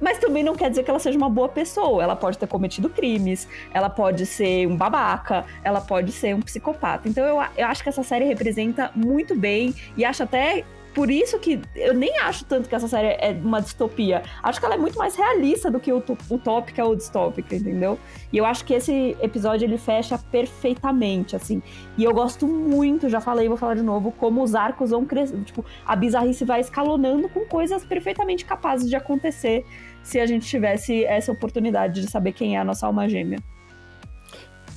Mas 0.00 0.18
também 0.18 0.44
não 0.44 0.54
quer 0.54 0.70
dizer 0.70 0.84
que 0.84 0.90
ela 0.90 0.98
seja 0.98 1.18
uma 1.18 1.28
boa 1.28 1.48
pessoa. 1.48 2.02
Ela 2.02 2.14
pode 2.14 2.38
ter 2.38 2.46
cometido 2.46 2.88
crimes, 2.88 3.48
ela 3.74 3.90
pode 3.90 4.26
ser 4.26 4.66
um 4.66 4.76
babaca, 4.76 5.44
ela 5.64 5.80
pode 5.80 6.12
ser 6.12 6.34
um 6.34 6.40
psicopata. 6.40 7.08
Então 7.08 7.24
eu, 7.24 7.42
eu 7.56 7.66
acho 7.66 7.82
que 7.82 7.88
essa 7.88 8.02
série 8.02 8.24
representa 8.24 8.90
muito 8.94 9.34
bem 9.34 9.74
e 9.96 10.04
acho 10.04 10.22
até 10.22 10.64
por 10.98 11.12
isso 11.12 11.38
que 11.38 11.60
eu 11.76 11.94
nem 11.94 12.18
acho 12.18 12.44
tanto 12.44 12.68
que 12.68 12.74
essa 12.74 12.88
série 12.88 13.16
é 13.20 13.30
uma 13.40 13.62
distopia. 13.62 14.20
Acho 14.42 14.58
que 14.58 14.66
ela 14.66 14.74
é 14.74 14.78
muito 14.78 14.98
mais 14.98 15.14
realista 15.14 15.70
do 15.70 15.78
que 15.78 15.92
utópica 15.92 16.84
ou 16.84 16.96
distópica, 16.96 17.54
entendeu? 17.54 17.96
E 18.32 18.36
eu 18.36 18.44
acho 18.44 18.64
que 18.64 18.74
esse 18.74 19.16
episódio 19.22 19.64
ele 19.64 19.78
fecha 19.78 20.18
perfeitamente, 20.18 21.36
assim. 21.36 21.62
E 21.96 22.02
eu 22.02 22.12
gosto 22.12 22.48
muito, 22.48 23.08
já 23.08 23.20
falei, 23.20 23.46
vou 23.46 23.56
falar 23.56 23.76
de 23.76 23.82
novo, 23.82 24.10
como 24.10 24.42
os 24.42 24.56
arcos 24.56 24.90
vão 24.90 25.04
crescendo. 25.04 25.44
Tipo, 25.44 25.64
a 25.86 25.94
bizarrice 25.94 26.44
vai 26.44 26.60
escalonando 26.62 27.28
com 27.28 27.46
coisas 27.46 27.84
perfeitamente 27.84 28.44
capazes 28.44 28.90
de 28.90 28.96
acontecer 28.96 29.64
se 30.02 30.18
a 30.18 30.26
gente 30.26 30.48
tivesse 30.48 31.04
essa 31.04 31.30
oportunidade 31.30 32.00
de 32.00 32.10
saber 32.10 32.32
quem 32.32 32.56
é 32.56 32.58
a 32.58 32.64
nossa 32.64 32.88
alma 32.88 33.08
gêmea. 33.08 33.38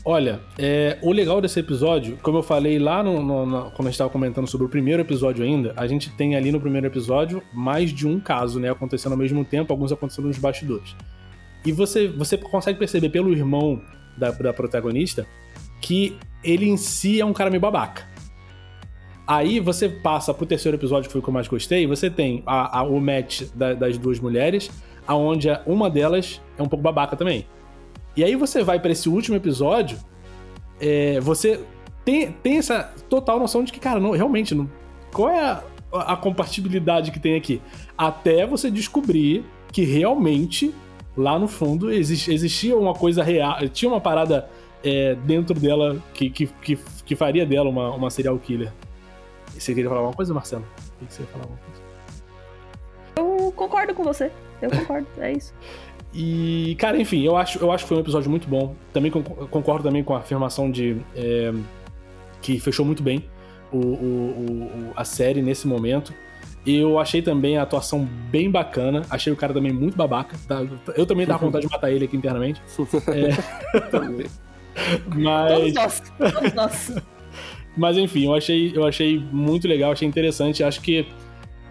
Olha, 0.03 0.39
é, 0.57 0.97
o 1.03 1.11
legal 1.11 1.39
desse 1.39 1.59
episódio, 1.59 2.17
como 2.23 2.39
eu 2.39 2.43
falei 2.43 2.79
lá 2.79 3.03
no, 3.03 3.21
no, 3.21 3.45
no, 3.45 3.61
quando 3.71 3.81
a 3.81 3.83
gente 3.83 3.91
estava 3.91 4.09
comentando 4.09 4.47
sobre 4.47 4.65
o 4.65 4.69
primeiro 4.69 5.01
episódio 5.03 5.45
ainda, 5.45 5.73
a 5.77 5.85
gente 5.85 6.09
tem 6.15 6.35
ali 6.35 6.51
no 6.51 6.59
primeiro 6.59 6.87
episódio 6.87 7.43
mais 7.53 7.93
de 7.93 8.07
um 8.07 8.19
caso, 8.19 8.59
né, 8.59 8.71
acontecendo 8.71 9.11
ao 9.11 9.17
mesmo 9.17 9.45
tempo, 9.45 9.71
alguns 9.71 9.91
acontecendo 9.91 10.27
nos 10.27 10.39
bastidores. 10.39 10.95
E 11.63 11.71
você, 11.71 12.07
você 12.07 12.35
consegue 12.35 12.79
perceber 12.79 13.09
pelo 13.09 13.31
irmão 13.31 13.79
da, 14.17 14.31
da 14.31 14.51
protagonista 14.51 15.27
que 15.79 16.17
ele 16.43 16.67
em 16.67 16.77
si 16.77 17.21
é 17.21 17.25
um 17.25 17.33
cara 17.33 17.51
meio 17.51 17.61
babaca. 17.61 18.09
Aí 19.27 19.59
você 19.59 19.87
passa 19.87 20.33
pro 20.33 20.47
terceiro 20.47 20.77
episódio, 20.77 21.07
que 21.07 21.11
foi 21.11 21.21
o 21.21 21.23
que 21.23 21.29
eu 21.29 21.33
mais 21.33 21.47
gostei, 21.47 21.85
você 21.85 22.09
tem 22.09 22.41
a, 22.47 22.79
a, 22.79 22.83
o 22.83 22.99
match 22.99 23.43
da, 23.53 23.75
das 23.75 23.99
duas 23.99 24.19
mulheres, 24.19 24.71
aonde 25.05 25.47
uma 25.67 25.91
delas 25.91 26.41
é 26.57 26.63
um 26.63 26.67
pouco 26.67 26.81
babaca 26.81 27.15
também. 27.15 27.45
E 28.15 28.23
aí 28.23 28.35
você 28.35 28.63
vai 28.63 28.79
para 28.79 28.91
esse 28.91 29.07
último 29.07 29.37
episódio, 29.37 29.97
é, 30.79 31.19
você 31.19 31.63
tem, 32.03 32.31
tem 32.31 32.57
essa 32.57 32.93
total 33.09 33.39
noção 33.39 33.63
de 33.63 33.71
que, 33.71 33.79
cara, 33.79 33.99
não, 33.99 34.11
realmente, 34.11 34.53
não, 34.55 34.69
qual 35.13 35.29
é 35.29 35.39
a, 35.39 35.63
a 36.13 36.15
compatibilidade 36.17 37.11
que 37.11 37.19
tem 37.19 37.35
aqui? 37.35 37.61
Até 37.97 38.45
você 38.45 38.71
descobrir 38.71 39.45
que 39.71 39.83
realmente, 39.83 40.73
lá 41.15 41.37
no 41.37 41.47
fundo, 41.47 41.91
exist, 41.91 42.29
existia 42.29 42.75
uma 42.75 42.93
coisa 42.93 43.23
real, 43.23 43.57
tinha 43.69 43.89
uma 43.89 44.01
parada 44.01 44.49
é, 44.83 45.15
dentro 45.15 45.57
dela 45.57 46.01
que, 46.13 46.29
que, 46.29 46.47
que, 46.47 46.79
que, 47.05 47.15
faria 47.15 47.45
dela 47.45 47.69
uma, 47.69 47.91
uma 47.91 48.09
serial 48.09 48.37
killer. 48.39 48.73
Você 49.47 49.73
queria 49.73 49.89
falar 49.89 50.01
alguma 50.01 50.15
coisa, 50.15 50.33
Marcelo? 50.33 50.65
O 51.01 51.05
que 51.05 51.13
você 51.13 51.21
ia 51.21 51.27
falar 51.27 51.43
alguma 51.43 51.59
coisa? 51.59 51.81
Eu 53.15 53.51
concordo 53.51 53.93
com 53.93 54.03
você. 54.03 54.31
Eu 54.61 54.71
concordo, 54.71 55.07
é 55.17 55.33
isso. 55.33 55.53
E, 56.13 56.75
cara, 56.77 56.99
enfim, 56.99 57.23
eu 57.23 57.37
acho, 57.37 57.59
eu 57.59 57.71
acho 57.71 57.85
que 57.85 57.89
foi 57.89 57.97
um 57.97 58.01
episódio 58.01 58.29
muito 58.29 58.47
bom. 58.47 58.75
Também 58.91 59.09
concordo 59.11 59.83
também 59.83 60.03
com 60.03 60.13
a 60.13 60.19
afirmação 60.19 60.69
de 60.69 60.97
é, 61.15 61.53
que 62.41 62.59
fechou 62.59 62.85
muito 62.85 63.01
bem 63.01 63.25
o, 63.71 63.77
o, 63.77 63.81
o, 63.81 64.91
a 64.95 65.05
série 65.05 65.41
nesse 65.41 65.67
momento. 65.67 66.13
Eu 66.65 66.99
achei 66.99 67.21
também 67.21 67.57
a 67.57 67.63
atuação 67.63 68.07
bem 68.29 68.51
bacana. 68.51 69.03
Achei 69.09 69.31
o 69.31 69.35
cara 69.35 69.53
também 69.53 69.71
muito 69.71 69.97
babaca. 69.97 70.37
Tá? 70.47 70.63
Eu 70.95 71.05
também 71.05 71.25
tava 71.25 71.39
com 71.39 71.45
vontade 71.45 71.65
de 71.65 71.71
matar 71.71 71.91
ele 71.91 72.05
aqui 72.05 72.17
internamente. 72.17 72.61
É... 73.07 74.41
Mas. 75.15 75.73
Todos 75.73 75.73
nós. 75.73 76.03
Todos 76.33 76.53
nós. 76.53 76.95
Mas 77.75 77.97
enfim, 77.97 78.25
eu 78.25 78.33
achei, 78.33 78.71
eu 78.75 78.85
achei 78.85 79.19
muito 79.31 79.67
legal, 79.67 79.91
achei 79.91 80.07
interessante. 80.07 80.63
Acho 80.63 80.81
que 80.81 81.05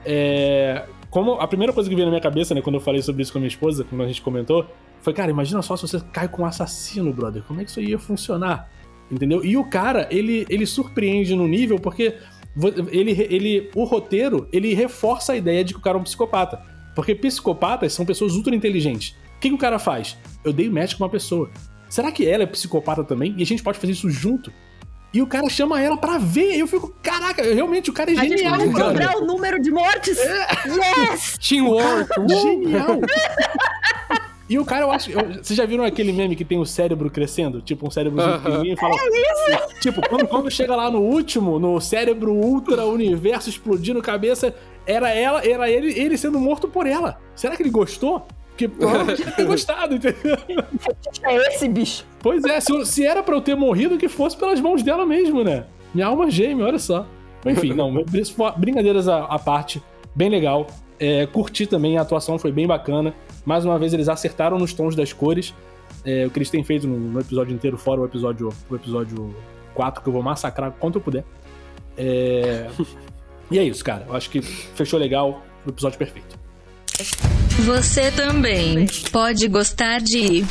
é, 0.05 0.84
como 1.11 1.33
a 1.35 1.47
primeira 1.47 1.73
coisa 1.73 1.89
que 1.89 1.95
veio 1.95 2.07
na 2.07 2.13
minha 2.13 2.23
cabeça, 2.23 2.55
né, 2.55 2.63
quando 2.63 2.77
eu 2.77 2.81
falei 2.81 3.03
sobre 3.03 3.23
isso 3.23 3.33
com 3.33 3.39
a 3.39 3.41
minha 3.41 3.49
esposa, 3.49 3.85
quando 3.85 4.03
a 4.03 4.07
gente 4.07 4.23
comentou, 4.23 4.67
foi, 5.03 5.13
cara, 5.13 5.31
imagina 5.31 5.61
só 5.61 5.77
se 5.77 5.83
você 5.83 6.01
cai 6.13 6.29
com 6.29 6.43
um 6.43 6.47
assassino, 6.47 7.13
brother. 7.13 7.43
Como 7.43 7.61
é 7.61 7.65
que 7.65 7.71
isso 7.71 7.81
ia 7.81 7.99
funcionar? 7.99 8.71
Entendeu? 9.11 9.45
E 9.45 9.57
o 9.57 9.65
cara, 9.65 10.07
ele, 10.11 10.47
ele 10.49 10.65
surpreende 10.67 11.35
no 11.35 11.49
nível 11.49 11.79
porque 11.79 12.15
ele, 12.93 13.11
ele, 13.29 13.71
o 13.75 13.85
roteiro, 13.85 14.49
ele 14.53 14.73
reforça 14.75 15.33
a 15.33 15.37
ideia 15.37 15.65
de 15.65 15.75
que 15.75 15.81
o 15.81 15.83
cara 15.83 15.99
é 15.99 16.01
um 16.01 16.05
psicopata. 16.05 16.63
Porque 16.95 17.15
psicopatas 17.15 17.93
são 17.93 18.05
pessoas 18.05 18.35
ultra 18.35 18.55
inteligentes. 18.55 19.17
O 19.37 19.41
que, 19.41 19.49
que 19.49 19.55
o 19.55 19.59
cara 19.59 19.79
faz? 19.79 20.17
Eu 20.45 20.53
dei 20.53 20.69
match 20.69 20.95
com 20.95 21.05
uma 21.05 21.11
pessoa. 21.11 21.51
Será 21.89 22.13
que 22.13 22.27
ela 22.27 22.45
é 22.45 22.47
psicopata 22.47 23.03
também? 23.03 23.35
E 23.37 23.43
a 23.43 23.47
gente 23.47 23.63
pode 23.63 23.79
fazer 23.79 23.93
isso 23.93 24.09
junto? 24.11 24.53
E 25.13 25.21
o 25.21 25.27
cara 25.27 25.49
chama 25.49 25.81
ela 25.81 25.97
pra 25.97 26.19
ver. 26.19 26.57
E 26.57 26.61
eu 26.61 26.67
fico, 26.67 26.93
caraca, 27.03 27.43
realmente 27.43 27.91
o 27.91 27.93
cara 27.93 28.13
é 28.13 28.19
a 28.19 28.25
genial. 28.25 28.55
A 28.55 28.59
gente 28.59 28.73
pode 28.73 28.85
dobrar 28.85 29.17
o 29.17 29.27
número 29.27 29.61
de 29.61 29.71
mortes. 29.71 30.19
É. 30.19 30.47
Yes! 31.13 31.37
Teamwork. 31.43 32.11
Genial. 32.29 33.01
E 34.49 34.59
o 34.59 34.65
cara, 34.65 34.83
eu 34.83 34.91
acho. 34.91 35.11
Eu, 35.11 35.43
vocês 35.43 35.57
já 35.57 35.65
viram 35.65 35.85
aquele 35.85 36.13
meme 36.13 36.35
que 36.35 36.45
tem 36.45 36.59
o 36.59 36.67
cérebro 36.67 37.09
crescendo? 37.09 37.61
Tipo, 37.61 37.87
um 37.87 37.91
cérebro 37.91 38.21
uh 38.21 38.25
-huh. 38.25 38.43
pequenininho 38.43 38.75
e 38.75 38.77
fala. 38.77 38.97
É 38.97 39.55
isso! 39.55 39.81
Tipo, 39.81 40.09
quando, 40.09 40.27
quando 40.27 40.51
chega 40.51 40.75
lá 40.75 40.91
no 40.91 41.01
último, 41.01 41.59
no 41.59 41.81
cérebro 41.81 42.33
ultra 42.33 42.85
universo 42.85 43.49
explodindo 43.49 44.03
cabeça, 44.03 44.53
era 44.85 45.09
ela, 45.11 45.47
era 45.47 45.71
ele, 45.71 45.97
ele 45.99 46.19
sendo 46.19 46.39
morto 46.41 46.67
por 46.67 46.87
ela. 46.87 47.21
Será 47.35 47.57
que 47.57 47.63
ele 47.63 47.71
gostou? 47.71 48.27
Porque 48.61 48.69
provavelmente 48.69 49.23
ele 49.23 49.31
tem 49.33 49.47
gostado, 49.47 49.95
entendeu? 49.95 50.37
É 51.25 51.37
esse 51.55 51.69
bicho. 51.69 52.05
Pois 52.19 52.45
é, 52.45 52.61
se, 52.61 52.85
se 52.85 53.07
era 53.07 53.23
pra 53.23 53.35
eu 53.35 53.41
ter 53.41 53.55
morrido, 53.55 53.97
que 53.97 54.09
fosse 54.09 54.37
pelas 54.37 54.61
mãos 54.61 54.83
dela 54.83 55.07
mesmo, 55.07 55.43
né? 55.43 55.65
Minha 55.95 56.09
alma 56.09 56.31
gêmea, 56.31 56.67
olha 56.67 56.79
só. 56.79 57.07
Enfim, 57.47 57.73
não, 57.75 58.05
brincadeiras 58.57 59.09
à, 59.09 59.25
à 59.25 59.39
parte, 59.39 59.83
bem 60.15 60.29
legal. 60.29 60.67
É, 60.99 61.27
curti 61.27 61.67
também, 61.67 61.97
a 61.97 62.03
atuação 62.03 62.39
foi 62.39 62.53
bem 62.53 62.67
bacana. 62.67 63.15
Mais 63.47 63.65
uma 63.65 63.79
vez, 63.79 63.95
eles 63.95 64.09
acertaram 64.09 64.59
nos 64.59 64.75
tons 64.75 64.95
das 64.95 65.13
cores. 65.13 65.55
É, 66.05 66.27
o 66.27 66.31
que 66.31 66.39
eles 66.39 66.51
têm 66.51 66.63
feito 66.63 66.87
no, 66.87 66.99
no, 66.99 67.21
episódio 67.21 67.55
inteiro, 67.55 67.79
fora 67.79 68.03
o 68.03 68.05
episódio, 68.05 68.51
o 68.69 68.75
episódio 68.75 69.35
4, 69.75 70.03
que 70.03 70.09
eu 70.09 70.13
vou 70.13 70.23
massacrar 70.23 70.71
quanto 70.73 70.99
eu 70.99 71.03
puder. 71.03 71.25
É... 71.97 72.69
e 73.51 73.59
é 73.59 73.65
isso, 73.65 73.83
cara. 73.83 74.05
Eu 74.07 74.15
acho 74.15 74.29
que 74.29 74.43
fechou 74.43 74.99
legal, 74.99 75.43
o 75.65 75.71
episódio 75.71 75.99
perfeito. 75.99 76.39
Você 77.64 78.11
também 78.11 78.86
pode 79.11 79.48
gostar 79.48 80.01
de. 80.01 80.44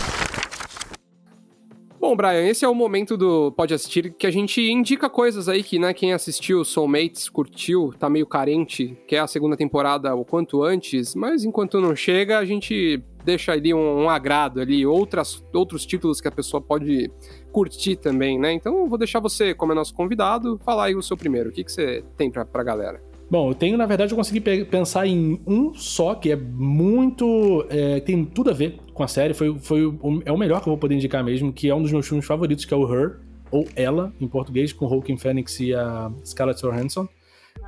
Bom, 1.99 2.15
Brian, 2.15 2.47
esse 2.47 2.65
é 2.65 2.67
o 2.67 2.73
momento 2.73 3.15
do 3.15 3.51
Pode 3.51 3.73
Assistir 3.73 4.13
que 4.13 4.25
a 4.25 4.31
gente 4.31 4.61
indica 4.61 5.09
coisas 5.09 5.47
aí 5.47 5.61
que, 5.61 5.77
né, 5.77 5.93
quem 5.93 6.11
assistiu 6.11 6.65
Soulmates, 6.65 7.29
curtiu, 7.29 7.93
tá 7.99 8.09
meio 8.09 8.25
carente, 8.25 8.97
quer 9.05 9.19
a 9.19 9.27
segunda 9.27 9.55
temporada 9.55 10.15
o 10.15 10.25
quanto 10.25 10.63
antes, 10.63 11.13
mas 11.13 11.43
enquanto 11.43 11.79
não 11.79 11.95
chega, 11.95 12.39
a 12.39 12.45
gente 12.45 13.03
deixa 13.23 13.51
ali 13.51 13.71
um, 13.73 14.03
um 14.03 14.09
agrado 14.09 14.59
ali, 14.59 14.85
outras, 14.87 15.43
outros 15.53 15.85
títulos 15.85 16.19
que 16.19 16.27
a 16.27 16.31
pessoa 16.31 16.61
pode 16.61 17.11
curtir 17.51 17.97
também, 17.97 18.39
né? 18.39 18.53
Então, 18.53 18.87
vou 18.87 18.97
deixar 18.97 19.19
você, 19.19 19.53
como 19.53 19.73
é 19.73 19.75
nosso 19.75 19.93
convidado, 19.93 20.59
falar 20.65 20.85
aí 20.85 20.95
o 20.95 21.03
seu 21.03 21.17
primeiro. 21.17 21.49
O 21.49 21.51
que, 21.51 21.63
que 21.63 21.71
você 21.71 22.03
tem 22.17 22.31
pra, 22.31 22.43
pra 22.43 22.63
galera? 22.63 23.08
Bom, 23.29 23.51
eu 23.51 23.53
tenho, 23.53 23.77
na 23.77 23.85
verdade, 23.85 24.11
eu 24.11 24.17
consegui 24.17 24.41
pensar 24.65 25.05
em 25.05 25.39
um 25.45 25.73
só 25.73 26.15
que 26.15 26.31
é 26.31 26.35
muito. 26.35 27.65
É, 27.69 27.99
tem 27.99 28.25
tudo 28.25 28.49
a 28.49 28.53
ver 28.53 28.79
com 28.93 29.03
a 29.03 29.07
série. 29.07 29.35
Foi, 29.35 29.57
foi 29.59 29.85
o, 29.85 30.21
é 30.25 30.31
o 30.31 30.37
melhor 30.37 30.61
que 30.61 30.67
eu 30.67 30.71
vou 30.71 30.77
poder 30.77 30.95
indicar 30.95 31.23
mesmo, 31.23 31.53
que 31.53 31.69
é 31.69 31.75
um 31.75 31.81
dos 31.81 31.91
meus 31.91 32.07
filmes 32.07 32.25
favoritos, 32.25 32.65
que 32.65 32.73
é 32.73 32.77
o 32.77 32.91
Her, 32.91 33.19
ou 33.51 33.67
Ela, 33.75 34.11
em 34.19 34.27
português, 34.27 34.73
com 34.73 34.89
Joaquin 34.89 35.15
Phoenix 35.15 35.59
e 35.59 35.75
a 35.75 36.11
Scarlett 36.25 36.61
Johansson. 36.61 37.07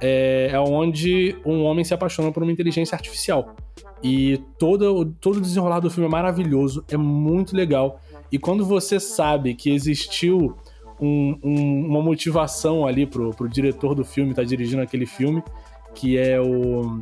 É, 0.02 0.50
é 0.52 0.60
onde 0.60 1.36
um 1.46 1.64
homem 1.64 1.86
se 1.86 1.94
apaixona 1.94 2.32
por 2.32 2.42
uma 2.42 2.52
inteligência 2.52 2.96
artificial. 2.96 3.56
E 4.04 4.42
todo, 4.58 5.14
todo 5.22 5.38
o 5.38 5.42
desenrolar 5.42 5.80
do 5.80 5.92
filme 5.92 6.08
é 6.08 6.12
maravilhoso, 6.12 6.84
é 6.90 6.98
muito 6.98 7.56
legal. 7.56 8.02
E 8.32 8.40
quando 8.40 8.66
você 8.66 9.00
sabe 9.00 9.54
que 9.54 9.70
existiu 9.70 10.56
um, 11.02 11.38
um, 11.44 11.86
uma 11.88 12.02
motivação 12.02 12.86
ali 12.86 13.06
pro, 13.06 13.32
pro 13.32 13.50
diretor 13.50 13.96
do 13.96 14.06
filme 14.06 14.32
estar 14.32 14.44
tá 14.44 14.48
dirigindo 14.48 14.82
aquele 14.82 15.06
filme, 15.06 15.44
que 15.96 16.18
é 16.18 16.40
o, 16.40 17.02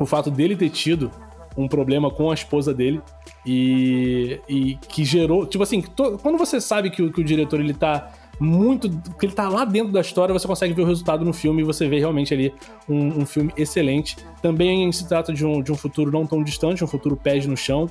o 0.00 0.06
fato 0.06 0.30
dele 0.30 0.56
ter 0.56 0.70
tido 0.70 1.10
um 1.56 1.68
problema 1.68 2.10
com 2.10 2.30
a 2.30 2.34
esposa 2.34 2.74
dele 2.74 3.00
e, 3.44 4.40
e 4.48 4.76
que 4.88 5.04
gerou. 5.04 5.46
Tipo 5.46 5.62
assim, 5.62 5.80
to, 5.80 6.18
quando 6.22 6.36
você 6.36 6.60
sabe 6.60 6.90
que, 6.90 7.10
que 7.10 7.20
o 7.20 7.24
diretor 7.24 7.60
ele 7.60 7.72
tá 7.72 8.12
muito. 8.38 8.90
que 9.18 9.26
ele 9.26 9.32
tá 9.32 9.48
lá 9.48 9.64
dentro 9.64 9.92
da 9.92 10.00
história, 10.00 10.32
você 10.32 10.46
consegue 10.46 10.74
ver 10.74 10.82
o 10.82 10.86
resultado 10.86 11.24
no 11.24 11.32
filme 11.32 11.62
e 11.62 11.64
você 11.64 11.88
vê 11.88 11.98
realmente 11.98 12.34
ali 12.34 12.52
um, 12.88 13.20
um 13.20 13.26
filme 13.26 13.52
excelente. 13.56 14.16
Também 14.42 14.90
se 14.92 15.08
trata 15.08 15.32
de 15.32 15.46
um, 15.46 15.62
de 15.62 15.72
um 15.72 15.76
futuro 15.76 16.10
não 16.10 16.26
tão 16.26 16.42
distante, 16.42 16.84
um 16.84 16.88
futuro 16.88 17.16
pés 17.16 17.46
no 17.46 17.56
chão. 17.56 17.88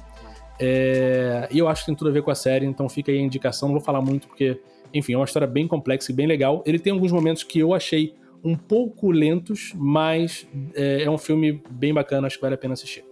É, 0.59 1.47
e 1.51 1.59
eu 1.59 1.67
acho 1.67 1.81
que 1.81 1.87
tem 1.87 1.95
tudo 1.95 2.09
a 2.09 2.13
ver 2.13 2.21
com 2.21 2.31
a 2.31 2.35
série, 2.35 2.65
então 2.65 2.87
fica 2.87 3.11
aí 3.11 3.17
a 3.17 3.21
indicação. 3.21 3.69
Não 3.69 3.75
vou 3.75 3.83
falar 3.83 4.01
muito 4.01 4.27
porque, 4.27 4.59
enfim, 4.95 5.13
é 5.13 5.17
uma 5.17 5.25
história 5.25 5.47
bem 5.47 5.67
complexa 5.67 6.11
e 6.11 6.15
bem 6.15 6.25
legal. 6.25 6.63
Ele 6.65 6.79
tem 6.79 6.93
alguns 6.93 7.11
momentos 7.11 7.43
que 7.43 7.59
eu 7.59 7.73
achei 7.73 8.15
um 8.43 8.55
pouco 8.55 9.11
lentos, 9.11 9.73
mas 9.75 10.47
é, 10.73 11.03
é 11.03 11.09
um 11.09 11.17
filme 11.17 11.61
bem 11.69 11.93
bacana, 11.93 12.27
acho 12.27 12.37
que 12.37 12.41
vale 12.41 12.55
a 12.55 12.57
pena 12.57 12.73
assistir. 12.73 13.03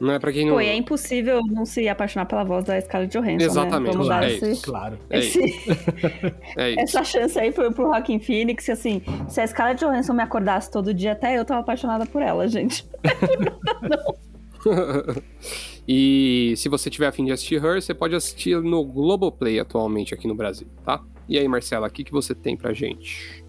Não 0.00 0.12
é 0.12 0.18
pra 0.18 0.30
quem 0.30 0.46
não. 0.46 0.54
Pô, 0.54 0.60
é 0.60 0.74
impossível 0.76 1.40
não 1.50 1.64
se 1.64 1.88
apaixonar 1.88 2.26
pela 2.26 2.44
voz 2.44 2.64
da 2.64 2.80
Scarlett 2.80 3.18
Johansson. 3.18 3.36
Né? 3.38 3.44
Exatamente, 3.44 3.98
né? 3.98 4.04
Claro, 4.04 4.24
é 4.24 4.32
esse, 4.32 4.50
isso, 4.50 4.62
claro. 4.62 4.98
Esse, 5.10 5.42
é 6.56 6.70
isso. 6.70 6.80
essa 6.80 7.04
chance 7.04 7.38
aí 7.38 7.50
pro, 7.50 7.72
pro 7.72 7.86
Joaquin 7.86 8.20
Phoenix. 8.20 8.68
Assim, 8.68 9.02
se 9.28 9.40
a 9.40 9.46
Scarlett 9.46 9.84
Johansson 9.84 10.12
me 10.12 10.22
acordasse 10.22 10.70
todo 10.70 10.94
dia, 10.94 11.12
até 11.12 11.36
eu 11.36 11.44
tava 11.44 11.60
apaixonada 11.60 12.06
por 12.06 12.22
ela, 12.22 12.46
gente. 12.46 12.86
e 15.88 16.54
se 16.56 16.68
você 16.68 16.90
tiver 16.90 17.06
afim 17.06 17.24
de 17.24 17.32
assistir 17.32 17.64
Her, 17.64 17.80
você 17.80 17.94
pode 17.94 18.14
assistir 18.14 18.60
no 18.60 18.84
Globoplay 18.84 19.58
atualmente 19.58 20.12
aqui 20.12 20.28
no 20.28 20.34
Brasil, 20.34 20.68
tá? 20.84 21.02
E 21.26 21.38
aí, 21.38 21.48
Marcela, 21.48 21.88
o 21.88 21.90
que, 21.90 22.04
que 22.04 22.12
você 22.12 22.34
tem 22.34 22.56
pra 22.56 22.74
gente? 22.74 23.44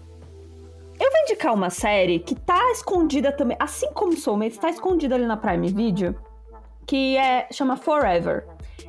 Eu 0.98 1.10
vou 1.10 1.20
indicar 1.22 1.54
uma 1.54 1.70
série 1.70 2.18
que 2.18 2.34
tá 2.34 2.72
escondida 2.72 3.30
também, 3.30 3.56
assim 3.60 3.92
como 3.92 4.16
Soulmates, 4.16 4.58
tá 4.58 4.70
escondida 4.70 5.14
ali 5.14 5.26
na 5.26 5.36
Prime 5.36 5.68
Video 5.68 6.16
que 6.90 7.16
é, 7.16 7.46
chama 7.52 7.76
Forever. 7.76 8.48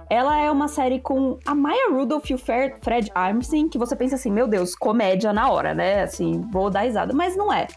Ela 0.10 0.42
é 0.42 0.50
uma 0.50 0.68
série 0.68 1.00
com 1.00 1.38
a 1.46 1.54
Maya 1.54 1.92
Rudolph 1.92 2.32
e 2.32 2.34
o 2.34 2.38
Fred 2.38 3.12
Armisen, 3.14 3.70
que 3.70 3.78
você 3.78 3.96
pensa 3.96 4.16
assim, 4.16 4.32
meu 4.32 4.48
Deus, 4.48 4.74
comédia 4.74 5.32
na 5.32 5.52
hora, 5.52 5.76
né? 5.76 6.02
Assim, 6.02 6.42
vou 6.52 6.72
dar 6.72 6.82
risada. 6.82 7.14
Mas 7.14 7.38
não 7.38 7.54
é. 7.54 7.68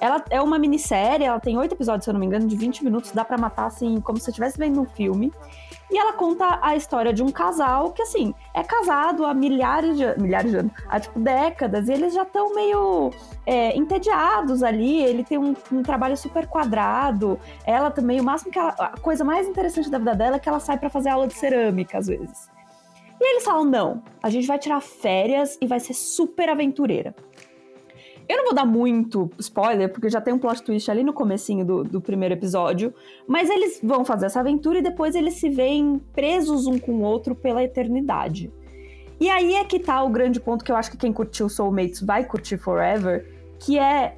Ela 0.00 0.24
é 0.30 0.40
uma 0.40 0.58
minissérie, 0.58 1.26
ela 1.26 1.38
tem 1.38 1.58
oito 1.58 1.74
episódios, 1.74 2.04
se 2.04 2.10
eu 2.10 2.14
não 2.14 2.20
me 2.20 2.26
engano, 2.26 2.46
de 2.46 2.56
20 2.56 2.82
minutos, 2.84 3.12
dá 3.12 3.24
para 3.24 3.36
matar, 3.36 3.66
assim, 3.66 4.00
como 4.00 4.18
se 4.18 4.24
você 4.24 4.30
estivesse 4.30 4.58
vendo 4.58 4.80
um 4.80 4.86
filme. 4.86 5.32
E 5.90 5.98
ela 5.98 6.12
conta 6.12 6.58
a 6.62 6.76
história 6.76 7.12
de 7.12 7.22
um 7.22 7.30
casal 7.30 7.90
que, 7.92 8.00
assim, 8.02 8.32
é 8.54 8.62
casado 8.62 9.26
há 9.26 9.34
milhares 9.34 9.98
de, 9.98 10.20
milhares 10.20 10.50
de 10.50 10.56
anos, 10.56 10.72
há, 10.88 11.00
tipo, 11.00 11.18
décadas, 11.18 11.88
e 11.88 11.92
eles 11.92 12.14
já 12.14 12.22
estão 12.22 12.54
meio 12.54 13.10
é, 13.44 13.76
entediados 13.76 14.62
ali, 14.62 15.02
ele 15.02 15.24
tem 15.24 15.36
um, 15.36 15.54
um, 15.70 15.82
trabalho 15.82 16.16
super 16.16 16.46
quadrado, 16.46 17.38
ela 17.66 17.90
também, 17.90 18.20
o 18.20 18.24
máximo 18.24 18.52
que 18.52 18.58
ela, 18.58 18.70
a 18.78 19.00
coisa 19.00 19.24
mais 19.24 19.48
interessante 19.48 19.90
da 19.90 19.98
vida 19.98 20.14
dela 20.14 20.36
é 20.36 20.38
que 20.38 20.48
ela 20.48 20.60
sai 20.60 20.78
para 20.78 20.88
fazer 20.88 21.10
aula 21.10 21.26
de 21.26 21.34
cerâmica, 21.34 21.98
às 21.98 22.06
vezes. 22.06 22.48
E 23.20 23.32
eles 23.32 23.44
falam, 23.44 23.64
não, 23.64 24.02
a 24.22 24.30
gente 24.30 24.46
vai 24.46 24.58
tirar 24.58 24.80
férias 24.80 25.58
e 25.60 25.66
vai 25.66 25.78
ser 25.78 25.92
super 25.92 26.48
aventureira. 26.48 27.14
Eu 28.30 28.36
não 28.36 28.44
vou 28.44 28.54
dar 28.54 28.64
muito 28.64 29.28
spoiler, 29.40 29.92
porque 29.92 30.08
já 30.08 30.20
tem 30.20 30.32
um 30.32 30.38
plot 30.38 30.62
twist 30.62 30.88
ali 30.88 31.02
no 31.02 31.12
comecinho 31.12 31.64
do, 31.64 31.82
do 31.82 32.00
primeiro 32.00 32.32
episódio, 32.32 32.94
mas 33.26 33.50
eles 33.50 33.80
vão 33.82 34.04
fazer 34.04 34.26
essa 34.26 34.38
aventura 34.38 34.78
e 34.78 34.82
depois 34.82 35.16
eles 35.16 35.34
se 35.34 35.50
veem 35.50 36.00
presos 36.12 36.64
um 36.64 36.78
com 36.78 36.92
o 36.92 37.02
outro 37.02 37.34
pela 37.34 37.60
eternidade. 37.60 38.52
E 39.18 39.28
aí 39.28 39.56
é 39.56 39.64
que 39.64 39.80
tá 39.80 40.00
o 40.04 40.08
grande 40.08 40.38
ponto 40.38 40.64
que 40.64 40.70
eu 40.70 40.76
acho 40.76 40.92
que 40.92 40.96
quem 40.96 41.12
curtiu 41.12 41.48
Soulmates 41.48 42.02
vai 42.02 42.24
curtir 42.24 42.56
Forever, 42.56 43.26
que 43.58 43.76
é 43.76 44.16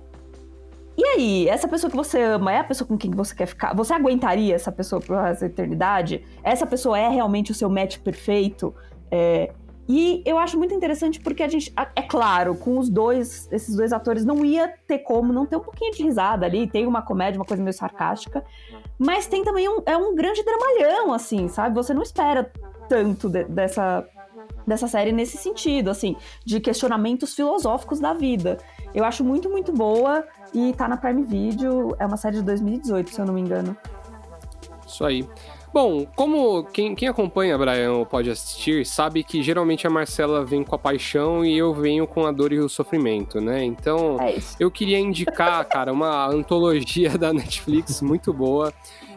e 0.95 1.03
aí, 1.07 1.49
essa 1.49 1.67
pessoa 1.67 1.91
que 1.91 1.97
você 1.97 2.21
ama 2.21 2.53
é 2.53 2.59
a 2.59 2.65
pessoa 2.65 2.87
com 2.87 2.99
quem 2.99 3.11
você 3.11 3.35
quer 3.35 3.47
ficar? 3.47 3.75
Você 3.75 3.95
aguentaria 3.95 4.55
essa 4.55 4.71
pessoa 4.71 5.01
por 5.01 5.17
essa 5.17 5.47
eternidade? 5.47 6.23
Essa 6.43 6.67
pessoa 6.67 6.99
é 6.99 7.09
realmente 7.09 7.51
o 7.51 7.55
seu 7.55 7.71
match 7.71 7.97
perfeito? 7.97 8.75
É, 9.11 9.55
e 9.89 10.23
eu 10.25 10.39
acho 10.39 10.57
muito 10.57 10.73
interessante 10.73 11.21
porque 11.21 11.43
a 11.43 11.49
gente, 11.49 11.73
é 11.97 12.03
claro, 12.03 12.55
com 12.55 12.79
os 12.79 12.89
dois, 12.89 13.49
esses 13.51 13.75
dois 13.75 13.93
atores, 13.93 14.25
não 14.25 14.45
ia 14.45 14.73
ter 14.87 14.99
como 14.99 15.33
não 15.33 15.45
ter 15.45 15.57
um 15.57 15.61
pouquinho 15.61 15.93
de 15.93 16.03
risada 16.03 16.47
ali, 16.47 16.67
tem 16.67 16.87
uma 16.87 17.03
comédia, 17.03 17.39
uma 17.39 17.45
coisa 17.45 17.63
meio 17.63 17.75
sarcástica, 17.75 18.45
mas 18.99 19.27
tem 19.27 19.43
também 19.45 19.69
um, 19.69 19.83
é 19.85 19.97
um 19.97 20.15
grande 20.15 20.43
dramalhão, 20.45 21.13
assim, 21.13 21.49
sabe? 21.49 21.75
Você 21.75 21.93
não 21.93 22.03
espera 22.03 22.51
tanto 22.89 23.29
de, 23.29 23.45
dessa, 23.45 24.07
dessa 24.67 24.87
série 24.87 25.11
nesse 25.11 25.37
sentido, 25.37 25.91
assim, 25.91 26.17
de 26.45 26.61
questionamentos 26.61 27.35
filosóficos 27.35 27.99
da 27.99 28.15
vida. 28.15 28.59
Eu 28.95 29.05
acho 29.05 29.25
muito, 29.25 29.51
muito 29.51 29.73
boa 29.73 30.25
e 30.55 30.73
tá 30.75 30.87
na 30.87 30.97
Prime 30.97 31.25
Video, 31.25 31.97
é 31.99 32.07
uma 32.07 32.17
série 32.17 32.37
de 32.37 32.43
2018, 32.43 33.11
se 33.11 33.21
eu 33.21 33.27
não 33.27 33.35
me 33.35 33.41
engano. 33.41 33.77
Isso 34.87 35.05
aí. 35.05 35.27
Bom, 35.73 36.07
como 36.15 36.65
quem, 36.65 36.95
quem 36.95 37.09
acompanha 37.09 37.57
Brian 37.57 38.05
pode 38.05 38.29
assistir, 38.29 38.85
sabe 38.85 39.25
que 39.25 39.43
geralmente 39.43 39.87
a 39.87 39.91
Marcela 39.91 40.45
vem 40.45 40.63
com 40.63 40.75
a 40.75 40.79
paixão 40.79 41.43
e 41.43 41.57
eu 41.57 41.73
venho 41.73 42.07
com 42.07 42.27
a 42.27 42.31
dor 42.31 42.53
e 42.53 42.59
o 42.59 42.69
sofrimento, 42.69 43.41
né? 43.41 43.65
Então, 43.65 44.21
é 44.21 44.37
eu 44.61 44.71
queria 44.71 44.99
indicar, 44.99 45.65
cara, 45.65 45.91
uma 45.91 46.27
antologia 46.27 47.17
da 47.17 47.33
Netflix 47.33 48.03
muito 48.03 48.35
boa 48.35 48.73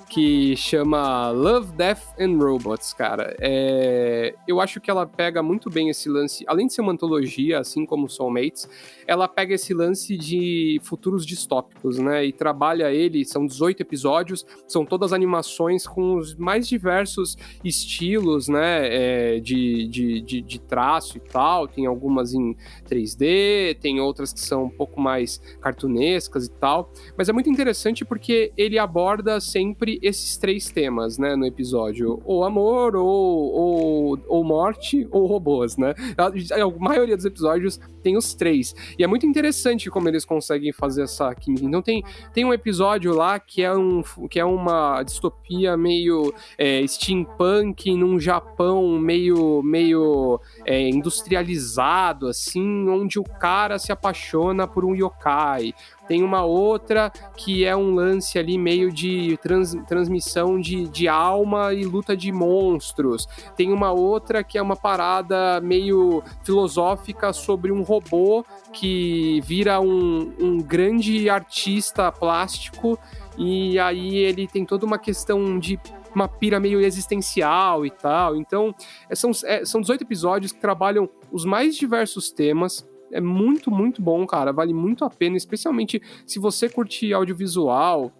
que 0.10 0.56
chama 0.56 1.30
Love, 1.32 1.74
Death 1.74 2.14
and 2.20 2.38
Robots, 2.38 2.94
cara. 2.94 3.36
É... 3.40 4.36
Eu 4.48 4.62
acho 4.62 4.80
que 4.80 4.90
ela 4.90 5.06
pega 5.06 5.42
muito 5.42 5.70
bem 5.70 5.90
esse 5.90 6.10
lance, 6.10 6.44
além 6.48 6.68
de 6.68 6.74
ser 6.74 6.82
uma 6.82 6.92
antologia, 6.92 7.60
assim 7.60 7.86
como 7.86 8.10
Soulmates, 8.10 8.70
ela 9.08 9.28
pega 9.28 9.56
esse 9.56 9.74
lance 9.74 10.18
de 10.18 10.80
futuros 10.84 11.26
distópicos, 11.26 11.98
né? 11.98 12.26
E 12.26 12.32
trabalha 12.32 12.92
ele, 12.94 13.26
são 13.26 13.46
18 13.46 13.82
episódios, 13.82 14.46
são 14.68 14.86
todas 14.86 15.14
animações 15.14 15.88
com 15.88 16.16
os 16.16 16.36
mais 16.36 16.68
diversos 16.68 17.38
estilos, 17.64 18.48
né? 18.48 19.36
É, 19.36 19.40
de, 19.40 19.88
de, 19.88 20.22
de, 20.22 20.42
de 20.42 20.60
traço 20.60 21.18
e 21.18 21.22
tal. 21.22 21.68
Tem 21.68 21.86
algumas 21.86 22.34
em 22.34 22.56
3D, 22.88 23.78
tem 23.80 24.00
outras 24.00 24.34
que 24.34 24.40
são 24.40 24.66
um 24.66 24.70
pouco 24.70 25.00
mais 25.00 25.40
cartunescas 25.62 26.46
e 26.46 26.52
tal. 26.52 26.92
Mas 27.18 27.30
é 27.30 27.34
muito 27.34 27.50
interessante 27.50 28.06
porque 28.06 28.52
ele 28.58 28.78
aborda 28.78 29.40
sempre 29.40 29.95
esses 30.02 30.38
três 30.38 30.70
temas, 30.70 31.18
né, 31.18 31.36
no 31.36 31.46
episódio. 31.46 32.22
Ou 32.26 32.44
amor, 32.44 32.96
ou, 32.96 33.06
ou, 33.06 34.20
ou 34.28 34.44
morte, 34.44 35.08
ou 35.12 35.26
robôs, 35.26 35.78
né? 35.78 35.94
A, 36.18 36.28
a 36.62 36.80
maioria 36.80 37.16
dos 37.16 37.26
episódios 37.26 37.80
tem 38.02 38.18
os 38.18 38.34
três. 38.34 38.76
E 39.00 39.04
é 39.04 39.08
muito 39.08 39.26
interessante 39.26 39.90
como 39.90 40.08
eles 40.08 40.24
conseguem 40.24 40.72
fazer 40.72 41.04
essa 41.04 41.34
química. 41.34 41.66
Então 41.66 41.82
tem, 41.82 42.04
tem 42.34 42.46
um 42.46 42.54
episódio 42.54 43.14
lá 43.14 43.40
que 43.40 43.64
é, 43.64 43.76
um, 43.76 44.04
que 44.30 44.40
é 44.40 44.46
uma 44.46 45.02
distopia 45.04 45.76
meio 45.76 46.34
é, 46.58 46.86
steampunk 46.86 47.96
num 47.96 48.20
Japão 48.20 49.00
meio, 49.00 49.62
meio 49.64 50.40
é, 50.66 50.88
industrializado, 50.90 52.28
assim, 52.28 52.88
onde 52.90 53.20
o 53.20 53.24
cara 53.24 53.80
se 53.80 53.92
apaixona 53.92 54.68
por 54.68 54.86
um 54.86 54.96
yokai. 54.96 55.74
Tem 56.08 56.24
uma 56.24 56.44
outra 56.44 57.12
que 57.36 57.66
é 57.66 57.76
um 57.76 57.94
lance 57.94 58.38
ali 58.38 58.58
meio 58.58 58.92
de 58.92 59.38
trans, 59.42 59.76
transmissão 59.88 60.60
de, 60.60 60.88
de 60.88 61.08
alma 61.08 61.74
e 61.74 61.84
luta 61.84 62.16
de 62.16 62.32
monstros. 62.32 63.28
Tem 63.56 63.72
uma 63.72 63.92
outra 63.92 64.44
que 64.44 64.58
é 64.58 64.62
uma 64.62 64.76
parada 64.76 65.60
meio 65.62 66.24
filosófica 66.44 67.34
sobre 67.34 67.72
um 67.72 67.82
robô 67.82 68.46
que 68.72 69.42
vira 69.42 69.80
um, 69.80 70.34
um 70.40 70.58
grande 70.58 71.30
artista 71.30 72.12
plástico 72.12 72.98
e 73.38 73.78
aí 73.80 74.16
ele 74.16 74.48
tem 74.48 74.66
toda 74.66 74.86
uma 74.86 74.98
questão 74.98 75.60
de 75.60 75.80
uma 76.14 76.28
pira 76.30 76.60
meio 76.60 76.80
existencial 76.80 77.86
e 77.86 77.92
tal. 77.92 78.36
Então, 78.38 78.74
é, 79.10 79.16
são, 79.16 79.32
é, 79.44 79.66
são 79.66 79.82
18 79.82 80.02
episódios 80.04 80.52
que 80.52 80.60
trabalham 80.60 81.10
os 81.32 81.44
mais 81.44 81.76
diversos 81.76 82.32
temas 82.32 82.88
é 83.12 83.22
muito, 83.22 83.72
muito 83.72 84.02
bom, 84.02 84.26
cara. 84.26 84.52
Vale 84.52 84.74
muito 84.74 85.06
a 85.06 85.10
pena, 85.10 85.38
especialmente 85.38 86.02
se 86.26 86.40
você 86.40 86.70
curte 86.70 87.14
audiovisual, 87.14 88.12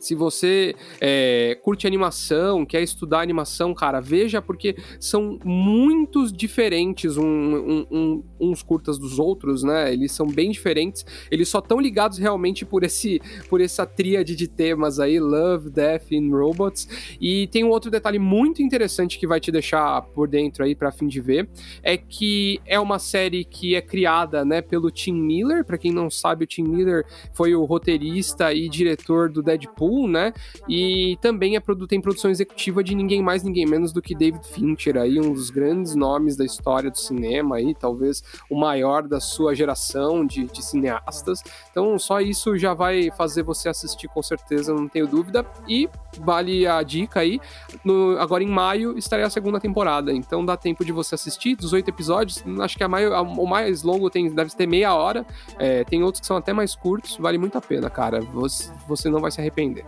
se 0.00 0.14
você 0.14 0.74
é, 1.00 1.58
curte 1.62 1.86
animação, 1.86 2.64
quer 2.64 2.82
estudar 2.82 3.20
animação, 3.20 3.74
cara, 3.74 4.00
veja, 4.00 4.40
porque 4.40 4.74
são 4.98 5.38
muitos 5.44 6.32
diferentes 6.32 7.18
um, 7.18 7.24
um, 7.24 7.86
um, 7.90 8.24
uns 8.40 8.62
curtas 8.62 8.98
dos 8.98 9.18
outros, 9.18 9.62
né? 9.62 9.92
Eles 9.92 10.12
são 10.12 10.26
bem 10.26 10.50
diferentes. 10.50 11.04
Eles 11.30 11.48
só 11.48 11.58
estão 11.58 11.78
ligados 11.78 12.18
realmente 12.18 12.64
por 12.64 12.82
esse 12.82 13.20
por 13.48 13.60
essa 13.60 13.84
tríade 13.84 14.34
de 14.34 14.48
temas 14.48 14.98
aí, 14.98 15.20
Love, 15.20 15.70
Death 15.70 16.12
and 16.12 16.30
Robots. 16.30 16.88
E 17.20 17.46
tem 17.48 17.62
um 17.62 17.68
outro 17.68 17.90
detalhe 17.90 18.18
muito 18.18 18.62
interessante 18.62 19.18
que 19.18 19.26
vai 19.26 19.38
te 19.38 19.52
deixar 19.52 20.00
por 20.02 20.26
dentro 20.26 20.64
aí 20.64 20.74
para 20.74 20.90
fim 20.90 21.06
de 21.06 21.20
ver, 21.20 21.48
é 21.82 21.96
que 21.96 22.60
é 22.64 22.80
uma 22.80 22.98
série 22.98 23.44
que 23.44 23.74
é 23.74 23.82
criada, 23.82 24.44
né, 24.44 24.62
pelo 24.62 24.90
Tim 24.90 25.12
Miller. 25.12 25.64
Para 25.64 25.76
quem 25.76 25.92
não 25.92 26.08
sabe, 26.08 26.44
o 26.44 26.46
Tim 26.46 26.62
Miller 26.62 27.04
foi 27.34 27.54
o 27.54 27.64
roteirista 27.64 28.52
e 28.54 28.68
diretor 28.68 29.28
do 29.28 29.42
Deadpool 29.42 29.89
Saul, 29.90 30.08
né? 30.08 30.32
E 30.68 31.18
também 31.20 31.56
é, 31.56 31.62
tem 31.88 32.00
produção 32.00 32.30
executiva 32.30 32.82
de 32.82 32.94
ninguém 32.94 33.22
mais, 33.22 33.42
ninguém 33.42 33.66
menos 33.66 33.92
do 33.92 34.00
que 34.00 34.14
David 34.14 34.46
Fincher, 34.46 34.96
aí 34.96 35.18
um 35.18 35.32
dos 35.32 35.50
grandes 35.50 35.94
nomes 35.94 36.36
da 36.36 36.44
história 36.44 36.90
do 36.90 36.98
cinema, 36.98 37.56
aí 37.56 37.74
talvez 37.74 38.22
o 38.48 38.58
maior 38.58 39.06
da 39.06 39.20
sua 39.20 39.54
geração 39.54 40.24
de, 40.24 40.46
de 40.46 40.64
cineastas. 40.64 41.42
Então 41.70 41.98
só 41.98 42.20
isso 42.20 42.56
já 42.56 42.72
vai 42.72 43.10
fazer 43.16 43.42
você 43.42 43.68
assistir 43.68 44.08
com 44.08 44.22
certeza, 44.22 44.72
não 44.72 44.88
tenho 44.88 45.06
dúvida. 45.06 45.44
E 45.68 45.88
vale 46.20 46.66
a 46.66 46.82
dica 46.82 47.20
aí, 47.20 47.40
no, 47.84 48.16
agora 48.18 48.42
em 48.42 48.48
maio 48.48 48.96
estarei 48.96 49.24
a 49.24 49.30
segunda 49.30 49.60
temporada, 49.60 50.12
então 50.12 50.44
dá 50.44 50.56
tempo 50.56 50.84
de 50.84 50.92
você 50.92 51.14
assistir, 51.14 51.56
18 51.56 51.88
episódios, 51.88 52.42
acho 52.60 52.76
que 52.76 52.84
a 52.84 52.88
mai, 52.88 53.04
a, 53.04 53.20
o 53.22 53.46
mais 53.46 53.82
longo 53.82 54.10
tem, 54.10 54.32
deve 54.32 54.54
ter 54.54 54.66
meia 54.66 54.94
hora, 54.94 55.24
é, 55.58 55.84
tem 55.84 56.02
outros 56.02 56.20
que 56.20 56.26
são 56.26 56.36
até 56.36 56.52
mais 56.52 56.74
curtos, 56.74 57.16
vale 57.16 57.38
muito 57.38 57.56
a 57.56 57.60
pena, 57.60 57.88
cara, 57.88 58.20
você, 58.20 58.72
você 58.88 59.08
não 59.08 59.20
vai 59.20 59.30
se 59.30 59.40
arrepender. 59.40 59.79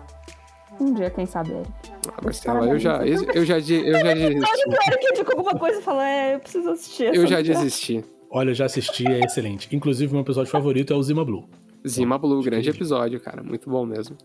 Um 0.80 0.95
dia, 0.95 1.11
quem 1.11 1.26
sabe, 1.26 1.53
Eric. 1.53 1.70
Ah, 2.09 2.20
Marcela, 2.22 2.66
eu 2.66 2.78
já, 2.78 3.07
eu, 3.07 3.07
eu 3.07 3.16
já, 3.16 3.34
eu 3.34 3.45
já 3.45 3.55
desisti. 3.59 4.68
O 4.68 4.72
Eric 4.72 5.07
indicou 5.11 5.36
alguma 5.36 5.59
coisa 5.59 5.78
e 5.78 5.82
falou, 5.82 6.01
é, 6.01 6.34
eu 6.34 6.40
preciso 6.40 6.70
assistir. 6.70 7.14
Eu 7.14 7.26
já 7.26 7.40
desisti. 7.40 8.05
Olha, 8.30 8.51
eu 8.51 8.55
já 8.55 8.64
assisti, 8.64 9.07
é 9.07 9.20
excelente. 9.20 9.68
Inclusive, 9.74 10.12
meu 10.12 10.22
episódio 10.22 10.51
favorito 10.51 10.93
é 10.93 10.97
o 10.97 11.03
Zima 11.03 11.24
Blue. 11.24 11.45
Zima 11.86 12.16
Blue, 12.16 12.43
grande 12.43 12.70
episódio, 12.70 13.20
cara. 13.20 13.43
Muito 13.43 13.68
bom 13.68 13.84
mesmo. 13.84 14.16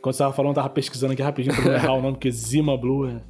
Quando 0.00 0.14
você 0.14 0.22
tava 0.22 0.32
falando, 0.32 0.50
eu 0.52 0.54
tava 0.56 0.70
pesquisando 0.70 1.12
aqui 1.12 1.22
rapidinho 1.22 1.54
pra 1.56 1.64
não 1.66 1.74
errar 1.74 1.92
o 1.94 2.02
nome, 2.02 2.14
porque 2.14 2.30
Zima 2.30 2.76
Blue 2.76 3.08
é. 3.08 3.20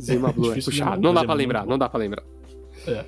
Zima 0.00 0.30
Blue 0.30 0.52
é, 0.52 0.58
é 0.58 0.62
puxado. 0.62 1.00
Não 1.00 1.14
dá 1.14 1.24
pra 1.24 1.34
lembrar, 1.34 1.66
não 1.66 1.78
dá 1.78 1.88
pra 1.88 1.98
lembrar. 1.98 2.22
É. 2.86 3.04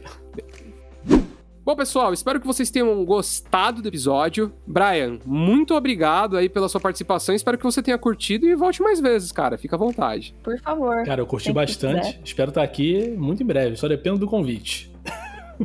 Bom, 1.71 1.77
pessoal, 1.77 2.13
espero 2.13 2.41
que 2.41 2.47
vocês 2.49 2.69
tenham 2.69 3.05
gostado 3.05 3.81
do 3.81 3.87
episódio. 3.87 4.53
Brian, 4.67 5.21
muito 5.25 5.73
obrigado 5.73 6.37
aí 6.37 6.49
pela 6.49 6.69
sua 6.69 6.81
participação. 6.81 7.33
Espero 7.33 7.57
que 7.57 7.63
você 7.63 7.81
tenha 7.81 7.97
curtido 7.97 8.45
e 8.45 8.57
volte 8.57 8.83
mais 8.83 8.99
vezes, 8.99 9.31
cara. 9.31 9.57
Fica 9.57 9.77
à 9.77 9.79
vontade. 9.79 10.35
Por 10.43 10.59
favor. 10.59 11.05
Cara, 11.05 11.21
eu 11.21 11.27
curti 11.29 11.53
bastante. 11.53 12.21
Espero 12.25 12.49
estar 12.49 12.65
aqui 12.65 13.11
muito 13.17 13.45
em 13.45 13.47
breve. 13.47 13.77
Só 13.77 13.87
dependo 13.87 14.19
do 14.19 14.27
convite. 14.27 14.93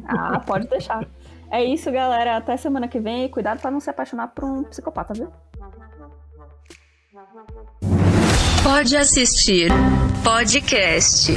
Ah, 0.07 0.39
pode 0.45 0.67
deixar. 0.67 1.07
É 1.49 1.63
isso, 1.63 1.91
galera. 1.91 2.37
Até 2.37 2.55
semana 2.55 2.87
que 2.87 2.99
vem. 2.99 3.27
Cuidado 3.27 3.59
para 3.59 3.71
não 3.71 3.79
se 3.79 3.89
apaixonar 3.89 4.27
por 4.27 4.43
um 4.43 4.63
psicopata, 4.65 5.11
viu? 5.11 5.29
Pode 8.61 8.95
assistir 8.95 9.71
podcast. 10.23 11.31